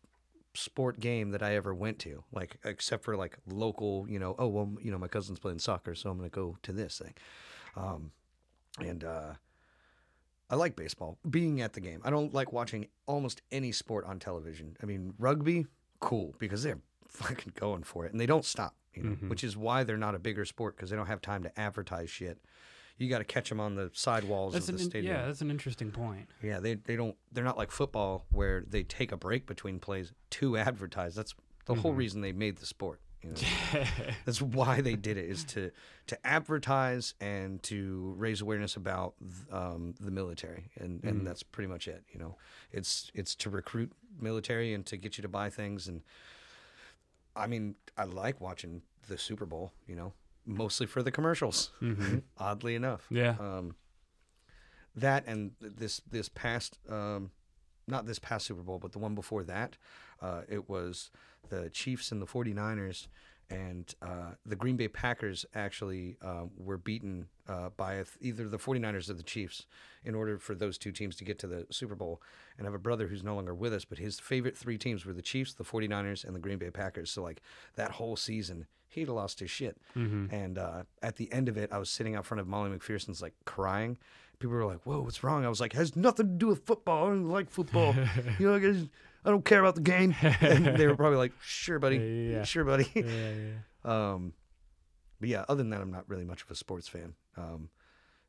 [0.58, 4.48] sport game that I ever went to, like except for like local, you know, oh
[4.48, 7.14] well, you know, my cousin's playing soccer, so I'm gonna go to this thing,
[7.76, 8.12] um,
[8.80, 9.34] and uh,
[10.50, 11.18] I like baseball.
[11.30, 14.78] Being at the game, I don't like watching almost any sport on television.
[14.82, 15.68] I mean, rugby,
[16.00, 16.80] cool because they're
[17.10, 19.30] fucking going for it and they don't stop, you know, Mhm.
[19.30, 22.10] which is why they're not a bigger sport because they don't have time to advertise
[22.10, 22.40] shit.
[22.98, 25.16] You got to catch them on the sidewalls That's of the in- stadium.
[25.16, 26.28] yeah, that's an interesting point.
[26.42, 30.14] Yeah, they they don't they're not like football where they take a break between plays
[30.32, 31.14] to advertise.
[31.16, 31.98] That's the whole Mhm.
[31.98, 33.02] reason they made the sport.
[33.24, 33.84] You know?
[34.26, 35.72] That's why they did it is to
[36.08, 39.16] to advertise and to raise awareness about
[39.52, 41.26] um, the military, and and Mhm.
[41.26, 42.04] that's pretty much it.
[42.14, 42.38] You know,
[42.72, 45.88] it's it's to recruit military and to get you to buy things.
[45.88, 46.04] And
[47.36, 49.74] I mean, I like watching the Super Bowl.
[49.88, 50.14] You know,
[50.48, 51.72] mostly for the commercials.
[51.82, 52.24] Mhm.
[52.38, 53.36] Oddly enough, Yeah.
[53.40, 53.76] um,
[54.96, 57.32] that and this this past um,
[57.88, 59.78] not this past Super Bowl, but the one before that,
[60.22, 61.10] uh, it was
[61.50, 63.08] the Chiefs and the 49ers,
[63.50, 69.10] and uh, the Green Bay Packers actually uh, were beaten uh, by either the 49ers
[69.10, 69.66] or the Chiefs
[70.04, 72.22] in order for those two teams to get to the Super Bowl.
[72.58, 75.06] And I have a brother who's no longer with us, but his favorite three teams
[75.06, 77.10] were the Chiefs, the 49ers, and the Green Bay Packers.
[77.12, 77.42] So like
[77.76, 79.78] that whole season, he'd lost his shit.
[79.96, 80.32] Mhm.
[80.32, 83.22] And uh, at the end of it, I was sitting out front of Molly MacPherson's,
[83.22, 83.98] like crying.
[84.40, 87.08] People were like, "Whoa, what's wrong?" I was like, "Has nothing to do with football.
[87.08, 87.96] I don't like football.
[88.40, 88.90] you know, I, just-
[89.26, 91.98] I don't care about the game." And they were probably like, "Sure, buddy.
[92.34, 92.44] Yeah.
[92.44, 93.54] Sure, buddy." yeah, yeah.
[94.14, 94.34] um,
[95.20, 97.14] but yeah, other than that, I'm not really much of a sports fan.
[97.38, 97.70] Um,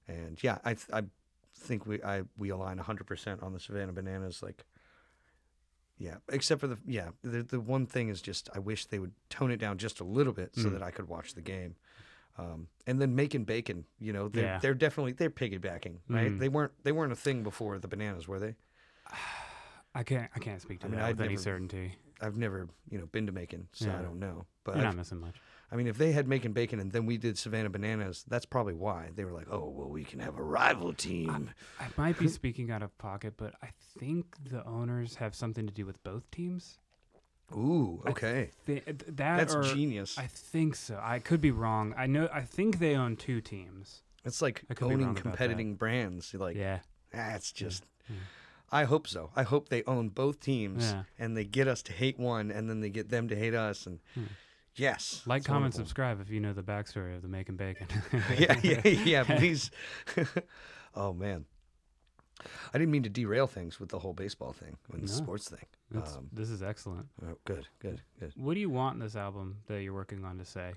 [0.06, 1.02] and yeah, I th- I
[1.54, 4.42] think we I we align 100% on the Savannah Bananas.
[4.42, 4.64] Like,
[5.98, 9.12] yeah, except for the yeah, the the one thing is just I wish they would
[9.30, 10.72] tone it down just a little bit so Mm.
[10.72, 11.74] that I could watch the game.
[12.38, 14.58] Um, and then Macon Bacon, you know, they're Yeah.
[14.60, 16.30] they're definitely they're piggybacking, right?
[16.30, 16.38] Mm.
[16.38, 18.54] They weren't they weren't a thing before the bananas, were they?
[19.94, 20.30] I can't.
[20.34, 21.96] I can't speak to I mean, that I'd with any never- certainty.
[22.20, 24.46] I've never you know been to Macon, so I don't know.
[24.64, 25.36] But You're I've- not missing much.
[25.70, 28.74] I mean, if they had Macon Bacon and then we did Savannah Bananas, that's probably
[28.74, 32.28] why they were like, "Oh, well, we can have a rival team." I might be
[32.28, 33.68] speaking out of pocket, but I
[33.98, 36.78] think the owners have something to do with both teams.
[37.54, 40.18] Ooh, okay, Th- th- that that's or genius.
[40.18, 41.00] I think so.
[41.02, 41.94] I could be wrong.
[41.96, 42.28] I know.
[42.32, 44.02] I think they own two teams.
[44.24, 45.36] it's like I could be owning wrong about that.
[45.48, 46.34] competing brands.
[46.34, 46.80] Like, yeah.
[47.12, 47.84] that's just.
[48.08, 48.16] yeah.
[48.70, 49.30] I hope so.
[49.34, 51.04] I hope they own both teams Yeah.
[51.18, 53.86] and they get us to hate one, and then they get them to hate us.
[53.86, 54.24] And Hmm.
[54.78, 55.84] Yes, Like, comment, wonderful.
[55.84, 57.86] subscribe if you know the backstory of the Macon Bacon.
[58.38, 59.24] yeah, yeah, yeah.
[59.24, 59.70] Please.
[60.94, 61.44] oh man,
[62.72, 65.66] I didn't mean to derail things with the whole baseball thing and the sports thing.
[65.94, 67.06] Um, this is excellent.
[67.24, 68.32] oh, good, good, good.
[68.36, 70.74] What do you want in this album that you're working on to say?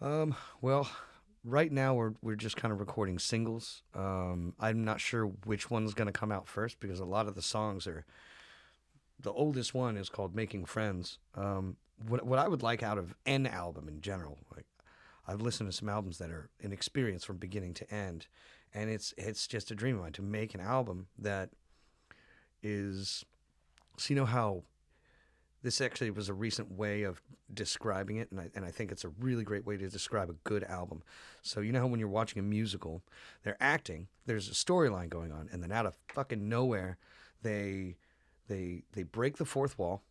[0.00, 0.88] Um, well,
[1.44, 3.82] right now we're we're just kind of recording singles.
[3.94, 7.34] Um, I'm not sure which one's going to come out first because a lot of
[7.34, 8.04] the songs are.
[9.20, 11.76] The oldest one is called "Making Friends." Um,
[12.06, 14.66] what what I would like out of an album in general, like
[15.26, 18.26] I've listened to some albums that are an experience from beginning to end,
[18.72, 21.50] and it's it's just a dream of mine to make an album that
[22.62, 23.24] is.
[23.96, 24.62] So you know how
[25.62, 27.20] this actually was a recent way of
[27.52, 30.34] describing it, and I, and I think it's a really great way to describe a
[30.44, 31.02] good album.
[31.42, 33.02] So you know how when you're watching a musical,
[33.42, 36.98] they're acting, there's a storyline going on, and then out of fucking nowhere,
[37.42, 37.96] they
[38.48, 40.02] they they break the fourth wall,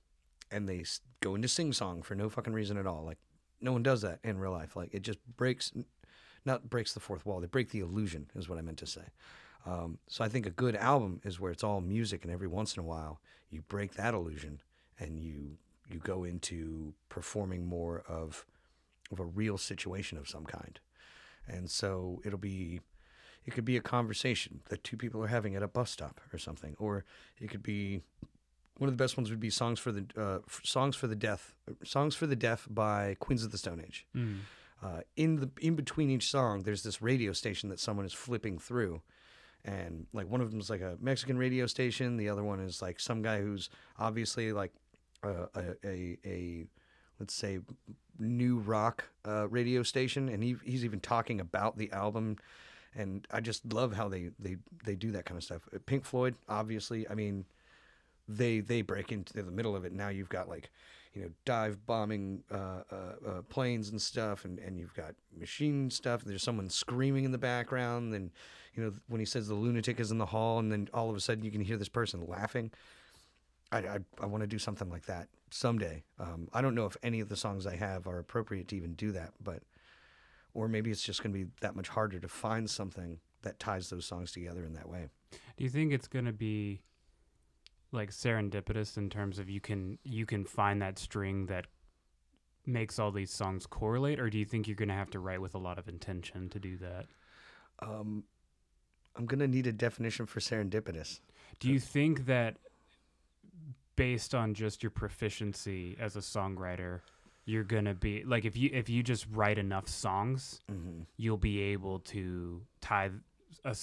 [0.51, 0.83] and they
[1.21, 3.03] go into sing song for no fucking reason at all.
[3.03, 3.17] Like
[3.61, 4.75] no one does that in real life.
[4.75, 5.71] Like it just breaks,
[6.45, 7.39] not breaks the fourth wall.
[7.39, 9.01] They break the illusion, is what I meant to say.
[9.65, 12.75] Um, so I think a good album is where it's all music, and every once
[12.75, 13.19] in a while
[13.49, 14.61] you break that illusion
[14.99, 15.57] and you
[15.89, 18.45] you go into performing more of
[19.11, 20.79] of a real situation of some kind.
[21.47, 22.81] And so it'll be
[23.45, 26.37] it could be a conversation that two people are having at a bus stop or
[26.37, 27.05] something or
[27.39, 28.01] it could be
[28.77, 31.55] one of the best ones would be songs for the uh, songs for the deaf
[31.83, 34.05] songs for the deaf by Queens of the Stone Age.
[34.15, 34.39] Mm.
[34.83, 38.59] Uh, in the in between each song, there's this radio station that someone is flipping
[38.59, 39.01] through,
[39.65, 42.17] and like one of them is like a Mexican radio station.
[42.17, 44.73] The other one is like some guy who's obviously like
[45.23, 46.65] a a, a, a
[47.19, 47.59] let's say
[48.19, 52.37] new rock uh, radio station, and he, he's even talking about the album.
[52.95, 55.61] And I just love how they, they, they do that kind of stuff.
[55.73, 57.45] Uh, Pink Floyd, obviously, I mean,
[58.27, 59.93] they they break into the middle of it.
[59.93, 60.69] Now you've got like,
[61.13, 62.95] you know, dive bombing uh, uh,
[63.27, 66.21] uh, planes and stuff, and, and you've got machine stuff.
[66.21, 68.31] And There's someone screaming in the background, and
[68.75, 71.15] you know when he says the lunatic is in the hall, and then all of
[71.15, 72.71] a sudden you can hear this person laughing.
[73.71, 76.03] I I, I want to do something like that someday.
[76.19, 78.93] Um, I don't know if any of the songs I have are appropriate to even
[78.93, 79.63] do that, but
[80.53, 83.89] or maybe it's just going to be that much harder to find something that ties
[83.89, 85.07] those songs together in that way.
[85.31, 86.81] Do you think it's going to be
[87.91, 91.65] like serendipitous in terms of you can you can find that string that
[92.65, 95.39] makes all these songs correlate or do you think you're going to have to write
[95.41, 97.05] with a lot of intention to do that
[97.81, 98.23] Um,
[99.15, 101.19] I'm going to need a definition for serendipitous.
[101.59, 102.57] do you think that
[103.95, 107.01] based on just your proficiency as a songwriter
[107.45, 111.01] you're going to be like if you if you just write enough songs Mm-hmm.
[111.15, 113.09] you'll be able to tie
[113.63, 113.75] a,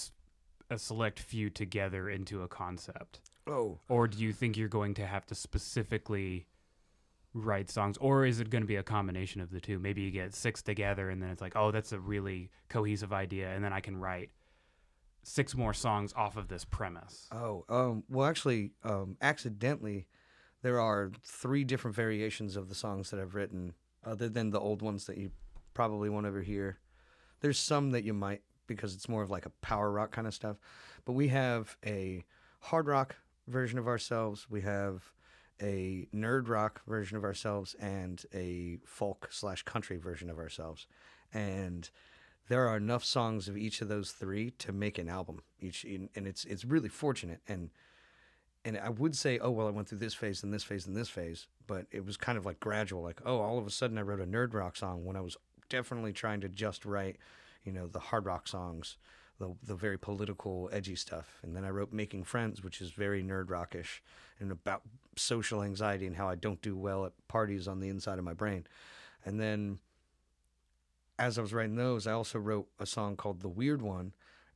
[0.69, 5.05] a select few together into a concept Oh, or do you think you're going to
[5.05, 6.47] have to specifically
[7.33, 10.09] write songs or is it going to be a combination of the two maybe you
[10.09, 13.73] get six together and then it's like oh that's a really cohesive idea and then
[13.73, 14.29] i can write
[15.25, 17.65] six more songs off of this premise oh.
[17.67, 20.07] Um, well, actually, um, accidentally,
[20.61, 23.73] there are three different variations of the songs that I've written,
[24.05, 25.31] other than the old ones that you
[25.73, 26.79] probably won't ever hear.
[27.41, 30.33] There's some that you might because it's more of like a power rock kind of
[30.33, 30.57] stuff,
[31.05, 32.23] but we have a
[32.61, 33.15] hard rock
[33.47, 34.47] version of ourselves.
[34.49, 35.11] We have
[35.61, 40.87] a nerd rock version of ourselves and a folk slash country version of ourselves.
[41.33, 41.89] And
[42.47, 46.09] there are enough songs of each of those three to make an album each and
[46.15, 47.69] it's it's really fortunate and
[48.63, 50.95] and I would say oh well I went through this phase and this phase and
[50.95, 53.97] this phase but it was kind of like gradual like oh all of a sudden
[53.97, 55.37] I wrote a nerd rock song when I was
[55.69, 57.17] definitely trying to just write
[57.63, 58.97] you know the hard rock songs
[59.39, 63.23] the the very political edgy stuff and then I wrote making friends which is very
[63.23, 64.01] nerd rockish
[64.39, 64.81] and about
[65.15, 68.33] social anxiety and how I don't do well at parties on the inside of my
[68.33, 68.65] brain
[69.25, 69.79] and then
[71.17, 74.13] as I was writing those, I also wrote a song called The Weird One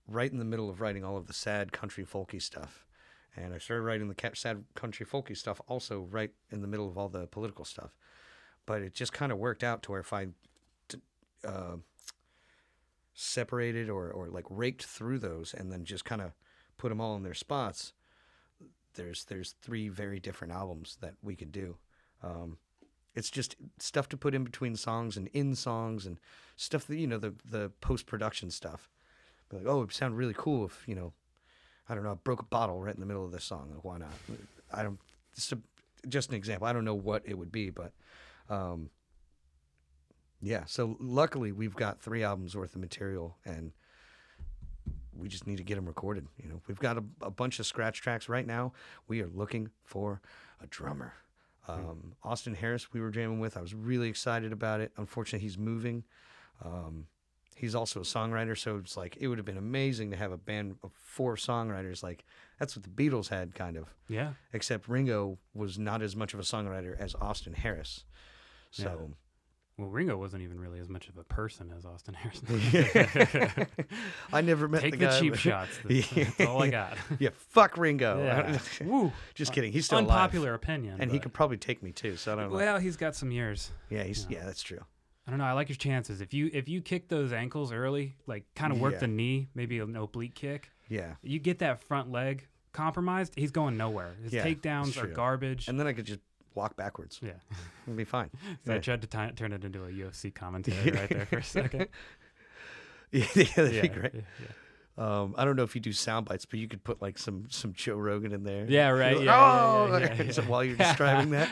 [0.07, 2.85] right in the middle of writing all of the sad country folky stuff.
[3.35, 6.97] And I started writing the sad country folky stuff also right in the middle of
[6.97, 7.91] all the political stuff.
[8.65, 10.27] But it just kind of worked out to where if I
[11.45, 11.77] uh,
[13.19, 16.31] separated or, or like raked through those and then just kind of
[16.77, 17.91] put them all in their spots,
[18.95, 21.75] there's there's three very different albums that we could do.
[22.23, 22.57] Um,
[23.15, 26.17] it's just stuff to put in between songs and in songs and
[26.55, 28.89] stuff that you know the the post production stuff.
[29.49, 31.11] Be like, oh, it would sound really cool if you know,
[31.89, 33.71] I don't know, I broke a bottle right in the middle of this song.
[33.73, 34.13] Like, why not?
[34.71, 34.99] I don't.
[35.35, 35.59] Just a,
[36.07, 36.67] just an example.
[36.67, 37.91] I don't know what it would be, but
[38.49, 38.89] um,
[40.41, 40.63] yeah.
[40.65, 43.71] So luckily, we've got three albums worth of material, and
[45.17, 46.27] we just need to get them recorded.
[46.41, 48.73] You know, we've got a, a bunch of scratch tracks right now.
[49.07, 50.21] We are looking for
[50.61, 51.13] a drummer.
[51.67, 53.55] Um, Austin Harris, we were jamming with.
[53.57, 54.91] I was really excited about it.
[54.97, 56.03] Unfortunately, he's moving.
[56.63, 57.05] Um,
[57.55, 60.37] he's also a songwriter, so it's like it would have been amazing to have a
[60.37, 62.01] band of four songwriters.
[62.01, 62.25] Like
[62.57, 63.93] that's what the Beatles had, kind of.
[64.07, 68.05] yeah Except Ringo was not as much of a songwriter as Austin Harris.
[68.71, 69.11] So
[69.79, 73.65] well ringo wasn't even really as much of a person as austin harrison
[74.33, 77.77] I never met take the the, cheap shots that's, that's all i got yeah, fuck
[77.77, 78.23] Ringo.
[78.23, 78.59] yeah.
[78.85, 79.11] Woo.
[79.33, 79.71] Just kidding.
[79.71, 80.61] He's still unpopular alive.
[80.63, 82.15] opinion and he could probably take me too.
[82.17, 82.55] So I don't know.
[82.57, 84.39] well he's got some years yeah, he's yeah.
[84.39, 84.79] yeah, that's true.
[85.27, 85.45] I don't know.
[85.45, 86.21] I like your chances.
[86.21, 88.99] If you if you kick those ankles early, like kind of work Yeah.
[88.99, 91.15] the knee, maybe an oblique kick, Yeah.
[91.21, 94.15] you get that front leg compromised, he's going nowhere.
[94.23, 95.67] His Yeah, takedowns are garbage.
[95.67, 96.19] And then I could just
[96.55, 97.19] walk backwards.
[97.23, 97.31] yeah.
[97.85, 98.29] It'll be fine.
[98.65, 101.43] So I tried to ti- turn it into a UFC commentary right there for a
[101.43, 101.87] second.
[103.11, 104.13] yeah, that'd yeah, be great.
[104.15, 104.21] Yeah,
[104.97, 107.45] Um, I don't know if you do sound bites, but you could put like some
[107.49, 108.65] some Joe Rogan in there.
[108.65, 108.87] yeah.
[108.87, 109.11] Yeah, right.
[109.13, 111.49] Yeah, like, yeah, oh, yeah, yeah, so while you're describing that,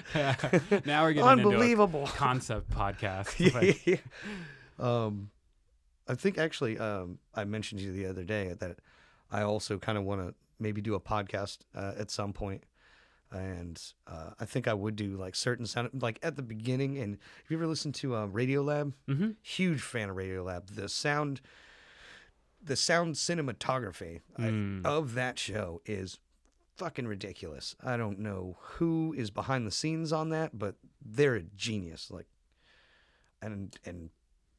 [0.85, 2.03] now we're getting into unbelievable.
[2.03, 3.37] a concept podcast.
[3.85, 3.97] Yeah.
[4.79, 5.29] um,
[6.07, 8.77] I think actually, um, I mentioned to you the other day that
[9.31, 12.63] I also kind of want to maybe do a podcast uh, at some point,
[13.31, 16.97] and uh, I think I would do like certain sound, like at the beginning.
[16.97, 18.93] And have you ever listened to uh, Radiolab?
[19.07, 19.35] mhm.
[19.41, 20.75] Huge fan of Radiolab.
[20.75, 21.41] The sound,
[22.63, 24.85] the sound cinematography I- Mm.
[24.85, 26.19] of that show is
[26.75, 27.75] fucking ridiculous.
[27.83, 32.09] I don't know who is behind the scenes on that, but they're a genius.
[32.11, 32.27] Like,
[33.41, 34.09] and and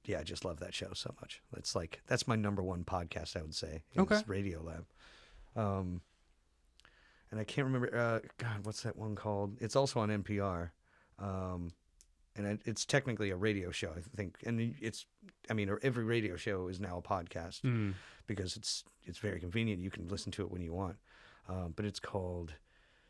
[0.04, 1.42] yeah, I just love that show so much.
[1.56, 3.36] It's like that's my number one podcast.
[3.36, 4.16] I would say Okay.
[4.26, 4.84] Radiolab.
[5.56, 6.02] Um,
[7.30, 7.94] and I can't remember.
[7.94, 9.56] Uh, God, what's that one called?
[9.60, 10.70] It's also on NPR.
[11.18, 11.70] Um,
[12.36, 14.36] and it, it's technically a radio show, I think.
[14.46, 15.06] And it's,
[15.50, 17.94] I mean, every radio show is now a podcast Mm.
[18.26, 19.80] because it's it's very convenient.
[19.82, 20.96] You can listen to it when you want.
[21.48, 22.54] Um, but it's called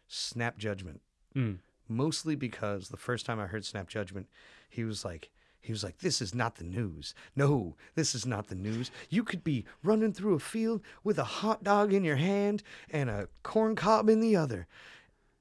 [0.07, 1.01] Snap Judgment
[1.36, 1.59] Mm.
[1.89, 4.28] mostly because the first time I heard Snap Judgment,
[4.70, 7.14] he was like, he was like, this is not the news.
[7.36, 8.90] No, this is not the news.
[9.10, 13.10] You could be running through a field with a hot dog in your hand and
[13.10, 14.66] a corn cob in the other,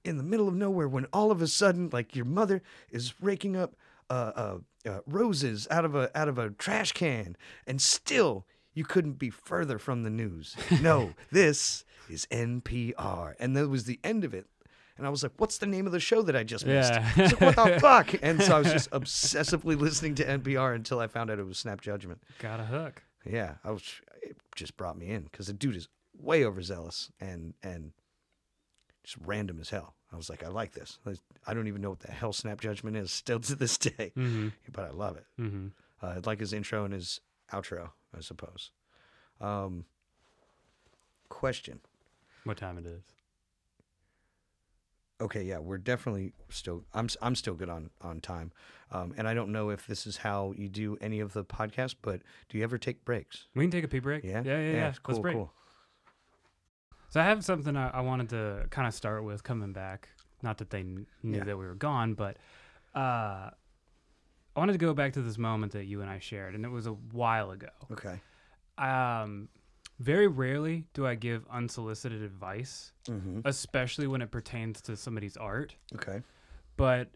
[0.03, 3.55] in the middle of nowhere, when all of a sudden, like your mother is raking
[3.55, 3.75] up
[4.09, 4.57] uh, uh,
[4.89, 7.35] uh, roses out of a out of a trash can,
[7.65, 10.55] and still you couldn't be further from the news.
[10.81, 14.47] No, this is NPR, and that was the end of it.
[14.97, 17.11] And I was like, "What's the name of the show that I just missed?" Yeah.
[17.15, 18.15] I like, what the fuck?
[18.21, 21.57] And so I was just obsessively listening to NPR until I found out it was
[21.57, 22.21] Snap Judgment.
[22.39, 23.03] Got a hook.
[23.25, 23.83] Yeah, I was.
[24.21, 25.87] It just brought me in because the dude is
[26.19, 27.91] way overzealous and and
[29.03, 29.93] just random as hell.
[30.11, 30.99] I was like, I like this.
[31.45, 34.47] I don't even know what the hell Snap Judgment is still to this day, Mm-hmm.
[34.71, 35.25] but I love it.
[35.39, 35.67] Mm-hmm.
[36.01, 37.19] Uh, I like his intro and his
[37.51, 38.71] outro, I suppose.
[39.41, 39.83] Um,
[41.29, 41.79] question.
[42.43, 43.01] What time it is?
[45.19, 46.83] Okay, yeah, we're definitely still.
[46.93, 48.51] I'm I'm still good on on time,
[48.91, 51.95] um, and I don't know if this is how you do any of the podcasts,
[51.99, 53.47] but do you ever take breaks?
[53.55, 54.23] We can take a pee break.
[54.23, 54.71] Yeah, yeah, yeah.
[54.73, 54.93] yeah.
[55.01, 55.35] Cool, Let's break.
[55.35, 55.51] cool.
[57.09, 60.09] So I have something I, I wanted to kind of start with coming back.
[60.43, 61.45] Not that they kn- knew Yeah.
[61.45, 62.37] that we were gone, but
[62.93, 66.63] uh, I wanted to go back to this moment that you and I shared, and
[66.63, 67.69] it was a while ago.
[67.91, 68.19] Okay.
[68.77, 69.49] Um,
[69.99, 73.39] very rarely do I give unsolicited advice, Mm-hmm.
[73.45, 75.75] especially when it pertains to somebody's art.
[75.95, 76.21] Okay.
[76.75, 77.09] But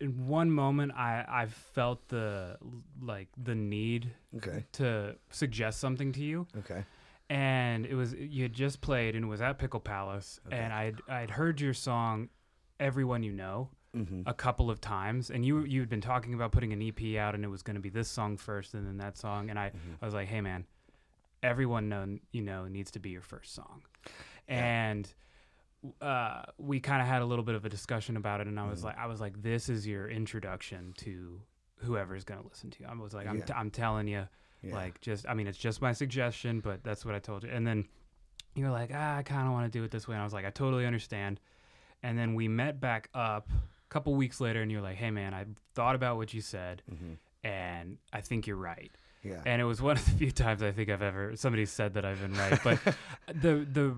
[0.00, 2.56] in one moment, I I felt the
[3.00, 4.64] like the need Okay.
[4.72, 6.84] to suggest something to you Okay.
[7.30, 10.56] and it was you had just played and it was at Pickle Palace Okay.
[10.56, 12.28] and I'd I'd heard your song
[12.80, 14.22] Everyone You Know Mm-hmm.
[14.26, 17.36] a couple of times and you you had been talking about putting an EP out
[17.36, 19.70] and it was going to be this song first and then that song and I
[19.70, 19.98] Mhm.
[20.02, 20.66] I was like hey man
[21.44, 23.82] everyone know you know needs to be your first song
[24.48, 24.54] Yeah.
[24.90, 25.14] and
[26.00, 28.66] uh, we kind of had a little bit of a discussion about it and I
[28.68, 28.84] was Mhm.
[28.84, 31.42] like I was like this is your introduction to
[31.76, 33.44] whoever's going to listen to you I was like I'm, Yeah.
[33.44, 34.26] t- I'm telling you
[34.62, 34.74] Yeah.
[34.74, 37.50] like just I mean it's just my suggestion, but that's what I told you.
[37.50, 37.86] And then
[38.54, 40.14] you were like, ah, I kind of want to do it this way.
[40.14, 41.38] And I was like, I totally understand.
[42.02, 45.34] And then we met back up a couple weeks later, and you're like, Hey man,
[45.34, 45.44] I
[45.74, 47.18] thought about what you said, Mhm.
[47.42, 48.90] and I think you're right.
[49.24, 49.40] Yeah.
[49.46, 52.04] And it was one of the few times I think I've ever somebody said that
[52.04, 52.60] I've been right.
[52.62, 52.78] But
[53.28, 53.96] the the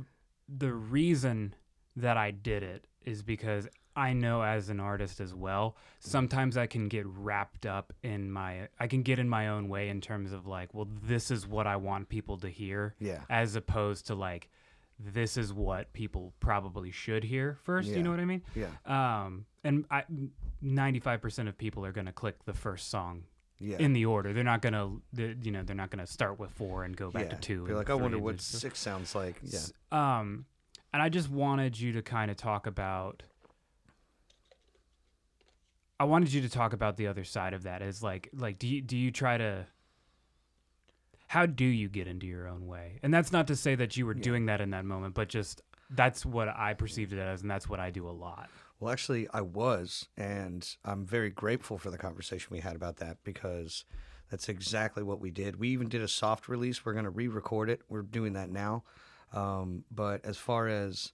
[0.48, 1.54] the reason
[1.96, 6.66] that I did it is because I know as an artist as well, sometimes I
[6.66, 10.32] can get wrapped up in my I can get in my own way in terms
[10.32, 13.22] of like, well, this is what I want people to hear yeah.
[13.30, 14.50] as opposed to like
[14.98, 17.96] this is what people probably should hear first, Yeah.
[17.96, 18.42] you know what I mean?
[18.54, 18.68] Yeah.
[18.86, 20.04] Um and I
[20.62, 23.24] 95% of people are going to click the first song
[23.58, 23.78] Yeah.
[23.78, 24.32] in the order.
[24.32, 27.24] They're not gonna, they're, you know, they're not gonna start with four and go back
[27.24, 27.28] yeah.
[27.30, 27.66] to two.
[27.66, 29.40] Like, I wonder what six sounds like.
[29.42, 29.60] Yeah.
[29.90, 30.44] Um,
[30.92, 33.22] and I just wanted you to kind of talk about.
[35.98, 37.80] I wanted you to talk about the other side of that.
[37.80, 39.66] Is like, like, do you do you try to?
[41.28, 43.00] How do you get into your own way?
[43.02, 44.22] And that's not to say that you were Yeah.
[44.22, 47.68] doing that in that moment, but just that's what I perceived it as, and that's
[47.68, 48.48] what I do a lot.
[48.78, 53.16] Well, actually, I was, and I'm very grateful for the conversation we had about that
[53.24, 53.84] because
[54.30, 55.58] that's exactly what we did.
[55.58, 56.84] We even did a soft release.
[56.84, 57.80] We're going to re-record it.
[57.88, 58.84] We're doing that now.
[59.32, 61.12] Um, but as far as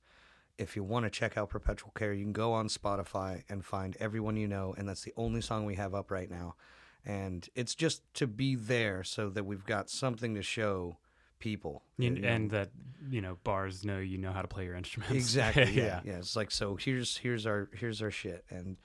[0.58, 3.96] if you want to check out Perpetual Care, you can go on Spotify and find
[4.00, 6.56] everyone you know, and that's the only song we have up right now.
[7.04, 10.98] And it's just to be there so that we've got something to show
[11.42, 11.82] people.
[11.98, 12.28] You, you know.
[12.28, 12.70] and that
[13.10, 15.14] you know bars know you know how to play your instruments.
[15.14, 16.00] exactly yeah.
[16.04, 18.76] yeah it's like so here's here's our here's our shit and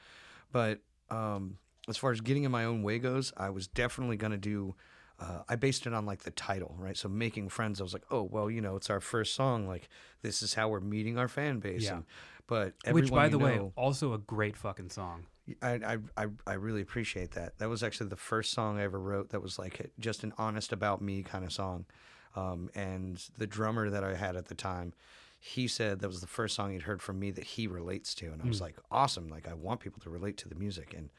[0.51, 0.79] but
[1.11, 4.38] um as far as getting in my own way goes i was definitely going to
[4.39, 4.73] do
[5.19, 8.05] uh, i based it on like the title right so making friends i was like
[8.09, 9.88] oh well you know it's our first song like
[10.23, 11.97] this is how we're meeting our fan base Yeah.
[11.97, 12.03] and,
[12.47, 15.25] but Which, by the way, know- also a great fucking song.
[15.61, 17.57] I, I, I, I really appreciate that.
[17.59, 20.71] That was actually the first song I ever wrote that was like just an honest
[20.71, 21.85] about me kind of song.
[22.35, 24.93] Um, and the drummer that I had at the time,
[25.39, 28.27] he said that was the first song he'd heard from me that he relates to.
[28.31, 28.61] And I was Mm.
[28.61, 29.29] like, awesome.
[29.29, 30.93] Like, I want people to relate to the music.
[30.95, 31.09] And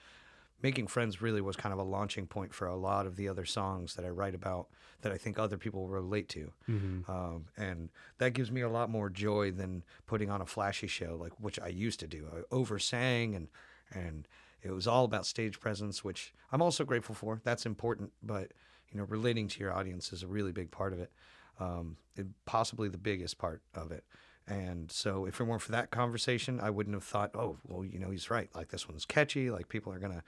[0.61, 3.45] Making Friends really was kind of a launching point for a lot of the other
[3.45, 4.67] songs that I write about
[5.03, 6.53] that I think other people relate to.
[6.69, 7.09] Mm-hmm.
[7.09, 11.17] Um, and that gives me a lot more joy than putting on a flashy show
[11.21, 12.27] like which I used to do.
[12.35, 13.47] I oversang and
[13.95, 14.27] and
[14.61, 17.41] it was all about stage presence, which I'm also grateful for.
[17.45, 18.51] That's important, but
[18.91, 21.13] you know, relating to your audience is a really big part of it.
[21.61, 24.05] Um, it possibly the biggest part of it.
[24.47, 27.99] And so if it weren't for that conversation, I wouldn't have thought, oh, well, you
[27.99, 28.49] know, he's right.
[28.55, 29.51] Like this one's catchy.
[29.51, 30.23] Like people are gonna,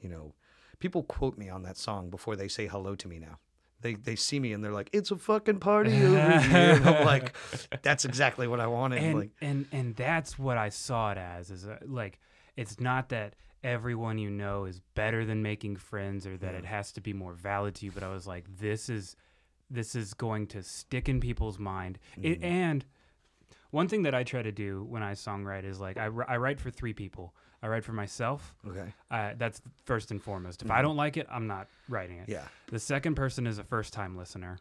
[0.00, 0.34] you know,
[0.78, 3.38] people quote me on that song before they say hello to me now.
[3.82, 6.80] They they see me and they're like, it's a fucking party over here.
[6.82, 7.34] I'm like,
[7.82, 9.02] that's exactly what I wanted.
[9.02, 12.18] and like, and and that's what I saw it as is a, like
[12.56, 13.34] it's not that
[13.66, 17.32] everyone you know is better than making friends or that it has to be more
[17.34, 19.16] valid to you but I was like this is
[19.70, 21.98] this is going to stick in people's mind.
[22.22, 22.84] It, and
[23.70, 26.60] one thing that I try to do when I songwrite is like I, I write
[26.60, 27.34] for three people.
[27.62, 28.54] I write for myself.
[28.68, 30.62] Okay, uh, that's first and foremost.
[30.62, 32.28] If I don't like it I'm not writing it.
[32.28, 34.58] Yeah, the second person is a first time listener.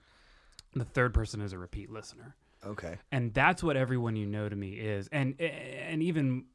[0.73, 2.35] The third person is a repeat listener.
[2.65, 5.07] Okay, and that's what everyone you know to me is.
[5.11, 6.45] And and even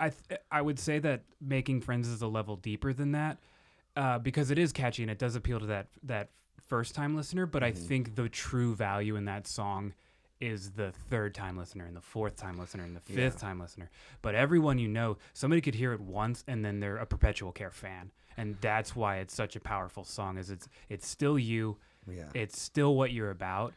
[0.00, 3.38] i th- i would say that making friends is a level deeper than that
[3.96, 6.30] uh, because it is catchy and it does appeal to that that
[6.66, 9.92] first time listener but i think the true value in that song
[10.40, 13.88] is the third time listener and the fourth time listener and the fifth time listener.
[14.22, 17.70] But everyone you know somebody could hear it once and then they're a perpetual care
[17.70, 18.10] fan.
[18.36, 21.76] And that's why it's such a powerful song is it's it's still you
[22.10, 22.24] yeah.
[22.34, 23.72] it's still what you're about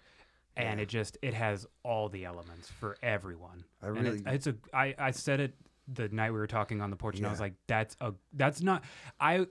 [0.58, 3.64] and it just it has all the elements for everyone.
[3.84, 5.54] I And really- it's, it's a I, I said it
[5.88, 8.62] the night we were talking on the porch and i was like that's a that's
[8.62, 8.84] not
[9.20, 9.46] i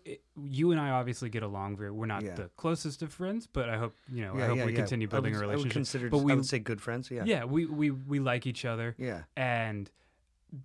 [0.45, 2.35] you and i obviously get along very we're not Yeah.
[2.35, 4.79] the closest of friends but i hope you know yeah, i hope yeah, we yeah.
[4.79, 7.11] continue building would- a I would relationship consider, but we I would say good friends.
[7.11, 9.23] Yeah, yeah we, we we like each other yeah.
[9.37, 9.89] and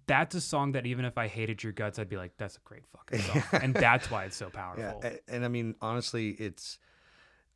[0.05, 2.59] that's a song that even if i hated your guts i'd be like that's a
[2.63, 6.77] great fucking song and that's why it's so powerful a- and I mean honestly, it's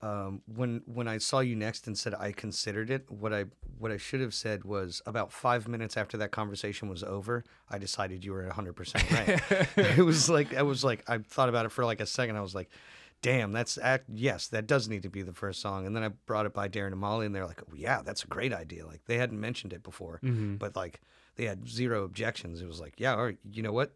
[0.04, 3.10] um, when when I saw you next and said I considered it.
[3.10, 3.46] What I
[3.80, 7.78] what I should have said was about five minutes after that conversation was over, I
[7.78, 9.42] decided you were hundred percent right.
[9.98, 12.36] it was like I was like I thought about it for like a second.
[12.36, 12.70] I was like,
[13.22, 14.06] damn, that's act.
[14.14, 15.86] Yes, that does need to be the first song.
[15.88, 18.24] And then I brought it by Darian and Molly, and they're like, oh, yeah, that's
[18.24, 18.86] a great idea.
[18.86, 20.60] Like they hadn't mentioned it before, Mhm.
[20.60, 21.00] but like
[21.38, 22.62] they had zero objections.
[22.62, 23.94] It was like, yeah, all right, you know what?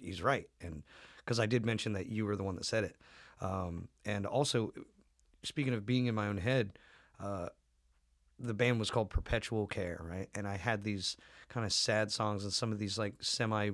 [0.00, 0.48] He's right.
[0.60, 0.82] And
[1.18, 2.96] because I did mention that you were the one that said it.
[3.40, 4.72] Um, and also,
[5.44, 6.78] speaking of being in my own head,
[7.22, 7.48] uh,
[8.38, 10.28] the band was called Perpetual Care, right?
[10.34, 11.16] And I had these
[11.48, 13.70] kind of sad songs and some of these like semi,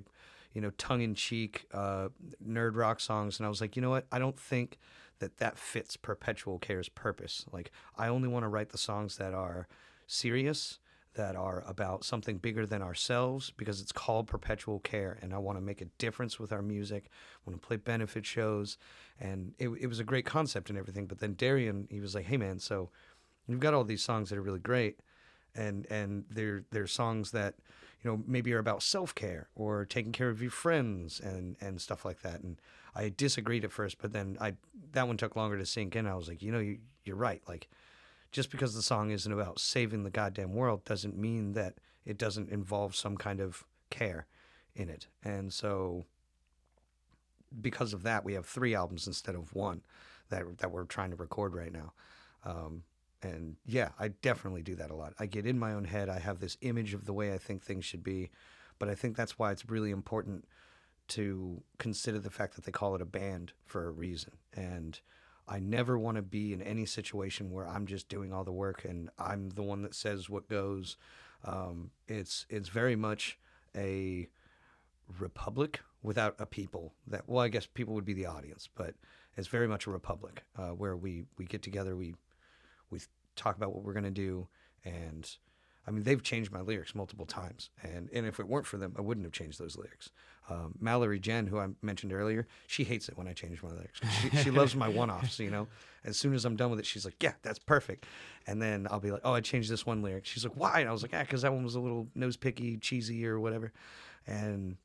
[0.52, 2.08] you know, tongue in cheek uh,
[2.46, 3.38] nerd rock songs.
[3.38, 4.06] And I was like, you know what?
[4.12, 4.78] I don't think
[5.20, 7.46] that that fits Perpetual Care's purpose.
[7.52, 9.68] Like, I only want to write the songs that are
[10.06, 10.78] serious,
[11.14, 15.18] that are about something bigger than ourselves, because it's called Perpetual Care.
[15.20, 17.06] And I want to make a difference with our music.
[17.08, 18.78] I want to play benefit shows.
[19.18, 21.06] And it, it was a great concept and everything.
[21.06, 22.90] But then Darian, he was like, hey, man, so
[23.46, 25.00] you've got all these songs that are really great
[25.54, 27.54] and and they're they're songs that
[28.02, 32.04] you know maybe are about self-care or taking care of your friends and and stuff
[32.04, 32.60] like that and
[32.94, 34.54] i disagreed at first but then i
[34.92, 37.42] that one took longer to sink in i was like you know you, you're right
[37.48, 37.68] like
[38.32, 41.74] just because the song isn't about saving the goddamn world doesn't mean that
[42.04, 44.26] it doesn't involve some kind of care
[44.74, 46.04] in it and so
[47.60, 49.82] because of that we have three albums instead of one
[50.28, 51.92] that that we're trying to record right now
[52.44, 52.84] um,
[53.22, 55.14] and yeah, I definitely do that a lot.
[55.18, 56.08] I get in my own head.
[56.08, 58.30] I have this image of the way I think things should be,
[58.78, 60.46] but I think that's why it's really important
[61.08, 64.32] to consider the fact that they call it a band for a reason.
[64.54, 64.98] And
[65.50, 68.84] I never want to be in any situation where I'm just doing all the work
[68.84, 70.96] and I'm the one that says what goes.
[71.44, 73.36] Um, it's it's very much
[73.76, 74.28] a
[75.18, 76.94] republic without a people.
[77.08, 78.94] That well, I guess people would be the audience, but
[79.36, 82.14] it's very much a republic uh, where we we get together, we
[82.90, 83.00] we
[83.34, 84.46] talk about what we're going to do
[84.84, 85.36] and
[85.86, 88.94] i mean they've changed my lyrics multiple times and and if it weren't for them
[88.98, 90.10] i wouldn't have changed those lyrics.
[90.48, 94.00] Um, mallory jen who i mentioned earlier she hates it when i change my lyrics.
[94.20, 95.68] she, she loves my one-offs you know?
[96.04, 98.06] As soon as i'm done with it she's like yeah that's perfect.
[98.46, 100.26] And then i'll be like oh i changed this one lyric.
[100.26, 100.80] She's like why?
[100.80, 103.38] And i was like ah because that one was a little nose picky cheesy or
[103.38, 103.72] whatever.
[104.26, 104.76] And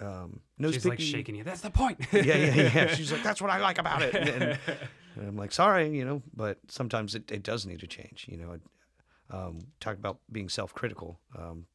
[0.00, 1.44] um, nose she's picky, like shaking you.
[1.44, 1.98] That's the point.
[2.12, 2.86] Yeah, yeah, yeah.
[2.94, 4.12] She's like, that's what I like about it.
[4.14, 4.58] And, and-
[5.16, 8.26] and I'm like, sorry, you know, but sometimes it, it does need to change.
[8.28, 8.58] You know,
[9.30, 11.18] um, talk about being self-critical.
[11.36, 11.66] Um,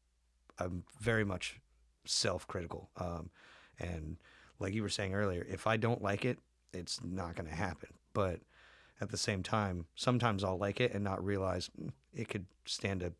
[0.59, 1.59] I'm very much
[2.05, 2.89] self-critical.
[2.97, 3.29] Um,
[3.79, 4.17] and
[4.59, 6.39] like you were saying earlier, if I don't like it,
[6.73, 7.89] it's not going to happen.
[8.13, 8.41] But
[9.01, 13.01] at the same time, sometimes I'll like it and not realize mm, it could stand
[13.01, 13.13] a,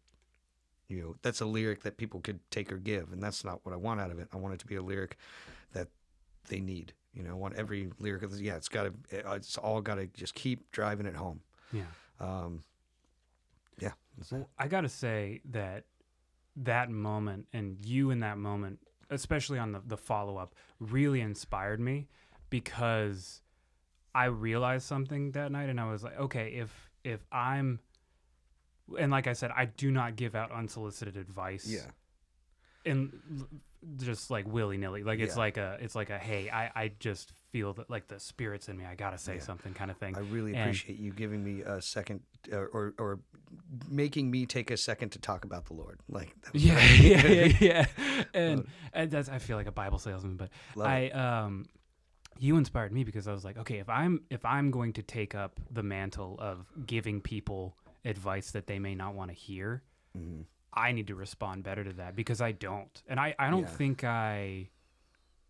[0.88, 3.11] you know, that's a lyric that people could take or give.
[3.11, 4.27] And that's not what I want out of it.
[4.34, 5.18] I want it to be a lyric
[5.73, 5.88] that
[6.49, 6.93] they need.
[7.14, 8.41] You know, I want every lyric of this.
[8.41, 8.93] Yeah, it's got to.
[9.10, 11.41] It's all got to just keep driving it home.
[11.72, 11.84] yeah
[12.19, 12.64] Um,
[14.57, 15.85] I gotta say that
[16.55, 18.79] that moment and you in that moment,
[19.09, 22.07] especially on the, the follow up, really inspired me
[22.49, 23.41] because
[24.13, 27.79] I realized something that night and I was like, okay, if if I'm
[28.97, 31.65] and like I said, I do not give out unsolicited advice.
[31.67, 31.91] Yeah.
[32.85, 33.11] and
[33.97, 35.39] just like willy nilly, like it's Yeah.
[35.39, 38.77] like a, it's like a hey, I, I just feel that like the spirits in
[38.77, 39.41] me, I gotta say Yeah.
[39.41, 40.15] something kind of thing.
[40.17, 42.21] I really And- appreciate you giving me a second,
[42.51, 43.19] uh, or or
[43.89, 45.99] making me take a second to talk about the Lord.
[46.07, 46.99] Like, that was yeah, great.
[47.01, 47.85] yeah, yeah, yeah.
[48.34, 51.15] And, and that's I feel like a Bible salesman, but Love I it.
[51.15, 51.65] um
[52.38, 55.35] you inspired me because I was like, okay, if I'm if I'm going to take
[55.35, 59.84] up the mantle of giving people advice that they may not want to hear,
[60.17, 60.45] Mhm.
[60.71, 63.01] I need to respond better to that because I don't.
[63.07, 63.67] And I, I don't Yeah.
[63.67, 64.69] think I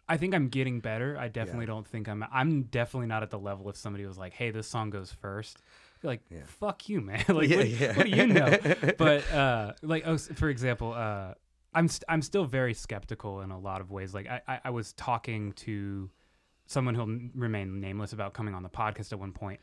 [0.10, 1.18] I think I'm getting better.
[1.18, 4.34] I definitely don't think I'm I'm definitely not at the level if somebody was like,
[4.34, 5.62] "Hey, this song goes first.
[6.04, 6.40] Like, Yeah.
[6.46, 7.96] "Fuck you, man." like Yeah, what, yeah.
[7.96, 8.58] what do you know?
[8.98, 11.36] but uh like oh, for example, uh
[11.74, 14.14] I'm st- I'm still very skeptical in a lot of ways.
[14.14, 16.10] Like I I, I was talking to
[16.66, 19.60] someone who'll n- remain nameless about coming on the podcast at one point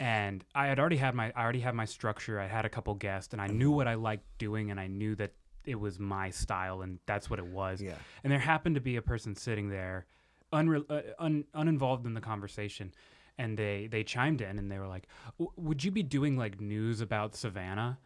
[0.00, 2.38] and I had already had my I already had my structure.
[2.40, 5.14] I had a couple guests and I knew what I liked doing and I knew
[5.16, 5.32] that
[5.68, 7.80] it was my style and that's what it was.
[7.82, 7.94] Yeah.
[8.24, 10.06] And there happened to be a person sitting there
[10.52, 12.92] unre- uh, un- uninvolved in the conversation
[13.36, 15.06] and they they chimed in and they were like,
[15.38, 17.98] "W- "Would you be doing like news about Savannah?"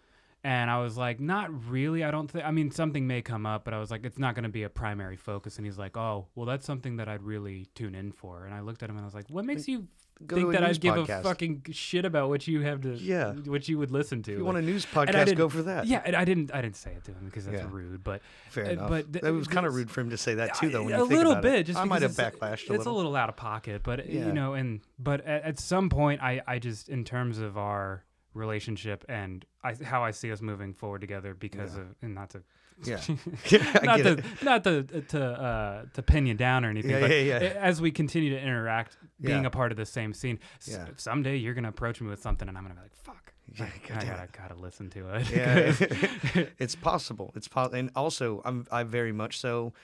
[0.44, 2.02] And I was like, "Not really.
[2.02, 2.44] I don't think.
[2.44, 4.64] I mean, something may come up, but I was like, it's not going to be
[4.64, 8.10] a primary focus." And he's like, "Oh, well, that's something that I'd really tune in
[8.10, 9.86] for." And I looked at him and I was like, "What makes you
[10.26, 13.34] Go think that I'd give a fucking shit about what you have to, Yeah.
[13.46, 15.86] what you would listen to?" If you Like, want a news podcast, go for that.
[15.86, 17.68] yeah, and I didn't, I didn't say it to him because that's Yeah.
[17.70, 18.20] rude, but
[18.50, 18.88] Fair uh, enough.
[18.88, 20.82] but th- that was kind of rude for him to say that too, though.
[20.82, 21.66] When a you think little about bit, it.
[21.66, 22.94] just I might have backlashed a It's little.
[22.94, 24.26] a little out of pocket, but Yeah.
[24.26, 28.02] you know, and but at, at some point, I, I just in terms of our
[28.34, 31.80] relationship and I, how I see us moving forward together, because Yeah.
[31.82, 32.42] of and not to.
[32.84, 33.00] Yeah.
[33.50, 34.24] Yeah, not to it.
[34.42, 37.38] not to to uh, to pin you down or anything, Yeah, but yeah, yeah.
[37.40, 39.46] a- as we continue to interact, being Yeah.
[39.48, 42.56] a part of the same scene, s- someday you're gonna approach me with something, and
[42.56, 46.74] I'm gonna be like, "Fuck, Yeah, I, goddamn gotta gotta listen to it." Yeah, it's
[46.74, 47.32] possible.
[47.36, 49.74] It's possible, and also I'm I very much so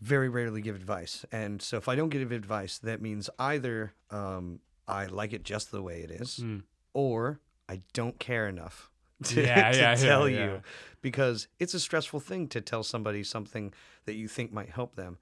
[0.00, 4.60] very rarely give advice, and so if I don't give advice, that means either um,
[4.86, 6.62] I like it just the way it is, Mm.
[6.92, 8.90] or I don't care enough
[9.24, 10.44] to, Yeah, to yeah, tell yeah.
[10.44, 10.62] you,
[11.00, 13.72] because it's a stressful thing to tell somebody something
[14.04, 15.18] that you think might help them,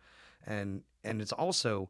[0.47, 1.89] and and it's also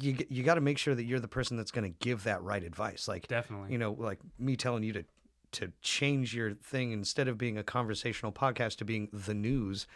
[0.00, 2.42] you you got to make sure that you're the person that's going to give that
[2.42, 3.72] right advice, like Definitely.
[3.72, 5.04] you know, like me telling you to
[5.52, 9.86] to change your thing instead of being a conversational podcast to being the news.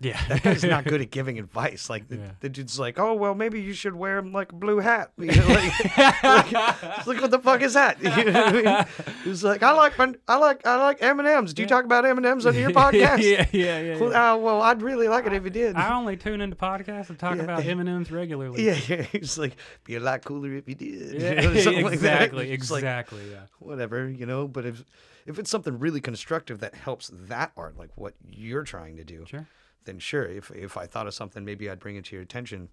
[0.00, 0.20] yeah.
[0.28, 1.90] That guy's not good at giving advice.
[1.90, 2.30] Like the, Yeah.
[2.40, 5.10] the dude's like, oh well, maybe you should wear like a blue hat.
[5.18, 6.52] You know, like,
[7.06, 8.00] like, what the fuck is that?
[8.02, 9.14] You know what I mean?
[9.24, 11.54] He's like, I like my- I like I like M and M's.
[11.54, 13.18] Do you talk about M and M's on your podcast?
[13.22, 13.98] yeah, yeah, yeah.
[13.98, 14.32] Well, yeah.
[14.32, 15.76] uh, well, I'd really like it if you did.
[15.76, 17.42] I only tune into podcasts and talk Yeah.
[17.44, 18.64] about M and M's regularly.
[18.66, 19.02] Yeah, yeah.
[19.02, 20.88] He's like, be a lot cooler if you did.
[21.14, 23.30] you Yeah, know, something like exactly, It's like, exactly.
[23.30, 23.40] yeah.
[23.58, 24.46] whatever, you know.
[24.48, 24.84] But if
[25.26, 29.24] if it's something really constructive that helps that art, like what you're trying to do,
[29.26, 29.46] Sure.
[29.84, 30.24] then sure.
[30.24, 32.68] If if I thought of something, maybe I'd bring it to your attention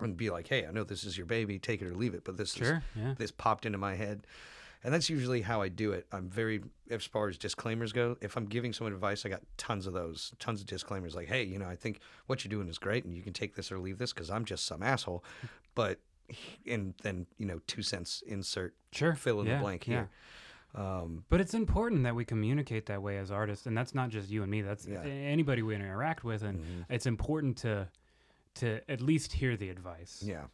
[0.00, 2.22] and be like, hey, I know this is your baby, take it or leave it.
[2.24, 3.14] But this is Yeah.
[3.18, 4.26] this popped into my head.
[4.84, 6.06] And that's usually how I do it.
[6.12, 9.88] I'm very, as far as disclaimers go, if I'm giving someone advice, I got tons
[9.88, 12.78] of those, tons of disclaimers like, hey, you know, I think what you're doing is
[12.78, 15.24] great and you can take this or leave this because I'm just some asshole.
[15.74, 15.98] But,
[16.64, 19.16] and then, you know, two cents insert, Sure.
[19.16, 20.04] fill in yeah, the blank yeah.
[20.74, 24.30] Um, But it's important that we communicate that way as artists, and that's not just
[24.30, 24.60] you and me.
[24.62, 25.02] That's Yeah.
[25.02, 26.84] anybody we interact with, and Mhm.
[26.88, 27.88] it's important to
[28.54, 30.20] to at least hear the advice.
[30.20, 30.48] yeah.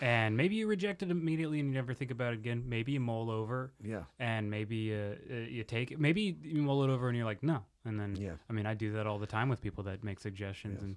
[0.00, 2.68] And maybe you reject it immediately and you never think about it again.
[2.68, 4.04] Maybe you mull over, Yeah.
[4.20, 5.98] and maybe uh, uh, you take it.
[5.98, 7.64] Maybe you mull it over and you're like, no.
[7.84, 8.36] And then, Yeah.
[8.48, 10.96] I mean, I do that all the time with people that make suggestions, and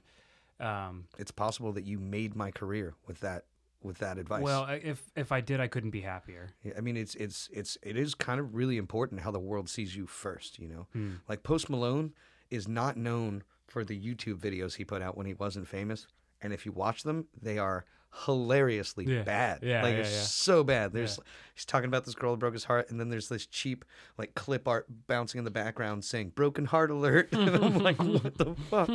[0.59, 3.45] um, It's possible that you made my career with that,
[3.83, 4.41] with that advice.
[4.43, 6.51] well, if if I did, I couldn't be happier.
[6.77, 9.95] I mean, it's it's it's it is kind of really important how the world sees
[9.95, 10.59] you first.
[10.59, 11.11] You know, Hmm.
[11.27, 12.13] like Post Malone
[12.49, 16.07] is not known for the YouTube videos he put out when he wasn't famous,
[16.41, 17.85] and if you watch them, they are
[18.25, 19.23] hilariously Yeah.
[19.23, 19.59] bad.
[19.63, 20.21] Yeah, like yeah, it's yeah.
[20.21, 20.93] so bad.
[20.93, 21.19] There's
[21.55, 23.85] he's talking about this girl who broke his heart, and then there's this cheap
[24.17, 28.37] like clip art bouncing in the background saying "broken heart alert," and I'm like, what
[28.37, 28.89] the fuck?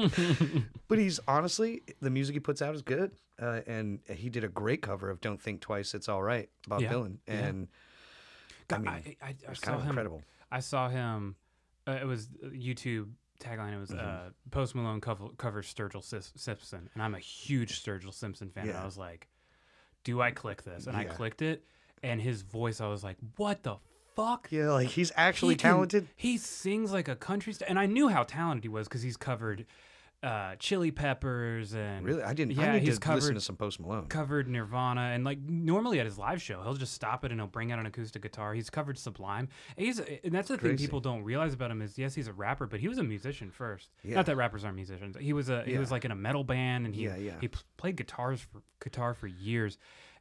[0.88, 4.48] but he's honestly the music he puts out is good, uh, and he did a
[4.48, 7.68] great cover of "Don't Think Twice, It's All Right" Bob Dylan, and
[8.70, 9.88] I mean, I, I, I it's saw kind of him.
[9.90, 10.22] incredible.
[10.50, 11.36] I saw him.
[11.88, 13.74] Uh, it was uh, YouTube tagline.
[13.74, 14.06] It was Mm-hmm.
[14.28, 18.68] uh, Post Malone cover, covers Sturgill Sis- Simpson, and I'm a huge Sturgill Simpson fan.
[18.68, 19.28] And I was like,
[20.04, 21.64] "Do I click this?" And I clicked it,
[22.02, 23.76] and his voice, I was like, "What the
[24.14, 26.08] fuck?" Yeah, like he's actually He can- talented.
[26.16, 29.16] He sings like a country star, and I knew how talented he was because he's
[29.16, 29.66] covered
[30.26, 32.52] uh, Chili Peppers and Really, I didn't.
[32.56, 34.06] Yeah, I he's to listen covered- to some Post Malone.
[34.06, 37.46] covered Nirvana and like normally at his live show he'll just stop it and he'll
[37.46, 38.52] bring out an acoustic guitar.
[38.52, 39.48] He's covered Sublime.
[39.76, 42.32] And He's and that's the thing people don't realize about him is yes he's a
[42.32, 43.90] rapper but he was a musician first.
[44.02, 44.16] Yeah.
[44.16, 45.16] Not that rappers aren't musicians.
[45.20, 45.78] He was a he Yeah.
[45.78, 47.34] was like in a metal band and he Yeah, yeah.
[47.40, 49.78] he played guitars for guitar for years.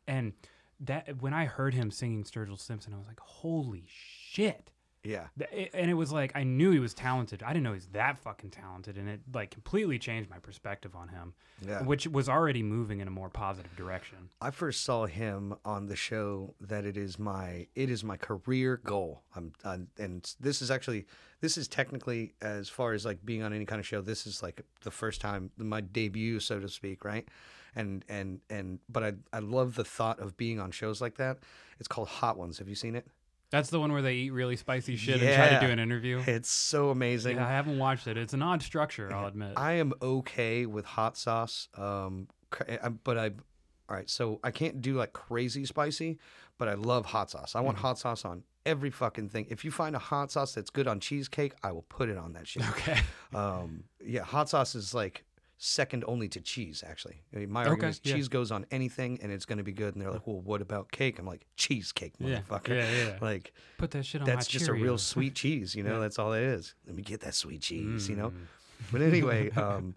[0.07, 0.33] And
[0.81, 4.69] that when I heard him singing Sturgill Simpson I was like holy shit.
[5.05, 7.43] Yeah, Th- And it was like I knew he was talented.
[7.43, 11.09] I didn't know he's that fucking talented, and it like completely changed my perspective on
[11.09, 11.33] him,
[11.65, 11.83] yeah.
[11.83, 14.29] which was already moving in a more positive direction.
[14.41, 18.77] I first saw him on the show that it is my it is my career
[18.83, 19.21] goal.
[19.35, 21.05] I'm, I'm and this is actually
[21.41, 24.01] this is technically as far as like being on any kind of show.
[24.01, 27.27] This is like the first time my debut, so to speak, right?
[27.75, 31.37] And and and but I I love the thought of being on shows like that.
[31.77, 32.57] It's called Hot Ones.
[32.57, 33.05] Have you seen it?
[33.55, 36.21] That's the one where they eat really spicy shit and try to do an interview.
[36.27, 37.37] It's so amazing.
[37.37, 38.17] Yeah, I haven't watched it.
[38.17, 39.53] It's an odd structure, I'll admit.
[39.55, 42.27] I am okay with hot sauce, um,
[43.05, 44.09] but I, all right.
[44.09, 46.19] So I can't do like crazy spicy,
[46.57, 47.55] but I love hot sauce.
[47.55, 49.47] I want hot sauce on every fucking thing.
[49.49, 52.33] If you find a hot sauce that's good on cheesecake, I will put it on
[52.33, 52.69] that shit.
[52.71, 52.99] okay.
[53.33, 55.23] Um, yeah, hot sauce is like
[55.57, 56.83] second only to cheese.
[56.85, 58.15] Actually, I mean, my Okay, argument is yeah.
[58.15, 59.95] cheese goes on anything and it's going to be good.
[59.95, 61.19] And they're like, well, what about cake?
[61.19, 62.69] I'm like, cheesecake, motherfucker.
[62.69, 63.17] Yeah, yeah.
[63.21, 65.93] Like Put that shit on that's just a real sweet cheese, you know.
[65.93, 65.99] Yeah.
[65.99, 66.75] That's all it is.
[66.85, 68.29] Let me get that sweet cheese, you know.
[68.29, 68.47] Mm.
[68.91, 69.95] But anyway, um,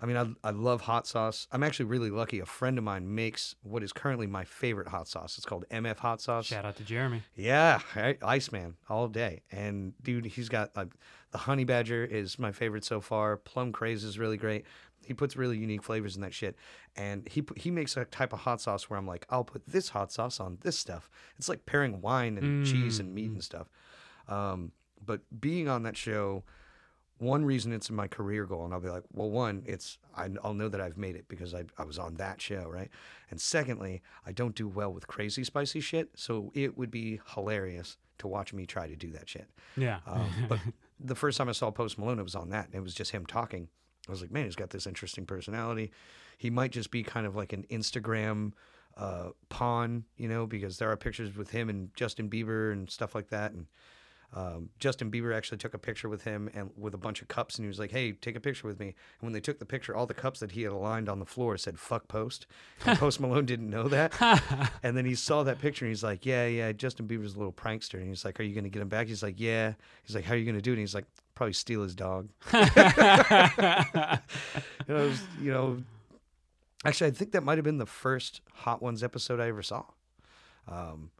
[0.00, 1.48] I mean, I, I love hot sauce.
[1.50, 2.40] I'm actually really lucky.
[2.40, 5.36] A friend of mine makes what is currently my favorite hot sauce.
[5.36, 6.46] It's called MF hot sauce.
[6.46, 7.22] Shout out to Jeremy.
[7.34, 7.80] Yeah,
[8.22, 9.42] Iceman all day.
[9.50, 10.84] And dude, he's got uh,
[11.32, 13.36] the honey badger is my favorite so far.
[13.36, 14.64] Plum craze is really great.
[15.04, 16.56] He puts really unique flavors in that shit.
[16.96, 19.90] And he he makes a type of hot sauce where I'm like, I'll put this
[19.90, 21.10] hot sauce on this stuff.
[21.38, 23.68] It's like pairing wine and cheese and meat and stuff.
[24.28, 24.72] Um,
[25.04, 26.44] but being on that show,
[27.20, 30.54] one reason it's my career goal, and I'll be like, well, one, it's I, I'll
[30.54, 32.88] know that I've made it because I, I was on that show, right?
[33.30, 37.98] And secondly, I don't do well with crazy spicy shit, so it would be hilarious
[38.18, 39.48] to watch me try to do that shit.
[39.76, 40.00] Yeah.
[40.06, 40.60] Um, but
[41.00, 43.10] the first time I saw Post Malone, it was on that, and it was just
[43.10, 43.68] him talking.
[44.08, 45.90] I was like, man, he's got this interesting personality.
[46.38, 48.52] He might just be kind of like an Instagram
[48.96, 53.14] uh, pawn, you know, because there are pictures with him and Justin Bieber and stuff
[53.14, 53.52] like that.
[53.52, 53.66] And
[54.32, 57.56] um, Justin Bieber actually took a picture with him and with a bunch of cups,
[57.56, 59.66] and he was like, "Hey, take a picture with me." And when they took the
[59.66, 62.46] picture, all the cups that he had aligned on the floor said "fuck Post,"
[62.86, 64.12] and Post Malone didn't know that.
[64.82, 67.52] and then he saw that picture, and he's like, "Yeah, yeah, Justin Bieber's a little
[67.52, 69.72] prankster." And he's like, "Are you gonna get him back?" He's like, "Yeah."
[70.04, 72.28] He's like, "How are you gonna do it?" And he's like, "Probably steal his dog."
[72.52, 74.18] you know,
[74.88, 75.82] it was- you know,
[76.84, 79.84] actually, I think that might have been the first Hot Ones episode I ever saw.
[80.68, 81.10] Um,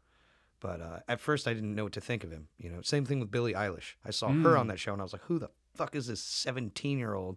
[0.60, 2.48] but uh, at first, I didn't know what to think of him.
[2.58, 3.94] You know, same thing with Billie Eilish.
[4.04, 6.22] I saw her on that show, and I was like, "Who the fuck is this
[6.22, 7.36] seventeen-year-old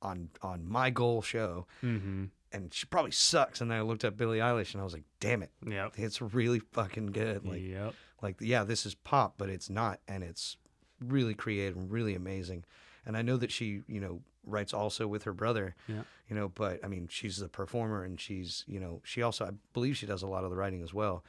[0.00, 2.24] on on my goal show?" mm-hmm.
[2.54, 3.62] And she probably sucks.
[3.62, 5.94] And then I looked up Billie Eilish, and I was like, "Damn it, Yep.
[5.96, 7.94] it's really fucking good." Like, yep.
[8.20, 10.56] like yeah, this is pop, but it's not, and it's
[11.00, 12.64] really creative and really amazing.
[13.04, 15.74] And I know that she, you know, writes also with her brother.
[15.88, 16.02] Yeah.
[16.28, 19.50] You know, but I mean, she's the performer, and she's, you know, she also, I
[19.72, 21.24] believe, she does a lot of the writing as well.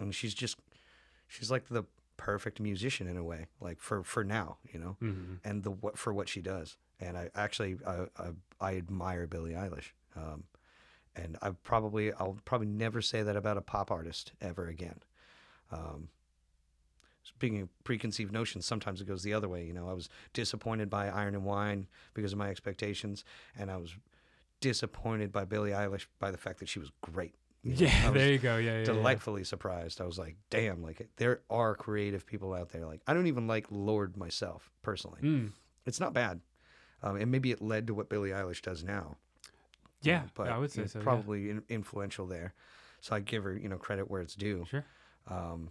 [0.00, 0.56] And she's just,
[1.28, 1.84] she's like the
[2.16, 5.34] perfect musician in a way, like for for now, you know, Mm-hmm.
[5.48, 6.76] and the what for what she does.
[7.00, 8.28] And I actually, I I,
[8.60, 9.92] I admire Billie Eilish.
[10.16, 10.44] Um,
[11.14, 14.98] and I probably, I'll probably never say that about a pop artist ever again.
[15.72, 16.08] Um,
[17.22, 19.64] speaking of preconceived notions, sometimes it goes the other way.
[19.64, 23.24] You know, I was disappointed by Iron and Wine because of my expectations,
[23.56, 23.94] and I was
[24.60, 27.34] disappointed by Billie Eilish by the fact that she was great.
[27.62, 28.56] You know, Yeah, there you go.
[28.56, 28.84] Yeah, yeah, yeah.
[28.84, 30.00] delightfully surprised.
[30.00, 32.86] I was like, damn, like there are creative people out there.
[32.86, 35.20] Like I don't even like Lorde myself personally.
[35.22, 35.52] Mm.
[35.86, 36.40] It's not bad,
[37.02, 39.16] um, and maybe it led to what Billie Eilish does now.
[40.02, 41.00] Yeah, Um, but I would say it's so.
[41.00, 41.04] yeah.
[41.04, 42.54] Probably in, influential there,
[43.00, 44.64] so I give her you know credit where it's due.
[44.70, 44.84] Sure.
[45.26, 45.70] Um,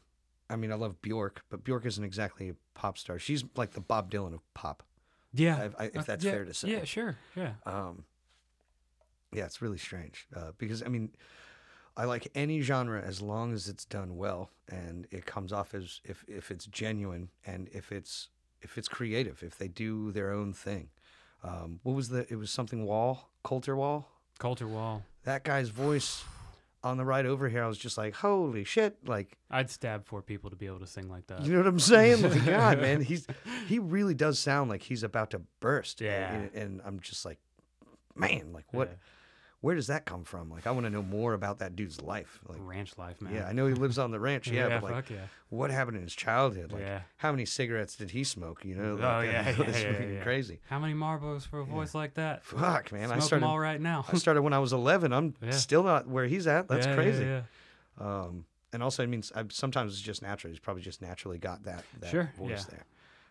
[0.49, 3.19] I mean, I love Bjork, but Bjork isn't exactly a pop star.
[3.19, 4.83] She's like the Bob Dylan of pop,
[5.33, 5.63] Yeah.
[5.63, 6.69] if, I, if Uh, that's yeah, fair to say.
[6.71, 7.17] Yeah, sure.
[7.35, 7.53] Yeah.
[7.65, 8.03] Um,
[9.33, 11.11] yeah, it's really strange uh, because I mean,
[11.97, 15.99] I like any genre as long as it's done well and it comes off as
[16.03, 18.29] if if it's genuine and if it's
[18.61, 20.89] if it's creative, if they do their own thing.
[21.43, 22.25] Um, what was the?
[22.31, 24.07] It was something Wall, Colter Wall.
[24.39, 25.03] Colter Wall.
[25.23, 26.23] That guy's voice
[26.83, 28.97] on the ride over here, I was just like, holy shit!
[29.05, 31.43] Like, I'd stab four people to be able to sing like that.
[31.43, 32.21] you know what I'm saying?
[32.21, 33.27] Like, God, man, he's
[33.67, 36.01] he really does sound like he's about to burst.
[36.01, 36.31] Yeah.
[36.31, 37.39] and, and I'm just like,
[38.15, 38.89] man, like what?
[38.89, 38.95] Yeah.
[39.61, 40.49] Where does that come from?
[40.51, 42.39] Like, I want to know more about that dude's life.
[42.47, 43.33] Like, Ranch life, man.
[43.33, 44.47] yeah, I know he lives on the ranch.
[44.47, 45.17] Yeah, yeah, but like, fuck yeah.
[45.49, 46.71] what happened in his childhood?
[46.71, 47.01] Like, Yeah.
[47.17, 48.63] how many cigarettes did he smoke?
[48.63, 48.91] You know?
[48.93, 50.23] Oh, Like, yeah, it's yeah, yeah, yeah.
[50.23, 50.59] crazy.
[50.69, 52.43] How many Marlboros for a voice like that?
[52.45, 53.07] Fuck, man.
[53.07, 53.43] Smoke I started.
[53.43, 54.05] them all right now.
[54.11, 55.11] I started when I was 11.
[55.11, 56.67] I'm still not where he's at.
[56.67, 57.25] That's crazy.
[57.25, 57.41] yeah.
[57.99, 60.51] Um, and also, it means I, sometimes it's just natural.
[60.51, 62.85] He's probably just naturally got that, that Sure, voice there.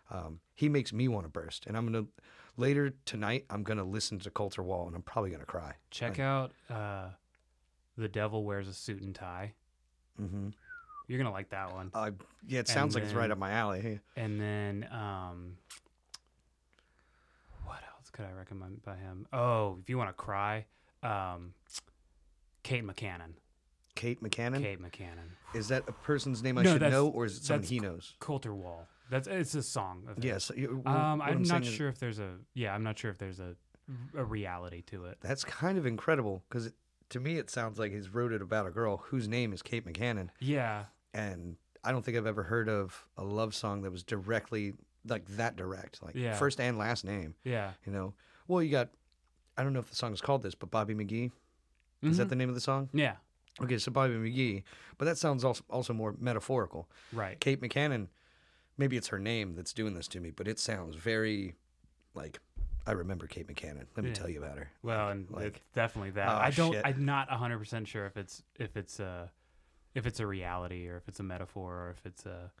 [0.09, 1.65] Um, he makes me want to burst.
[1.65, 2.11] And I'm going to,
[2.55, 5.73] later tonight, I'm going to listen to Colter Wall and I'm probably going to cry.
[5.91, 7.09] Check out uh,
[7.97, 9.53] The Devil Wears a Suit and Tie.
[10.17, 10.49] hmm
[11.07, 11.91] You're going to like that one.
[11.93, 12.11] Uh,
[12.47, 13.99] yeah, it sounds like it's right up my alley.
[14.15, 15.57] And then, um,
[17.65, 19.27] what else could I recommend by him?
[19.33, 20.65] Oh, if you want to cry,
[21.03, 21.53] um,
[22.63, 23.33] Kate McCannon.
[23.95, 24.61] Kate McCannon.
[24.61, 25.31] Kate McCannon.
[25.55, 28.13] Is that a person's name I No, should know or is it someone he knows?
[28.19, 28.87] Colter Wall.
[29.09, 30.03] That's it's a song.
[30.21, 30.51] Yes.
[30.55, 32.73] you- Um, what I'm, not saying is sure if there's a yeah.
[32.73, 33.55] I'm not sure if there's a
[34.15, 35.17] a reality to it.
[35.21, 36.73] That's kind of incredible because
[37.09, 39.85] to me it sounds like he's wrote it about a girl whose name is Kate
[39.85, 40.29] McCannon.
[40.39, 44.73] Yeah, and I don't think I've ever heard of a love song that was directly
[45.07, 46.33] like that direct, like Yeah.
[46.35, 47.35] first and last name.
[47.45, 47.71] yeah.
[47.85, 48.13] You know,
[48.47, 48.89] well, you got
[49.57, 51.31] I don't know if the song is called this, but Bobby McGee
[52.03, 52.29] is that Mhm.
[52.29, 52.89] the name of the song?
[52.93, 53.15] Yeah.
[53.59, 54.63] Okay, so Bobby McGee,
[54.99, 56.89] but that sounds also also more metaphorical.
[57.13, 57.39] Right.
[57.39, 58.09] Kate McCannon,
[58.77, 61.55] maybe it's her name that's doing this to me, but it sounds very
[62.13, 62.39] like
[62.85, 63.85] I remember Kate McCannon.
[63.97, 64.13] Let me Yeah.
[64.15, 64.69] tell you about her.
[64.81, 66.29] Well, and like- it's definitely that.
[66.29, 66.71] Oh, I don't.
[66.73, 66.85] shit.
[66.85, 69.31] I'm not 100 percent sure if it's if it's a
[69.93, 72.51] if it's a reality or if it's a metaphor or if it's a,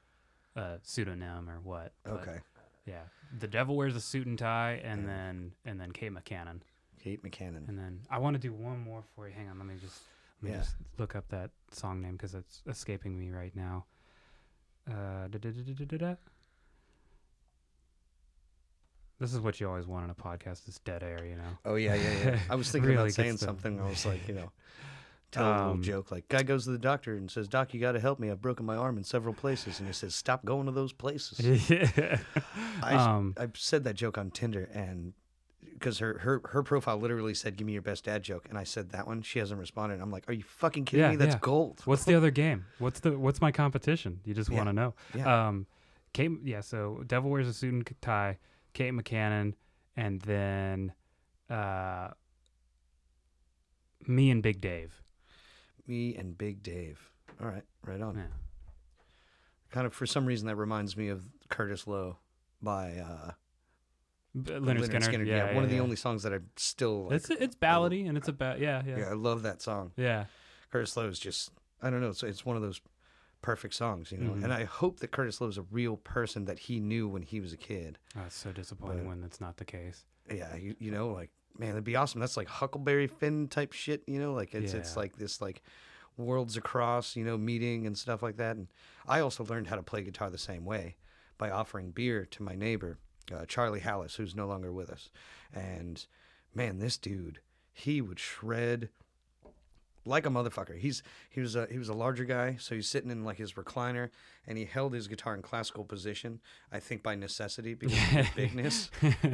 [0.55, 1.93] a pseudonym or what.
[2.03, 2.39] but Okay,
[2.85, 3.03] Yeah.
[3.39, 5.07] The Devil Wears a Suit and Tie, and Yeah.
[5.07, 6.61] then and then Kate McCannon,
[6.99, 7.67] Kate McCannon.
[7.69, 9.33] and then I want to do one more for you.
[9.33, 9.57] Hang on.
[9.59, 10.01] Let me just
[10.41, 10.61] let me Yeah.
[10.63, 13.85] just look up that song name because it's escaping me right now.
[14.89, 15.27] Uh.
[19.19, 21.57] This is what you always want in a podcast: this dead air, you know.
[21.65, 22.39] Oh yeah, yeah, yeah.
[22.49, 23.79] I was thinking Really about saying something.
[23.79, 24.51] I was like, you know,
[25.31, 27.81] tell a little Um, joke like, guy goes to the doctor and says, "Doc, you
[27.81, 28.29] got to help me.
[28.29, 31.39] I've broken my arm in several places." And he says, "Stop going to those places."
[31.69, 32.19] yeah.
[32.83, 35.13] I, um, I said that joke on Tinder, and
[35.79, 38.63] because her, her her profile literally said, "Give me your best dad joke," and I
[38.63, 39.21] said that one.
[39.21, 40.01] She hasn't responded.
[40.01, 41.15] I'm like, "Are you fucking kidding Yeah, me?
[41.17, 41.39] That's yeah.
[41.41, 42.65] gold." what's the other game?
[42.79, 44.19] What's the what's my competition?
[44.25, 44.93] You just want to know.
[45.15, 45.47] Yeah.
[45.47, 45.67] Um,
[46.13, 46.61] Kate, yeah.
[46.61, 48.37] So Devil Wears a Suit and Tie,
[48.73, 49.53] Kate McCannon,
[49.95, 50.93] and then
[51.49, 52.09] uh,
[54.07, 55.01] me and Big Dave.
[55.85, 57.11] me and Big Dave.
[57.41, 58.15] All right, right on.
[58.15, 58.23] Yeah.
[59.69, 62.17] Kind of for some reason that reminds me of Curtis Loew
[62.61, 63.31] by uh,
[64.43, 65.25] B- Lynyrd Skynyrd.
[65.27, 65.81] Yeah, Yeah, one of the yeah.
[65.81, 67.05] only songs that I still.
[67.05, 69.09] Like, It's it's ballady and it's about yeah yeah yeah.
[69.09, 69.91] I love that song.
[69.97, 70.25] Yeah,
[70.71, 71.51] Curtis Loew is just
[71.81, 72.09] I don't know.
[72.09, 72.81] It's it's one of those
[73.41, 74.31] perfect songs, you know.
[74.31, 74.43] Mhm.
[74.45, 77.39] And I hope that Curtis Loew is a real person that he knew when he
[77.39, 77.99] was a kid.
[78.15, 80.05] Oh, it's so disappointing But- when that's not the case.
[80.31, 82.19] Yeah, you, you know, like man, that'd be awesome.
[82.19, 84.33] That's like Huckleberry Finn type shit, you know.
[84.33, 85.61] Like it's it's like this like
[86.17, 88.55] worlds across, you know, meeting and stuff like that.
[88.57, 88.67] And
[89.07, 90.97] I also learned how to play guitar the same way
[91.37, 92.97] by offering beer to my neighbor,
[93.33, 95.09] uh, Charlie Hallis, who's no longer with us.
[95.53, 96.05] And
[96.53, 97.39] man, this dude,
[97.73, 98.89] he would shred
[100.07, 100.77] like a motherfucker.
[100.77, 103.53] He's he was a he was a larger guy, so he's sitting in like his
[103.53, 104.09] recliner,
[104.47, 106.39] and he held his guitar in classical position.
[106.71, 108.89] I think by necessity because of his bigness.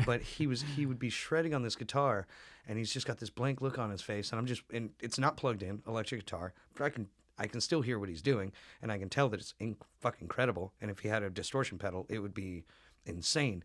[0.06, 2.28] But he was he would be shredding on this guitar,
[2.68, 5.20] and he's just got this blank look on his face, and I'm just and it's
[5.20, 7.07] not plugged in electric guitar, but I can
[7.38, 8.52] I can still hear what he's doing,
[8.82, 10.74] and I can tell that it's in, fucking incredible.
[10.82, 12.64] And if he had a distortion pedal, it would be
[13.05, 13.63] insane.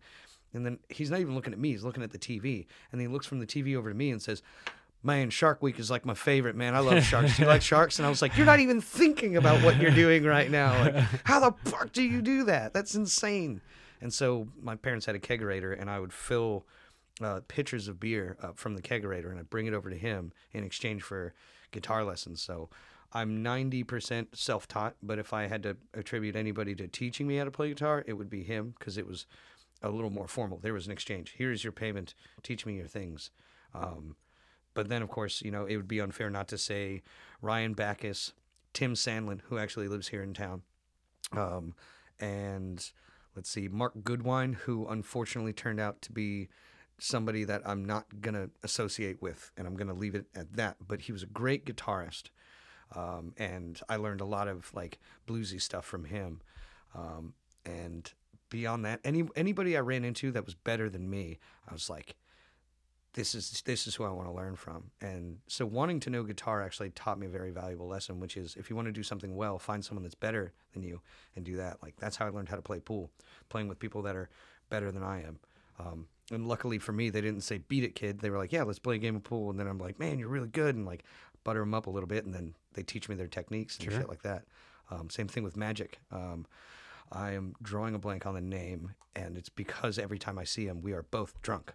[0.55, 3.07] And then he's not even looking at me; he's looking at the TV, and he
[3.07, 4.43] looks from the TV over to me and says.
[5.01, 6.75] Man, Shark Week is like my favorite, man.
[6.75, 7.37] I love sharks.
[7.37, 8.01] Do you like sharks?
[8.01, 10.77] And I was like, You're not even thinking about what you're doing right now.
[10.77, 10.95] Like,
[11.25, 12.75] how the fuck do you do that?
[12.75, 13.61] That's insane.
[14.01, 16.67] And so my parents had a kegerator, and I would fill
[17.23, 20.33] uh, pitchers of beer uh, from the kegerator, and I'd bring it over to him
[20.53, 21.33] in exchange for
[21.71, 22.43] guitar lessons.
[22.43, 22.69] So
[23.13, 27.45] I'm 90% self taught, but if I had to attribute anybody to teaching me how
[27.45, 29.27] to play guitar, it would be him because it was
[29.83, 30.59] a little more formal.
[30.59, 31.35] There was an exchange.
[31.39, 32.15] Here's your payment.
[32.43, 33.31] Teach me your things.
[33.75, 34.17] Um,
[34.75, 37.03] but then, of course, you know, it would be unfair not to say
[37.41, 38.33] Ryan Backus,
[38.73, 40.63] Tim Sandlin, who actually lives here in town,
[41.33, 41.75] um,
[42.21, 42.91] and
[43.35, 46.49] let's see, Mark Goodwine, who unfortunately turned out to be
[46.99, 50.55] somebody that I'm not going to associate with, and I'm going to leave it at
[50.55, 50.77] that.
[50.87, 52.31] But he was a great guitarist,
[52.95, 56.41] um, and I learned a lot of like bluesy stuff from him.
[56.95, 57.35] Um,
[57.65, 58.11] and
[58.51, 61.39] beyond that, any anybody I ran into that was better than me,
[61.69, 62.17] I was like,
[63.15, 64.91] this is this is who I want to learn from.
[65.01, 68.57] And so wanting to know guitar actually taught me a very valuable lesson, which is
[68.57, 71.01] if you want to do something well, find someone that's better than you
[71.37, 71.83] and do that.
[71.83, 73.11] Like that's how I learned how to play pool,
[73.49, 74.29] playing with people that are
[74.71, 75.39] better than I am.
[75.79, 78.21] Um, and luckily for me, they didn't say beat it, kid.
[78.21, 79.51] They were like, yeah, let's play a game of pool.
[79.51, 81.05] And then I'm like, man, you're really good, and like
[81.49, 84.01] butter them up a little bit, and then they teach me their techniques and Sure.
[84.01, 84.45] shit like that.
[84.91, 85.99] Um, same thing with magic.
[86.13, 86.47] Um,
[87.11, 90.67] I am drawing a blank on the name, and it's because every time I see
[90.67, 91.73] him, we are both drunk.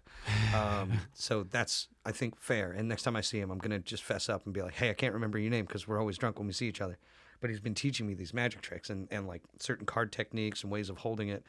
[0.54, 2.70] Um, so that's, I think, fair.
[2.70, 4.74] And next time I see him, I'm going to just fess up and be like,
[4.74, 6.98] hey, I can't remember your name because we're always drunk when we see each other.
[7.40, 10.70] But he's been teaching me these magic tricks and, and like certain card techniques and
[10.70, 11.44] ways of holding it.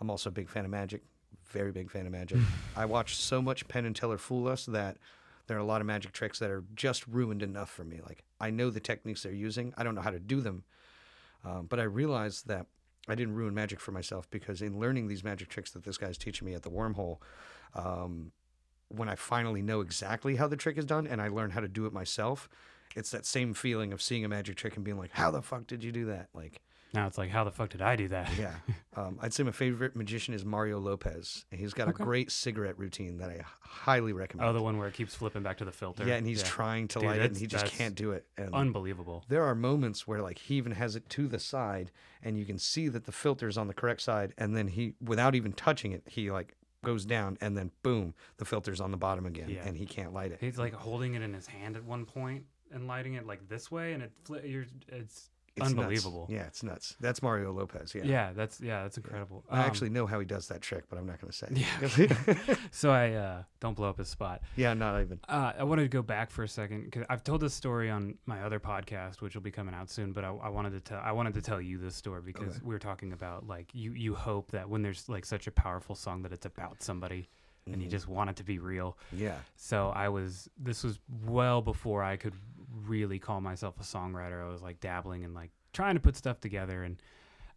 [0.00, 1.02] I'm also a big fan of magic,
[1.50, 2.38] very big fan of magic.
[2.76, 4.96] I watched so much Penn and Teller fool us that
[5.48, 8.00] there are a lot of magic tricks that are just ruined enough for me.
[8.06, 10.64] Like, I know the techniques they're using, I don't know how to do them.
[11.44, 12.66] Um, but I realized that
[13.08, 16.18] I didn't ruin magic for myself because in learning these magic tricks that this guy's
[16.18, 17.18] teaching me at the wormhole,
[17.74, 18.32] um,
[18.88, 21.68] when I finally know exactly how the trick is done and I learn how to
[21.68, 22.48] do it myself,
[22.96, 25.66] it's that same feeling of seeing a magic trick and being like, "How the fuck
[25.66, 26.62] did you do that?" Like,
[26.94, 28.30] Now it's like, how the fuck did I do that?
[28.38, 28.54] yeah.
[28.96, 32.02] Um, I'd say my favorite magician is Mario Lopez, and he's got Okay.
[32.02, 34.50] a great cigarette routine that I highly recommend.
[34.50, 36.04] Oh, the one where it keeps flipping back to the filter.
[36.04, 38.26] yeah, and he's trying to Dude, light it, and he just can't do it.
[38.36, 39.24] And unbelievable.
[39.28, 41.92] there are moments where like he even has it to the side
[42.24, 44.94] and you can see that the filter is on the correct side and then he
[45.00, 48.96] without even touching it he like goes down and then boom the filter's on the
[48.96, 49.62] bottom again Yeah.
[49.64, 52.46] and he can't light it He's like holding it in his hand at one point
[52.72, 55.78] and lighting it like this way, and it fli- you're, it's, It's nuts.
[55.78, 56.26] unbelievable.
[56.30, 58.32] yeah it's nuts that's mario lopez yeah, yeah.
[58.34, 59.44] that's yeah, that's incredible.
[59.50, 61.48] i Um, actually know how he does that trick but i'm not going to say
[61.52, 62.54] Yeah.
[62.70, 64.42] so I uh, don't blow up his spot.
[64.56, 67.40] yeah not even Uh, I wanted to go back for a second because I've told
[67.40, 70.12] this story on my other podcast, which will be coming out soon.
[70.12, 72.60] But I, I wanted to tell I wanted to tell you this story because Okay.
[72.64, 75.94] we were talking about like you you hope that when there's like such a powerful
[75.94, 77.28] song that it's about somebody
[77.66, 77.90] and you Mhm.
[77.90, 78.96] just want it to be real.
[79.12, 82.34] yeah So I was this was well before I could
[82.86, 84.44] really call myself a songwriter.
[84.44, 87.00] I was like dabbling and like trying to put stuff together and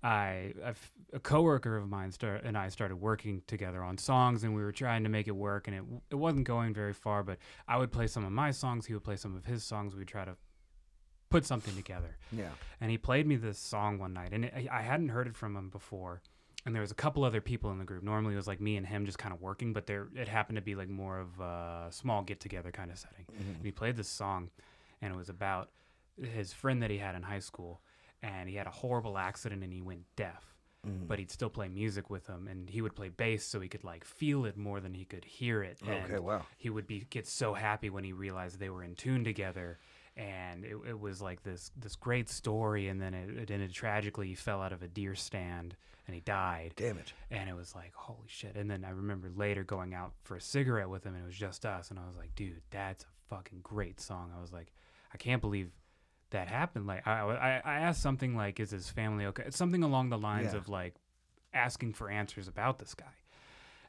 [0.04, 4.56] I I've, a coworker of mine start, and I started working together on songs and
[4.56, 7.38] we were trying to make it work and it it wasn't going very far but
[7.68, 10.08] I would play some of my songs, he would play some of his songs, we'd
[10.08, 10.36] try to
[11.30, 12.18] put something together.
[12.32, 15.28] yeah And he played me this song one night, and it, I I hadn't heard
[15.28, 16.22] it from him before.
[16.64, 18.04] And there was a couple other people in the group.
[18.04, 20.58] Normally, it was like me and him just kind of working, but there it happened
[20.58, 23.26] to be like more of a small get together kind of setting.
[23.32, 23.56] Mm-hmm.
[23.56, 24.52] And he played this song,
[25.02, 25.69] and it was about
[26.22, 27.82] his friend that he had in high school,
[28.22, 30.56] and he had a horrible accident and he went deaf.
[30.86, 31.07] Mhm.
[31.07, 33.84] But he'd still play music with him, and he would play bass so he could
[33.84, 35.80] like feel it more than he could hear it.
[35.82, 38.95] And okay wow he would be get so happy when he realized they were in
[38.95, 39.80] tune together
[40.18, 44.28] and it, it was like this this great story and then it, it ended tragically
[44.28, 45.76] he fell out of a deer stand
[46.06, 49.30] and he died damn it and it was like holy shit and then i remember
[49.38, 52.06] later going out for a cigarette with him and it was just us and i
[52.06, 54.73] was like dude that's a fucking great song i was like
[55.14, 55.70] i can't believe
[56.32, 59.84] that happened like i i, I asked something like is his family okay It's something
[59.84, 60.60] along the lines Yeah.
[60.60, 60.96] of like
[61.54, 63.06] asking for answers about this guy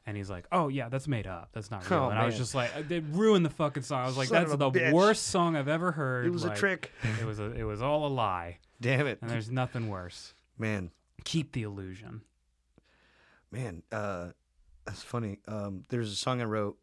[0.05, 1.51] and he's like, "Oh yeah, that's made up.
[1.53, 4.05] That's not real." Oh, and I was just like, "They ruined the fucking song." I
[4.05, 4.91] was like, Son "That's the bitch.
[4.91, 6.91] worst song I've ever heard." it was a trick
[7.21, 10.33] It was a, it was all a lie, damn it and there's nothing worse.
[10.57, 10.91] man
[11.23, 12.19] Keep the illusion.
[13.49, 14.31] Man, uh,
[14.85, 15.39] that's funny.
[15.47, 16.77] Um, there's a song I wrote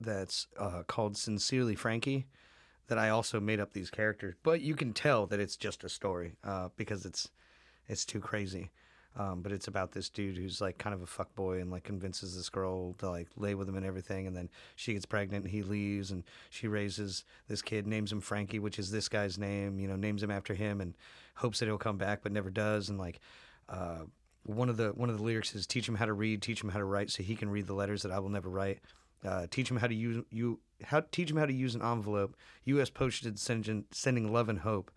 [0.00, 2.26] that's uh, called "Sincerely Frankie,"
[2.88, 5.88] that I also made up these characters, but you can tell that it's just a
[5.88, 7.30] story uh, because it's
[7.88, 8.70] it's too crazy.
[9.16, 11.84] Um, but it's about this dude who's like kind of a fuck boy and like
[11.84, 15.44] convinces this girl to like lay with him and everything, and then she gets pregnant
[15.44, 19.38] and he leaves, and she raises this kid, names him Frankie, which is this guy's
[19.38, 20.94] name, you know, names him after him, and
[21.36, 23.20] hopes that he'll come back, but never does, and like.
[23.68, 24.04] Uh,
[24.46, 26.68] one of the one of the lyrics is teach him how to read, teach him
[26.68, 28.80] how to write, so he can read the letters that I will never write.
[29.24, 32.36] Uh, teach him how to use you how teach him how to use an envelope.
[32.64, 32.90] U.S.
[32.90, 34.90] postage sending sending love and hope.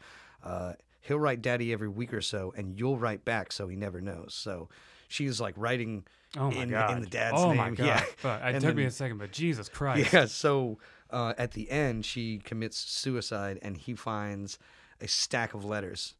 [0.43, 3.99] Uh, he'll write daddy every week or so, and you'll write back, so he never
[4.01, 4.33] knows.
[4.33, 4.69] So
[5.07, 6.05] she's like writing.
[6.37, 7.85] Oh my In- in the dad's oh my name, god!
[7.85, 7.99] yeah.
[8.17, 10.11] Fuck, it And took me a second, but Jesus Christ!
[10.13, 10.25] Yeah.
[10.25, 10.77] So
[11.09, 14.59] uh, at the end, she commits suicide, and he finds
[15.01, 16.15] a stack of letters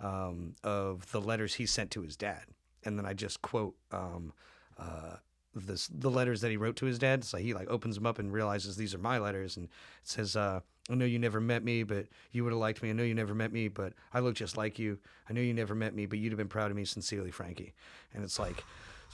[0.00, 2.42] um, of the letters he sent to his dad.
[2.84, 4.32] And then I just quote um,
[4.78, 5.16] uh,
[5.64, 7.24] this, the letters that he wrote to his dad.
[7.24, 9.68] So he like opens them up and realizes these are my letters, and
[10.02, 10.60] says, uh,
[10.90, 12.90] "I know you never met me, but you would have liked me.
[12.90, 14.98] I know you never met me, but I look just like you.
[15.28, 17.74] I know you never met me, but you'd have been proud of me, sincerely, Frankie."
[18.14, 18.64] And it's like.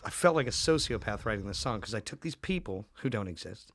[0.04, 3.28] I felt like a sociopath writing this song because I took these people who don't
[3.28, 3.70] exist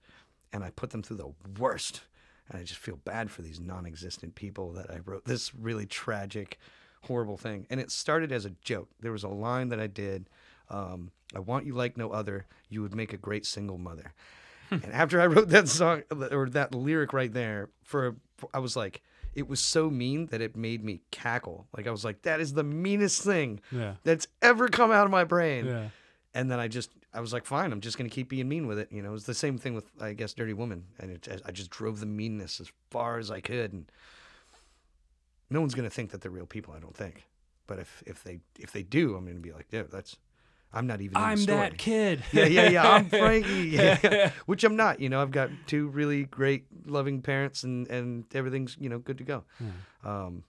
[0.52, 2.02] and I put them through the worst.
[2.49, 5.85] And I just feel bad for these non existent people that I wrote this really
[5.85, 6.57] tragic,
[7.03, 7.68] horrible thing.
[7.69, 8.89] And it started as a joke.
[8.99, 10.30] There was a line that I did
[10.69, 12.45] um, I want you like no other.
[12.69, 14.14] You would make a great single mother.
[14.72, 18.15] and after I wrote that song or that lyric right there, for
[18.53, 19.02] I was like,
[19.34, 21.68] it was so mean that it made me cackle.
[21.76, 23.95] Like I was like, that is the meanest thing Yeah.
[24.03, 25.89] that's ever come out of my brain Yeah.
[26.34, 28.77] and then I just I was like, fine, I'm just gonna keep being mean with
[28.77, 28.91] it.
[28.91, 31.52] You know, it was the same thing with I guess Dirty Woman, and it, I
[31.52, 33.89] just drove the meanness as far as I could, and
[35.49, 36.73] no one's gonna think that they're real people.
[36.76, 37.23] I don't think,
[37.68, 40.18] but if if they if they do, I'm gonna be like, yeah, that's.
[40.73, 41.18] I'm not even.
[41.18, 42.23] in the I'm that kid.
[42.31, 42.89] yeah, yeah, yeah.
[42.89, 43.48] I'm Frankie.
[43.69, 44.31] Yeah, yeah.
[44.45, 44.99] Which I'm not.
[44.99, 49.18] You know, I've got two really great, loving parents, and and everything's you know good
[49.19, 49.44] to go.
[50.03, 50.44] Um,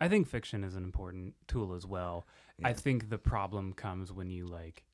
[0.00, 2.26] I think fiction is an important tool as well.
[2.64, 4.84] I think the problem comes when you like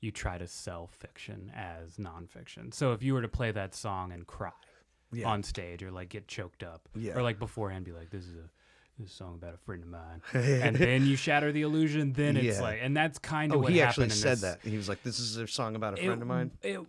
[0.00, 2.74] you try to sell fiction as nonfiction.
[2.74, 4.50] So if you were to play that song and cry
[5.12, 7.14] yeah, on stage or like get choked up Yeah.
[7.14, 8.50] or like beforehand be like this is a
[8.98, 12.58] this song about a friend of mine and then you shatter the illusion then it's
[12.58, 12.62] Yeah.
[12.62, 14.40] like and that's kind of oh, what he actually said this.
[14.42, 14.60] that.
[14.62, 16.80] He was like, "This is a song about a It- friend of mine." It,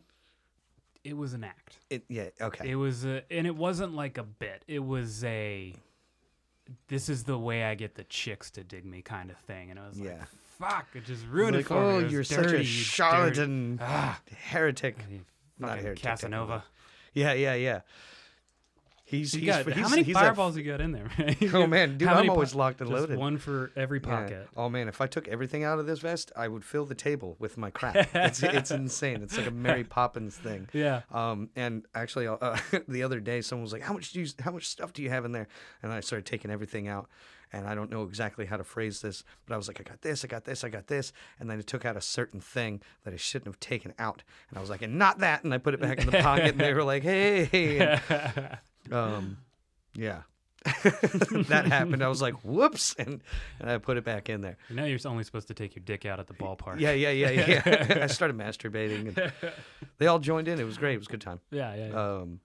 [1.03, 1.77] it was an act.
[1.89, 2.69] It, yeah, okay.
[2.71, 4.63] It was a, and it wasn't like a bit.
[4.67, 5.73] It was a
[6.87, 9.69] this is the way I get the chicks to dig me kind of thing.
[9.71, 10.11] And I was Yeah.
[10.13, 10.27] like,
[10.59, 12.05] fuck, it just ruined like, it for me.
[12.05, 14.19] oh, you're dirty, such a charlatan, Ah,
[14.49, 14.97] heretic.
[15.59, 16.63] Not heretic, Casanova.
[17.13, 17.81] Yeah, yeah, yeah.
[19.07, 21.07] He's, You he's, got, he's how many he's a- fireballs you got in there?
[21.17, 21.35] man?
[21.53, 23.19] Oh man, dude, I'm always locked and just loaded.
[23.19, 24.09] One for every Yeah.
[24.09, 24.49] pocket.
[24.57, 27.35] Oh man, if I took everything out of this vest, I would fill the table
[27.37, 27.95] with my crap.
[28.15, 29.21] it's, it's insane.
[29.21, 30.67] It's like a Mary Poppins thing.
[30.73, 31.01] Yeah.
[31.11, 32.57] Um, and actually, uh,
[32.87, 35.11] the other day, someone was like, "How much do you, how much stuff do you
[35.11, 35.47] have in there?"
[35.83, 37.07] And I started taking everything out,
[37.53, 40.01] and I don't know exactly how to phrase this, but I was like, "I got
[40.01, 42.81] this, I got this, I got this," and then I took out a certain thing
[43.03, 45.59] that I shouldn't have taken out, and I was like, "And not that," and I
[45.59, 48.57] put it back in the pocket, and they were like, "Hey," and,
[48.91, 49.37] um,
[49.95, 50.21] yeah.
[50.83, 52.03] that happened.
[52.03, 53.21] I was like, "Whoops!" and
[53.59, 54.57] and I put it back in there.
[54.69, 56.79] You know you're only supposed to take your dick out at the ballpark.
[56.79, 57.61] Yeah, yeah, yeah, yeah.
[57.65, 57.97] yeah.
[58.03, 59.31] I started masturbating, and
[59.99, 60.59] they all joined in.
[60.59, 60.95] It was great.
[60.95, 61.39] It was a good time.
[61.51, 61.87] Yeah, yeah.
[61.89, 61.93] yeah.
[62.17, 62.39] Um,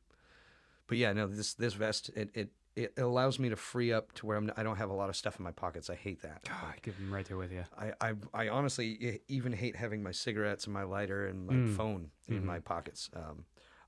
[0.86, 4.26] but yeah, no, this this vest it it, it allows me to free up to
[4.26, 5.88] where I'm I don't have a lot of stuff in my pockets.
[5.88, 6.44] I hate that.
[6.44, 7.64] God, I give them right there with you.
[7.78, 11.74] I, I I honestly even hate having my cigarettes and my lighter and my Mm.
[11.76, 12.44] phone in Mhm.
[12.44, 13.08] my pockets.
[13.14, 13.44] Um,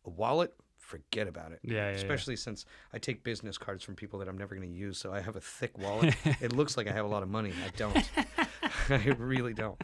[0.07, 1.61] a wallet, forget about it.
[1.63, 1.97] Yeah, yeah, yeah.
[1.97, 5.13] Especially since I take business cards from people that I'm never going to use, so
[5.13, 6.15] I have a thick wallet.
[6.41, 7.53] it looks like I have a lot of money.
[7.65, 7.97] I don't.
[8.89, 9.81] I really don't.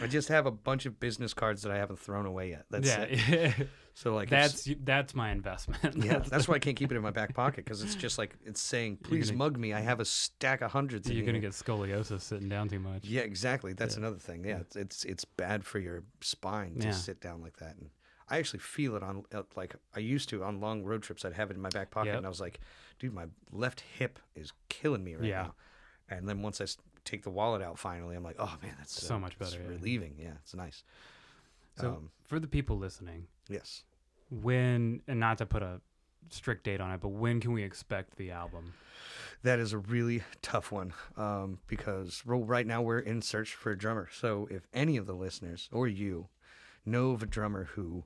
[0.00, 2.64] I just have a bunch of business cards that I haven't thrown away yet.
[2.70, 3.68] That's yeah, it.
[3.94, 6.04] So like that's that's my investment.
[6.04, 8.36] yeah, that's why I can't keep it in my back pocket because it's just like
[8.44, 9.72] it's saying, "Please gonna- mug me.
[9.72, 13.04] I have a stack of hundreds." You're gonna get scoliosis sitting down too much.
[13.06, 13.72] Yeah, exactly.
[13.72, 14.44] That's another thing.
[14.44, 16.92] Yeah, it's, it's it's bad for your spine to Yeah.
[16.92, 17.76] sit down like that.
[17.76, 17.88] And
[18.28, 21.24] I actually feel it on uh, like I used to on long road trips.
[21.24, 22.16] I'd have it in my back pocket, Yep.
[22.18, 22.60] and I was like,
[22.98, 25.42] "Dude, my left hip is killing me right Yeah.
[25.42, 25.54] now."
[26.08, 26.66] And then once I
[27.04, 29.68] take the wallet out, finally, I'm like, "Oh man, that's So uh, much better, yeah.
[29.68, 30.82] relieving." Yeah, it's nice.
[31.78, 33.84] So um, for the people listening, yes.
[34.30, 35.80] when and not to put a
[36.30, 38.72] strict date on it, but when can we expect the album?
[39.42, 43.78] That is a really tough one um, because right now we're in search for a
[43.78, 44.08] drummer.
[44.12, 46.28] So if any of the listeners or you
[46.86, 48.04] know of a drummer who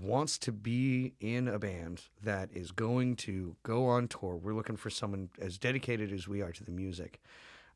[0.00, 4.76] wants to be in a band that is going to go on tour, we're looking
[4.76, 7.20] for someone as dedicated as we are to the music.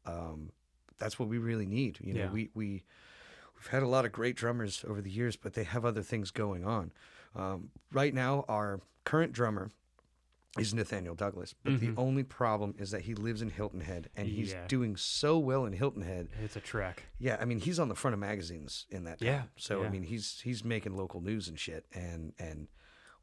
[0.05, 0.51] Um,
[0.99, 1.99] that's what we really need.
[2.01, 2.31] You know, Yeah.
[2.31, 2.83] we we
[3.57, 6.31] we've had a lot of great drummers over the years, but they have other things
[6.31, 6.93] going on.
[7.35, 9.71] Um, right now, our current drummer
[10.59, 11.95] is Nathaniel Douglas, but the Mhm.
[11.99, 14.67] only problem is that he lives in Hilton Head, and he's Yeah.
[14.67, 16.29] doing so well in Hilton Head.
[16.43, 17.05] It's a trek.
[17.19, 19.19] Yeah, I mean, he's on the front of magazines in that.
[19.21, 19.27] Town.
[19.27, 22.69] Yeah, So I mean, he's he's making local news and shit, and and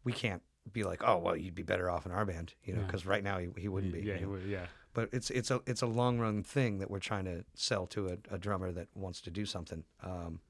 [0.03, 0.41] we can't
[0.72, 2.85] be like, oh well, you'd be better off in our band, you know, Yeah.
[2.88, 3.99] because right now he, he wouldn't be.
[4.01, 4.31] Yeah, you he know?
[4.31, 4.68] would- yeah.
[4.93, 8.07] But it's it's a it's a long run thing that we're trying to sell to
[8.07, 9.84] a, a drummer that wants to do something.
[10.01, 10.41] Um,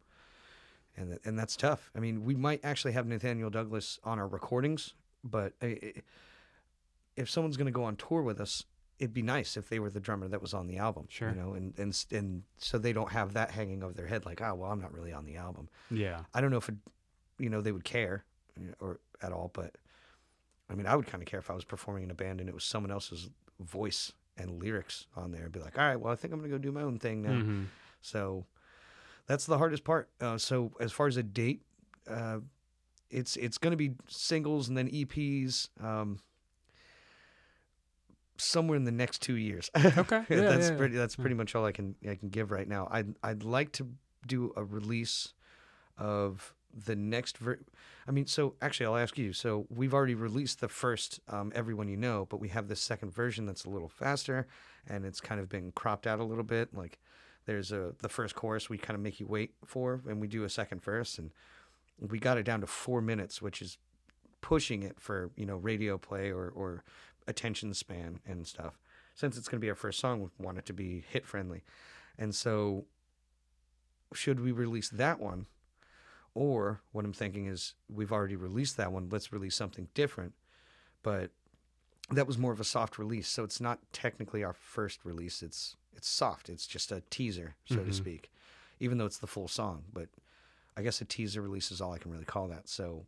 [0.96, 1.92] and that, and that's tough.
[1.94, 4.94] I mean, we might actually have Nathaniel Douglas on our recordings,
[5.26, 5.94] but i- i-
[7.20, 8.64] if someone's going to go on tour with us,
[8.98, 11.06] it'd be nice if they were the drummer that was on the album.
[11.10, 11.30] Sure.
[11.30, 14.42] You know, and and and so they don't have that hanging over their head, like,
[14.42, 15.70] oh well, I'm not really on the album.
[15.92, 16.22] Yeah.
[16.34, 16.76] I don't know if it,
[17.38, 18.24] you know they would care
[18.80, 19.76] or at all, but
[20.70, 22.50] I mean, I would kind of care if I was performing in a band and
[22.50, 23.30] it was someone else's
[23.60, 25.46] voice and lyrics on there.
[25.46, 27.22] I'd be like, all right, well, I think I'm gonna go do my own thing
[27.22, 27.32] now.
[27.32, 27.66] Mhm.
[28.02, 28.46] So
[29.28, 30.10] that's the hardest part.
[30.22, 31.62] Uh, so as far as a date,
[32.08, 32.40] uh,
[33.10, 35.70] it's it's gonna be singles and then EPs.
[35.84, 36.20] Um,
[38.40, 39.70] somewhere in the next two years.
[39.98, 40.24] Okay.
[40.30, 40.96] Yeah, that's yeah, pretty.
[40.96, 42.88] That's pretty much all I can I can give right now.
[42.92, 43.88] I'd I'd like to
[44.28, 45.34] do a release
[45.98, 47.60] of the next ver-
[48.08, 49.34] I mean, so actually, I'll ask you.
[49.34, 53.12] So we've already released the first um, "Everyone You Know," but we have this second
[53.12, 54.48] version that's a little faster,
[54.88, 56.74] and it's kind of been cropped out a little bit.
[56.74, 57.00] Like
[57.46, 60.44] there's a the first chorus we kind of make you wait for, and we do
[60.44, 61.32] a second verse, and
[62.00, 63.78] we got it down to four minutes, which is
[64.42, 66.84] pushing it for you know radio play or or
[67.30, 68.80] attention span and stuff.
[69.16, 71.64] Since it's going to be our first song, we want it to be hit friendly,
[72.18, 72.86] and so
[74.14, 75.46] should we release that one,
[76.36, 79.10] Or what I'm thinking is we've already released that one.
[79.10, 80.34] Let's release something different.
[81.04, 81.32] But
[82.12, 85.42] that was more of a soft release, so it's not technically our first release.
[85.44, 86.48] It's it's soft.
[86.50, 87.94] It's just a teaser, so to Mhm.
[87.94, 88.32] speak,
[88.80, 89.86] even though it's the full song.
[89.92, 90.10] But
[90.78, 92.70] I guess a teaser release is all I can really call that.
[92.70, 93.06] So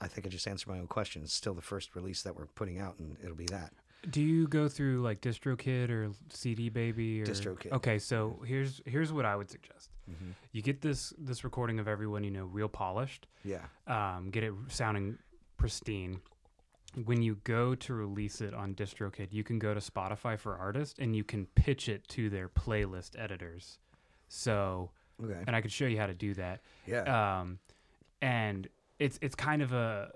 [0.00, 1.22] I think I just answered my own question.
[1.22, 3.72] It's still the first release that we're putting out, and it'll be that.
[4.10, 7.72] Do you go through like DistroKid or CD Baby or DistroKid.
[7.72, 9.90] Okay, so here's here's what I would suggest.
[10.08, 10.30] Mm-hmm.
[10.52, 13.26] You get this this recording of everyone you know real polished.
[13.44, 13.64] Yeah.
[13.86, 15.18] um, get it sounding
[15.56, 16.20] pristine.
[17.04, 20.98] When you go to release it on DistroKid, you can go to Spotify for Artists
[20.98, 23.78] and you can pitch it to their playlist editors.
[24.28, 24.90] So,
[25.22, 25.42] Okay.
[25.46, 26.60] and I could show you how to do that.
[26.86, 27.40] Yeah.
[27.40, 27.58] Um,
[28.22, 28.66] and
[28.98, 30.12] it's it's kind of a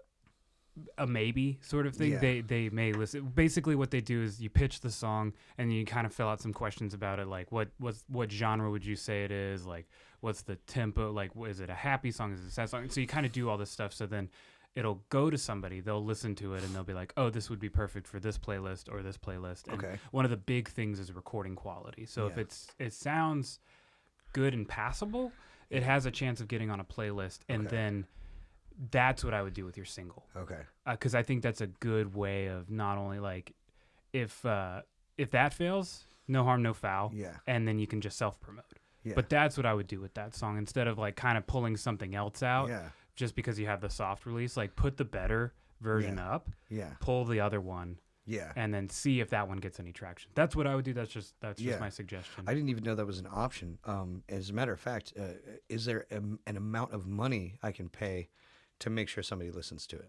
[0.98, 2.12] a maybe sort of thing.
[2.12, 2.18] Yeah.
[2.18, 3.32] They they may listen.
[3.34, 6.40] Basically, what they do is you pitch the song and you kind of fill out
[6.40, 9.66] some questions about it, like what what's what genre would you say it is?
[9.66, 9.88] Like
[10.20, 11.12] what's the tempo?
[11.12, 12.32] Like is it a happy song?
[12.32, 12.88] Is it a sad song?
[12.88, 13.92] So you kind of do all this stuff.
[13.92, 14.30] So then
[14.74, 15.80] it'll go to somebody.
[15.80, 18.38] They'll listen to it and they'll be like, oh, this would be perfect for this
[18.38, 19.66] playlist or this playlist.
[19.68, 19.98] And okay.
[20.12, 22.06] one of the big things is recording quality.
[22.06, 23.58] So if it's it sounds
[24.32, 25.32] good and passable,
[25.68, 27.76] it has a chance of getting on a playlist, and Okay.
[27.76, 28.06] then
[28.90, 30.60] that's what I would do with your single, Okay.
[30.88, 33.52] because I think that's a good way of not only like
[34.12, 34.82] if uh,
[35.18, 37.36] if that fails, no harm, no foul, Yeah.
[37.46, 38.64] and then you can just self promote.
[39.02, 39.14] Yeah.
[39.14, 41.76] But that's what I would do with that song instead of like kind of pulling
[41.76, 42.88] something else out yeah.
[43.16, 44.56] just because you have the soft release.
[44.56, 46.32] Like put the better version Yeah.
[46.34, 46.90] up, Yeah.
[47.00, 48.52] pull the other one, Yeah.
[48.56, 50.30] and then see if that one gets any traction.
[50.34, 50.92] That's what I would do.
[50.92, 51.72] That's just that's Yeah.
[51.72, 52.44] just my suggestion.
[52.46, 53.78] I didn't even know that was an option.
[53.84, 55.34] Um, as a matter of fact, uh,
[55.68, 56.16] is there a,
[56.46, 58.28] an amount of money I can pay
[58.80, 60.08] to make sure somebody listens to it?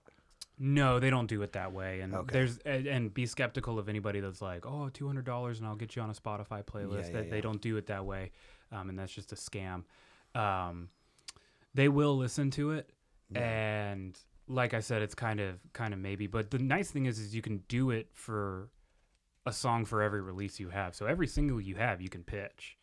[0.63, 2.01] no, they don't do it that way.
[2.01, 2.33] And Okay.
[2.33, 5.75] there's and, and be skeptical of anybody that's like, oh, two hundred dollars and I'll
[5.75, 7.07] get you on a Spotify playlist.
[7.07, 7.31] yeah, that yeah.
[7.31, 8.31] they don't do it that way,
[8.71, 9.83] um, and that's just a scam.
[10.35, 10.89] Um,
[11.73, 12.91] they will listen to it,
[13.33, 14.17] and
[14.47, 16.27] like I said, it's kind of kind of maybe.
[16.27, 18.69] But the nice thing is, is you can do it for
[19.47, 20.93] a song for every release you have.
[20.93, 22.77] So every single you have, you can pitch.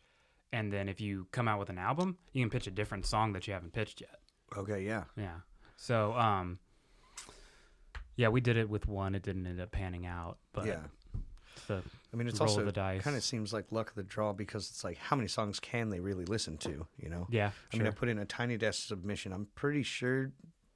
[0.51, 3.31] And then if you come out with an album, you can pitch a different song
[3.33, 4.19] that you haven't pitched yet.
[4.57, 4.83] Okay.
[4.83, 5.03] Yeah.
[5.15, 5.35] Yeah.
[5.79, 6.59] So, um,
[8.17, 9.15] yeah, we did it with one.
[9.15, 10.79] It didn't end up panning out, but yeah.
[11.67, 11.81] the
[12.13, 14.97] I mean, it's also kind of seems like luck of the draw because it's like
[14.97, 16.85] how many songs can they really listen to?
[16.97, 17.27] You know.
[17.29, 17.51] yeah.
[17.73, 19.31] I mean, I put in a tiny desk submission.
[19.31, 20.33] I'm pretty sure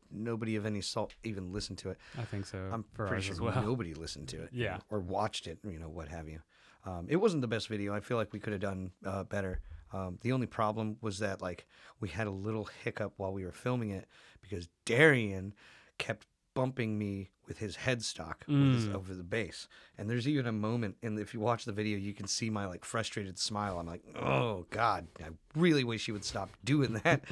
[0.10, 1.98] nobody of any salt even listened to it.
[2.18, 2.60] I think so.
[2.72, 3.62] I'm pretty sure well.
[3.62, 4.52] nobody listened to it.
[4.54, 4.78] Yeah.
[4.90, 6.40] or watched it, you know, what have you.
[6.86, 7.94] Um, it wasn't the best video.
[7.94, 9.60] I feel like we could have done uh, better.
[9.94, 11.65] Um, the only problem was that like
[11.99, 14.07] we had a little hiccup while we were filming it
[14.41, 15.53] because Darian
[15.99, 16.26] kept
[16.56, 18.95] bumping me with his headstock with his, Mm.
[18.95, 19.68] over the bass.
[19.98, 22.65] And there's even a moment, and if you watch the video, you can see my
[22.65, 23.80] like frustrated smile.
[23.80, 27.24] I'm like, oh god, I really wish you would stop doing that.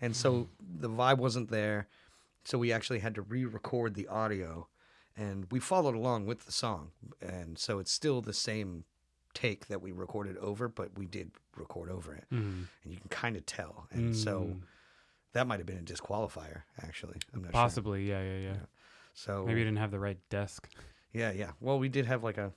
[0.00, 1.88] and so the vibe wasn't there.
[2.44, 4.66] So we actually had to re-record the audio,
[5.16, 8.84] and we followed along with the song, and so it's still the same
[9.34, 12.66] take that we recorded over, but we did record over it, Mhm.
[12.84, 13.86] and you can kind of tell.
[13.90, 14.62] And so Mm.
[15.32, 17.18] that might have been a disqualifier, actually.
[17.32, 17.52] I'm not sure.
[17.52, 18.56] possibly, yeah, yeah, yeah.
[19.14, 20.68] So Maybe you didn't have the right desk.
[21.12, 21.52] yeah, yeah.
[21.60, 22.52] Well, we did have like a.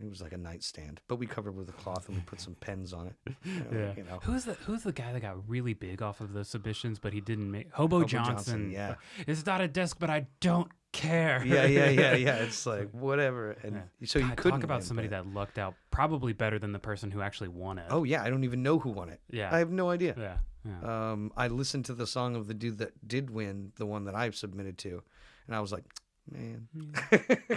[0.00, 2.54] It was like a nightstand, but we covered with a cloth and we put some
[2.54, 3.16] pens on it.
[3.42, 3.94] You know, Yeah.
[3.96, 4.18] You know.
[4.22, 7.20] Who's the Who's the guy that got really big off of the submissions, but he
[7.20, 8.34] didn't make Hobo, Hobo Johnson?
[8.36, 8.94] Johnson, yeah.
[9.26, 11.42] It's not a desk, but I don't care.
[11.44, 12.34] yeah, yeah, yeah, yeah.
[12.36, 14.06] It's like whatever, and Yeah.
[14.06, 17.10] so you couldn't talk about somebody but- that lucked out probably better than the person
[17.10, 17.86] who actually won it.
[17.90, 19.20] Oh yeah, I don't even know who won it.
[19.30, 20.14] yeah, I have no idea.
[20.18, 21.10] yeah, yeah.
[21.12, 24.14] Um, I listened to the song of the dude that did win, the one that
[24.14, 25.02] I submitted to,
[25.46, 25.84] and I was like,
[26.30, 26.68] man.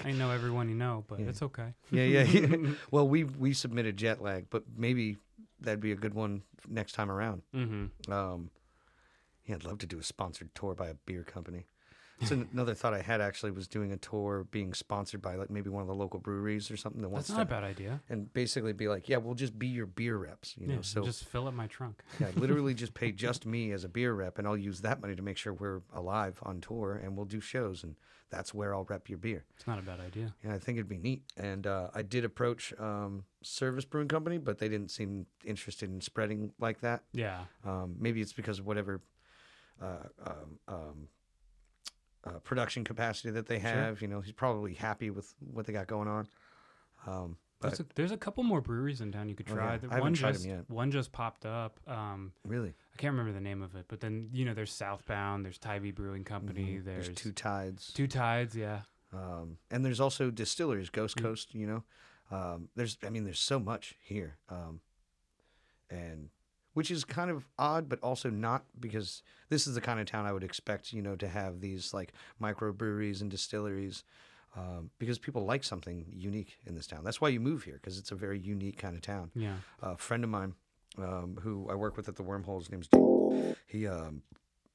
[0.05, 1.27] I know everyone you know, but Yeah.
[1.29, 1.73] it's okay.
[1.91, 2.71] yeah, yeah, yeah.
[2.91, 5.17] well, we we submitted jet lag, but maybe
[5.59, 7.43] that'd be a good one next time around.
[7.55, 8.11] mm-hmm.
[8.11, 8.49] Um,
[9.45, 11.65] yeah, I'd love to do a sponsored tour by a beer company.
[12.23, 15.69] So another thought I had actually was doing a tour being sponsored by like maybe
[15.69, 17.99] one of the local breweries or something that wants That's not a bad idea.
[18.09, 20.75] and basically be like, yeah, we'll just be your beer reps, you know.
[20.75, 22.01] yeah, so just fill up my trunk.
[22.19, 25.15] yeah, literally just pay just me as a beer rep, and I'll use that money
[25.15, 27.95] to make sure we're alive on tour, and we'll do shows, and
[28.29, 29.43] that's where I'll rep your beer.
[29.57, 30.33] It's not a bad idea.
[30.45, 31.23] Yeah, I think it'd be neat.
[31.35, 35.99] And uh, I did approach um, Service Brewing Company, but they didn't seem interested in
[35.99, 37.03] spreading like that.
[37.13, 39.01] Yeah, Um, maybe it's because of whatever
[39.81, 41.07] uh, um, um,
[42.25, 43.69] uh, production capacity that they Sure.
[43.69, 44.01] have.
[44.01, 46.27] You know, he's probably happy with what they got going on.
[47.07, 49.65] Um, but there's a, there's a couple more breweries in town you could Oh, try.
[49.73, 49.79] yeah.
[49.89, 50.69] I haven't one just yet.
[50.69, 51.79] one just popped up.
[51.87, 55.45] Um, really, I can't remember the name of it, but then you know there's Southbound,
[55.45, 57.93] there's Tybee Brewing Company, mhm, there's, there's Two Tides.
[57.93, 58.81] Two Tides, yeah.
[59.13, 61.21] Um, and there's also distilleries, Ghost Mm.
[61.21, 61.53] Coast.
[61.53, 61.83] You know,
[62.35, 64.37] um, there's I mean, there's so much here.
[64.49, 64.81] Um,
[65.89, 66.29] and
[66.73, 70.25] which is kind of odd, but also not because this is the kind of town
[70.25, 74.03] I would expect, you know, to have these like microbreweries and distilleries.
[74.53, 77.05] Um, because people like something unique in this town.
[77.05, 79.31] That's why you move here because it's a very unique kind of town.
[79.33, 79.55] Yeah.
[79.81, 80.55] A friend of mine
[80.97, 82.89] um, who I work with at the Wormhole, his name's.
[83.65, 84.23] He, um,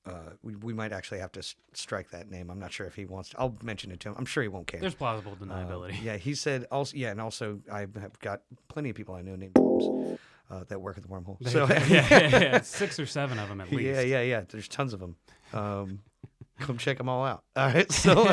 [0.06, 2.48] uh, we, we might actually have to s- strike that name.
[2.50, 3.40] I'm not sure if he wants to.
[3.40, 4.14] I'll mention it to him.
[4.16, 4.80] I'm sure he won't care.
[4.80, 6.02] There's plausible Um, deniability.
[6.02, 6.96] yeah, he said also.
[6.96, 10.18] Yeah, and also I have got plenty of people I know named James,
[10.50, 11.36] uh, that work at the Wormhole.
[11.48, 13.82] So yeah, yeah, yeah, six or seven of them at least.
[13.82, 14.42] yeah, yeah, yeah.
[14.48, 15.16] There's tons of them.
[15.52, 16.00] Um,
[16.60, 17.44] come check them all out.
[17.56, 17.90] All right.
[17.92, 18.24] So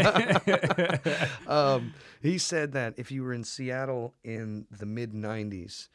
[1.47, 5.89] um, he said that if you were in Seattle in the mid '90s,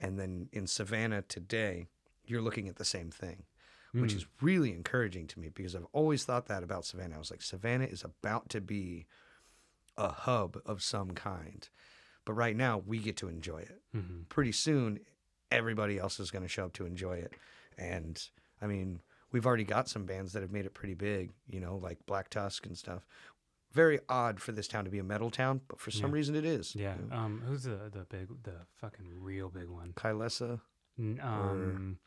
[0.00, 1.88] and then in Savannah today,
[2.26, 3.44] you're looking at the same thing.
[3.92, 7.16] Which is really encouraging to me because I've always thought that about Savannah.
[7.16, 9.06] I was like, Savannah is about to be
[9.96, 11.68] a hub of some kind.
[12.24, 13.80] But right now, we get to enjoy it.
[13.96, 14.28] Mhm.
[14.28, 15.00] Pretty soon,
[15.50, 17.32] everybody else is going to show up to enjoy it.
[17.76, 18.22] And
[18.60, 19.00] I mean,
[19.32, 22.28] we've already got some bands that have made it pretty big, you know, like Black
[22.30, 23.06] Tusk and stuff.
[23.72, 26.14] Very odd for this town to be a metal town, but for some Yeah.
[26.14, 26.74] reason it is.
[26.74, 26.94] Yeah.
[26.96, 27.16] you know.
[27.16, 29.92] Um, who's the the big the fucking real big one?
[29.92, 30.60] Kylesa.
[30.98, 31.98] N- Um,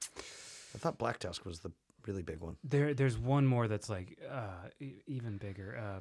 [0.74, 1.72] I thought Black Tusk was the
[2.08, 2.58] really big one.
[2.64, 5.78] there there's one more that's like uh e- even bigger.
[5.78, 6.00] Uh,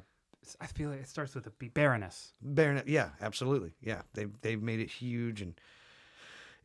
[0.59, 1.67] I feel like it starts with a B.
[1.67, 2.33] Baroness.
[2.41, 2.87] Baroness.
[2.87, 4.01] yeah, absolutely, yeah.
[4.15, 5.53] They've they've made it huge, and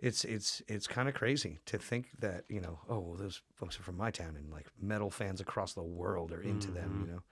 [0.00, 3.78] it's it's it's kind of crazy to think that you know, oh, well, those folks
[3.78, 6.90] are from my town, and like metal fans across the world are into them.
[7.00, 7.22] You know,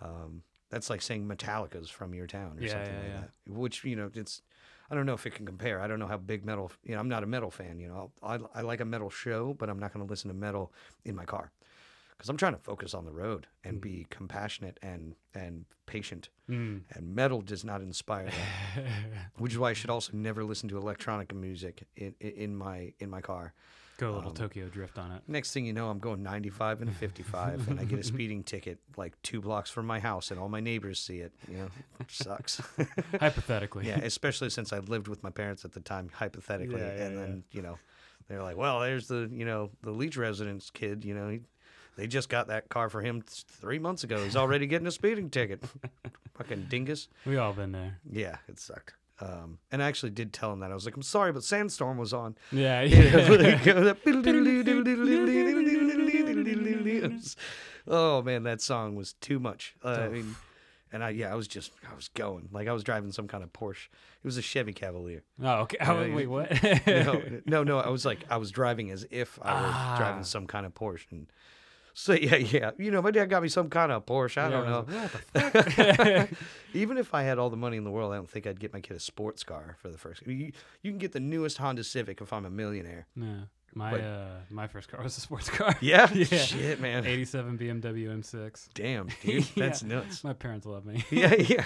[0.00, 3.20] um, that's like saying Metallica's from your town or Yeah, something yeah, like yeah.
[3.20, 3.52] that.
[3.52, 4.42] Which you know, it's
[4.90, 5.80] I don't know if it can compare.
[5.80, 6.70] I don't know how big metal.
[6.84, 7.80] You know, I'm not a metal fan.
[7.80, 10.34] You know, I I like a metal show, but I'm not going to listen to
[10.36, 10.72] metal
[11.04, 11.50] in my car
[12.22, 16.28] because I'm trying to focus on the road and be compassionate and and patient.
[16.48, 16.82] Mm.
[16.92, 18.84] And metal does not inspire that
[19.38, 22.92] which is why I should also never listen to electronic music in in, in my
[23.00, 23.54] in my car.
[23.98, 25.22] Go a little Um, Tokyo drift on it.
[25.26, 28.78] Next thing you know, I'm going 95 and 55, and I get a speeding ticket
[28.96, 31.32] like two blocks from my house, and all my neighbors see it.
[31.50, 31.68] You know,
[32.06, 32.60] sucks.
[33.20, 33.88] Hypothetically.
[33.88, 37.14] yeah, especially since I lived with my parents at the time, hypothetically, Yeah, yeah, and
[37.14, 37.20] yeah.
[37.20, 37.78] then you know,
[38.28, 41.04] they're like, "Well, there's the you know the Leech residence kid.
[41.04, 41.40] You know, he,
[41.96, 44.22] they just got that car for him three months ago.
[44.22, 45.62] He's already getting a speeding ticket.
[46.34, 47.98] Fucking dingus." We all been there.
[48.10, 48.94] Yeah, it sucked.
[49.20, 50.72] Um, and I actually did tell him that.
[50.72, 52.34] I was like, I'm sorry, but Sandstorm was on.
[52.50, 52.82] Yeah.
[57.86, 59.74] oh man, that song was too much.
[59.84, 60.34] Uh, I mean,
[60.92, 63.42] and I yeah, I was just I was going like I was driving some kind
[63.44, 63.88] of Porsche.
[64.22, 65.22] It was a Chevy Cavalier.
[65.42, 65.78] Oh, okay.
[65.80, 66.62] Oh, Yeah, wait, what?
[66.86, 67.78] No, no, no.
[67.80, 69.94] I was like I was driving as if I were Ah.
[69.98, 71.06] driving some kind of Porsche.
[71.10, 71.26] And
[71.94, 72.70] so yeah, yeah.
[72.78, 74.38] You know, my dad got me some kind of Porsche.
[74.38, 74.86] I Yeah, don't know.
[74.94, 75.94] like, what the
[76.28, 76.38] fuck?
[76.74, 78.72] Even if I had all the money in the world, I don't think I'd get
[78.72, 80.26] my kid a sports car for the first.
[80.26, 80.52] You,
[80.82, 83.06] you can get the newest Honda Civic if I'm a millionaire.
[83.16, 83.42] yeah.
[83.74, 85.74] My But- uh, my first car was a sports car.
[85.80, 86.24] Yeah, Yeah.
[86.26, 87.06] shit, man.
[87.06, 88.68] 87 BMW M6.
[88.74, 89.88] Damn, dude, that's Yeah.
[89.94, 90.22] nuts.
[90.22, 91.02] My parents love me.
[91.10, 91.64] Yeah, yeah.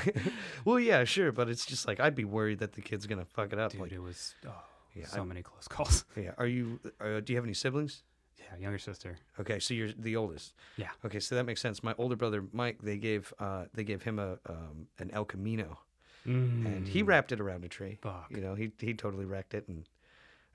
[0.65, 3.53] Well, yeah, sure, but it's just like I'd be worried that the kid's gonna fuck
[3.53, 3.73] it up.
[3.73, 4.53] Dude, like, it was oh,
[4.95, 6.05] Yeah, so I'm- many close calls.
[6.17, 6.31] yeah.
[6.39, 6.79] Are you?
[7.01, 8.05] Uh, do you have any siblings?
[8.53, 9.17] Yeah, younger sister.
[9.41, 10.55] Okay, so you're the oldest.
[10.77, 10.91] Yeah.
[11.05, 11.83] Okay, so that makes sense.
[11.83, 15.79] My older brother Mike, they gave uh, they gave him a um, an El Camino,
[16.25, 17.99] and he Mm, wrapped it around a tree.
[18.03, 18.27] Fuck.
[18.31, 19.85] You know, he he totally wrecked it, and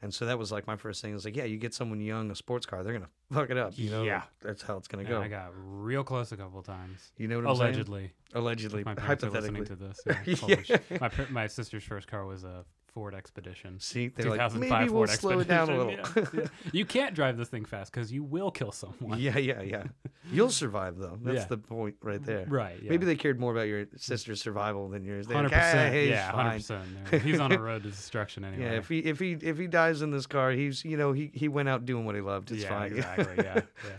[0.01, 1.13] and so that was like my first thing.
[1.13, 3.73] was like, yeah, you get someone young a sports car, they're gonna fuck it up.
[3.75, 4.23] You know, Yeah.
[4.41, 5.21] That's how it's gonna And go.
[5.21, 7.11] I got real close a couple times.
[7.17, 7.67] you know what I'm saying?
[7.69, 8.11] Allegedly.
[8.33, 9.99] Allegedly, my parents are listening to this.
[10.47, 11.01] Yeah, shit.
[11.01, 13.79] my, my sister's first car was a Ford Expedition.
[13.79, 15.93] See, they're like, 2005 maybe we'll Ford slow it down a little.
[15.93, 16.47] Yeah, yeah.
[16.73, 19.19] You can't drive this thing fast because you will kill someone.
[19.19, 19.83] yeah, yeah, yeah.
[20.31, 21.17] You'll survive though.
[21.21, 21.45] That's Yeah.
[21.45, 22.45] the point right there.
[22.47, 22.79] Right.
[22.83, 22.89] Yeah.
[22.89, 25.27] Maybe they cared more about your sister's survival than yours.
[25.27, 25.95] They're Hundred like, "Ah, percent.
[25.95, 27.23] he's Yeah, hundred fine." percent.
[27.23, 28.63] He's on a road to destruction anyway.
[28.63, 31.31] Yeah, if he if he if he dies in this car, he's you know he
[31.33, 32.51] he went out doing what he loved.
[32.51, 32.91] It's yeah, fine.
[32.93, 33.35] exactly.
[33.37, 33.55] Yeah.
[33.85, 33.91] yeah.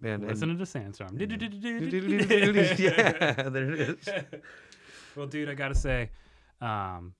[0.00, 1.16] Man, and- Listening to Sandstorm.
[1.18, 1.26] yeah,
[3.48, 4.08] there it is.
[5.16, 6.10] Well, dude, I gotta say,
[6.60, 7.14] um,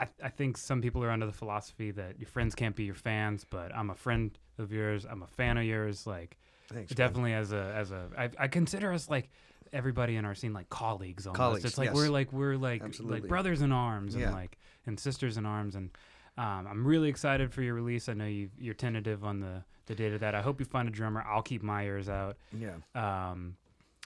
[0.00, 2.94] I I think some people are under the philosophy that your friends can't be your
[2.94, 5.06] fans, but I'm a friend of yours.
[5.08, 6.06] I'm a fan of yours.
[6.06, 6.36] Like
[6.72, 6.90] Thanks.
[6.90, 6.96] man.
[6.96, 9.30] definitely as a as a I, I consider us like
[9.72, 11.38] everybody in our scene like colleagues almost.
[11.38, 11.94] Colleagues, it's like yes.
[11.96, 13.20] we're like we're like Absolutely.
[13.20, 14.32] like brothers in arms and Yeah.
[14.32, 14.56] like
[14.86, 15.90] and sisters in arms and.
[16.38, 18.08] Um, I'm really excited for your release.
[18.08, 20.34] I know you, you're tentative on the, the date of that.
[20.34, 21.22] I hope you find a drummer.
[21.28, 22.38] I'll keep my ears out.
[22.56, 22.76] Yeah.
[22.94, 23.56] Um,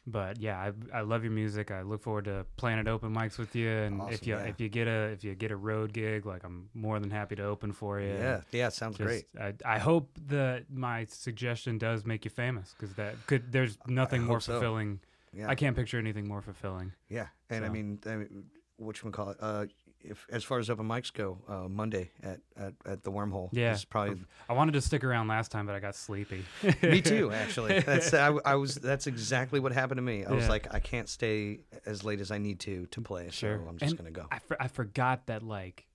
[0.06, 1.70] but yeah, I, I love your music.
[1.70, 3.70] I look forward to playing at open mics with you.
[3.70, 4.42] And if you yeah.
[4.42, 7.36] if you get a if you get a road gig, like I'm more than happy
[7.36, 8.14] to open for you.
[8.14, 8.40] Yeah.
[8.52, 8.68] Yeah.
[8.68, 9.24] Sounds Just, great.
[9.40, 13.50] I, I hope that my suggestion does make you famous because that could.
[13.50, 14.52] There's nothing more hope so.
[14.52, 15.00] fulfilling.
[15.32, 15.48] Yeah.
[15.48, 16.92] I can't picture anything more fulfilling.
[17.08, 17.26] Yeah.
[17.50, 18.44] And I mean, I mean
[18.76, 19.38] what you call it?
[19.40, 19.66] Uh,
[20.04, 23.48] if as far as open mics go, uh, Monday at, at, at the Wormhole.
[23.52, 23.72] Yeah.
[23.72, 24.18] is probably
[24.48, 26.44] I wanted to stick around last time, but I got sleepy.
[26.82, 27.30] me too.
[27.32, 30.24] Actually, that's I, I was that's exactly what happened to me.
[30.24, 33.58] I was like, I can't stay as late as I need to to play, Sure.
[33.62, 34.26] so I'm just And gonna go.
[34.30, 35.86] I, for, I forgot that like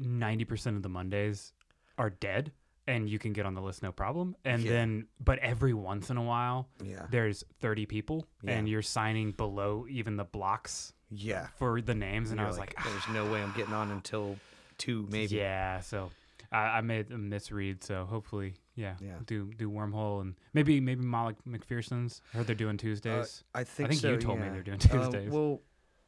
[0.00, 1.52] 90% of the Mondays
[1.98, 2.52] are dead
[2.88, 4.34] and you can get on the list no problem.
[4.44, 4.70] And Yeah.
[4.72, 9.86] then, but every once in a while, Yeah, there's 30 people and you're signing below
[9.88, 11.48] even the blocks yeah.
[11.56, 12.30] for the names.
[12.30, 14.36] And I was like, "Ah, there's no way I'm getting on until
[14.78, 15.36] two, maybe.
[15.36, 15.80] yeah.
[15.80, 16.10] So
[16.50, 17.82] I, I made a misread.
[17.84, 19.16] So hopefully, yeah, Yeah.
[19.26, 22.20] do do wormhole and maybe maybe Molly MacPherson's.
[22.32, 23.44] I heard they're doing Tuesdays.
[23.54, 23.86] I think.
[23.86, 25.30] I think so, you told me they're doing Uh, Tuesdays.
[25.30, 25.60] well,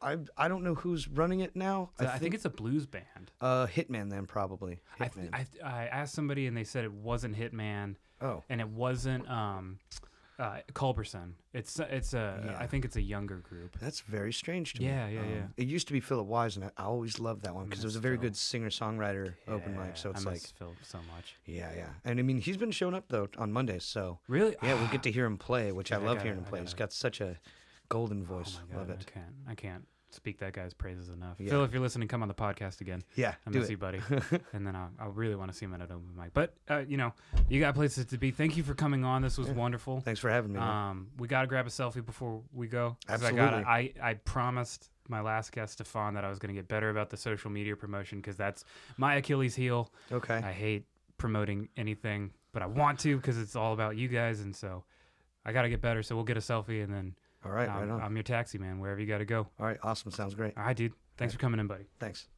[0.03, 1.91] I I don't know who's running it now.
[1.99, 3.33] So I, think, it's a blues band.
[3.41, 4.81] uh Hitman then probably.
[5.01, 8.69] I, th- I, I asked somebody and they said it wasn't Hitman oh, and it
[8.69, 9.79] wasn't um,
[10.39, 11.35] uh, Culberson.
[11.53, 12.57] It's it's a Yeah.
[12.59, 13.79] I think it's a younger group.
[13.79, 15.15] that's very strange to Yeah, me.
[15.15, 15.29] yeah, yeah.
[15.35, 15.43] Yeah.
[15.57, 17.97] It used to be Philip Wise, and I, always loved that one because it was
[17.97, 18.23] a very Phil.
[18.23, 19.97] good singer songwriter open mic.
[19.97, 21.37] So it's I like, miss Phil so much.
[21.47, 21.89] yeah, yeah.
[22.05, 24.57] And I mean, he's been showing up though on Mondays, so Really?
[24.63, 26.45] yeah, we'll get to hear him play, which I Yeah, I love gotta- hearing him
[26.47, 26.61] play.
[26.61, 27.39] He's gotta- such a
[27.89, 28.59] golden Oh voice.
[28.69, 29.07] my god, love it.
[29.09, 29.85] I can't I can't
[30.15, 31.37] speak that guy's praises enough.
[31.39, 31.51] Yeah.
[31.51, 33.03] Phil, if you're listening, come on the podcast again.
[33.17, 34.01] Yeah, I miss you, buddy.
[34.53, 36.33] and then I, I really want to see him at an open mic.
[36.35, 37.13] But uh, you know,
[37.49, 38.31] you got places to be.
[38.31, 39.23] Thank you for coming on.
[39.23, 39.55] This was Yeah.
[39.55, 40.01] wonderful.
[40.01, 40.59] Thanks for having me.
[40.59, 42.97] Um, we got to grab a selfie before we go.
[43.07, 43.39] 'cause I Absolutely.
[43.63, 46.89] gotta, I, I promised my last guest, Stefan, that I was going to get better
[46.91, 48.65] about the social media promotion because that's
[48.97, 49.93] my Achilles heel.
[50.11, 50.37] okay.
[50.37, 50.87] I hate
[51.19, 54.41] promoting anything, but I want to because it's all about you guys.
[54.41, 54.85] And so
[55.45, 56.03] I got to get better.
[56.03, 57.15] So we'll get a selfie and then
[57.45, 58.01] All right, um, right on.
[58.01, 59.49] I'm your taxi man, wherever you got to go.
[59.59, 60.11] All right, awesome.
[60.11, 60.55] Sounds great.
[60.57, 60.93] All right, dude.
[61.17, 61.85] Thanks for coming in, buddy.
[62.01, 62.29] Thanks.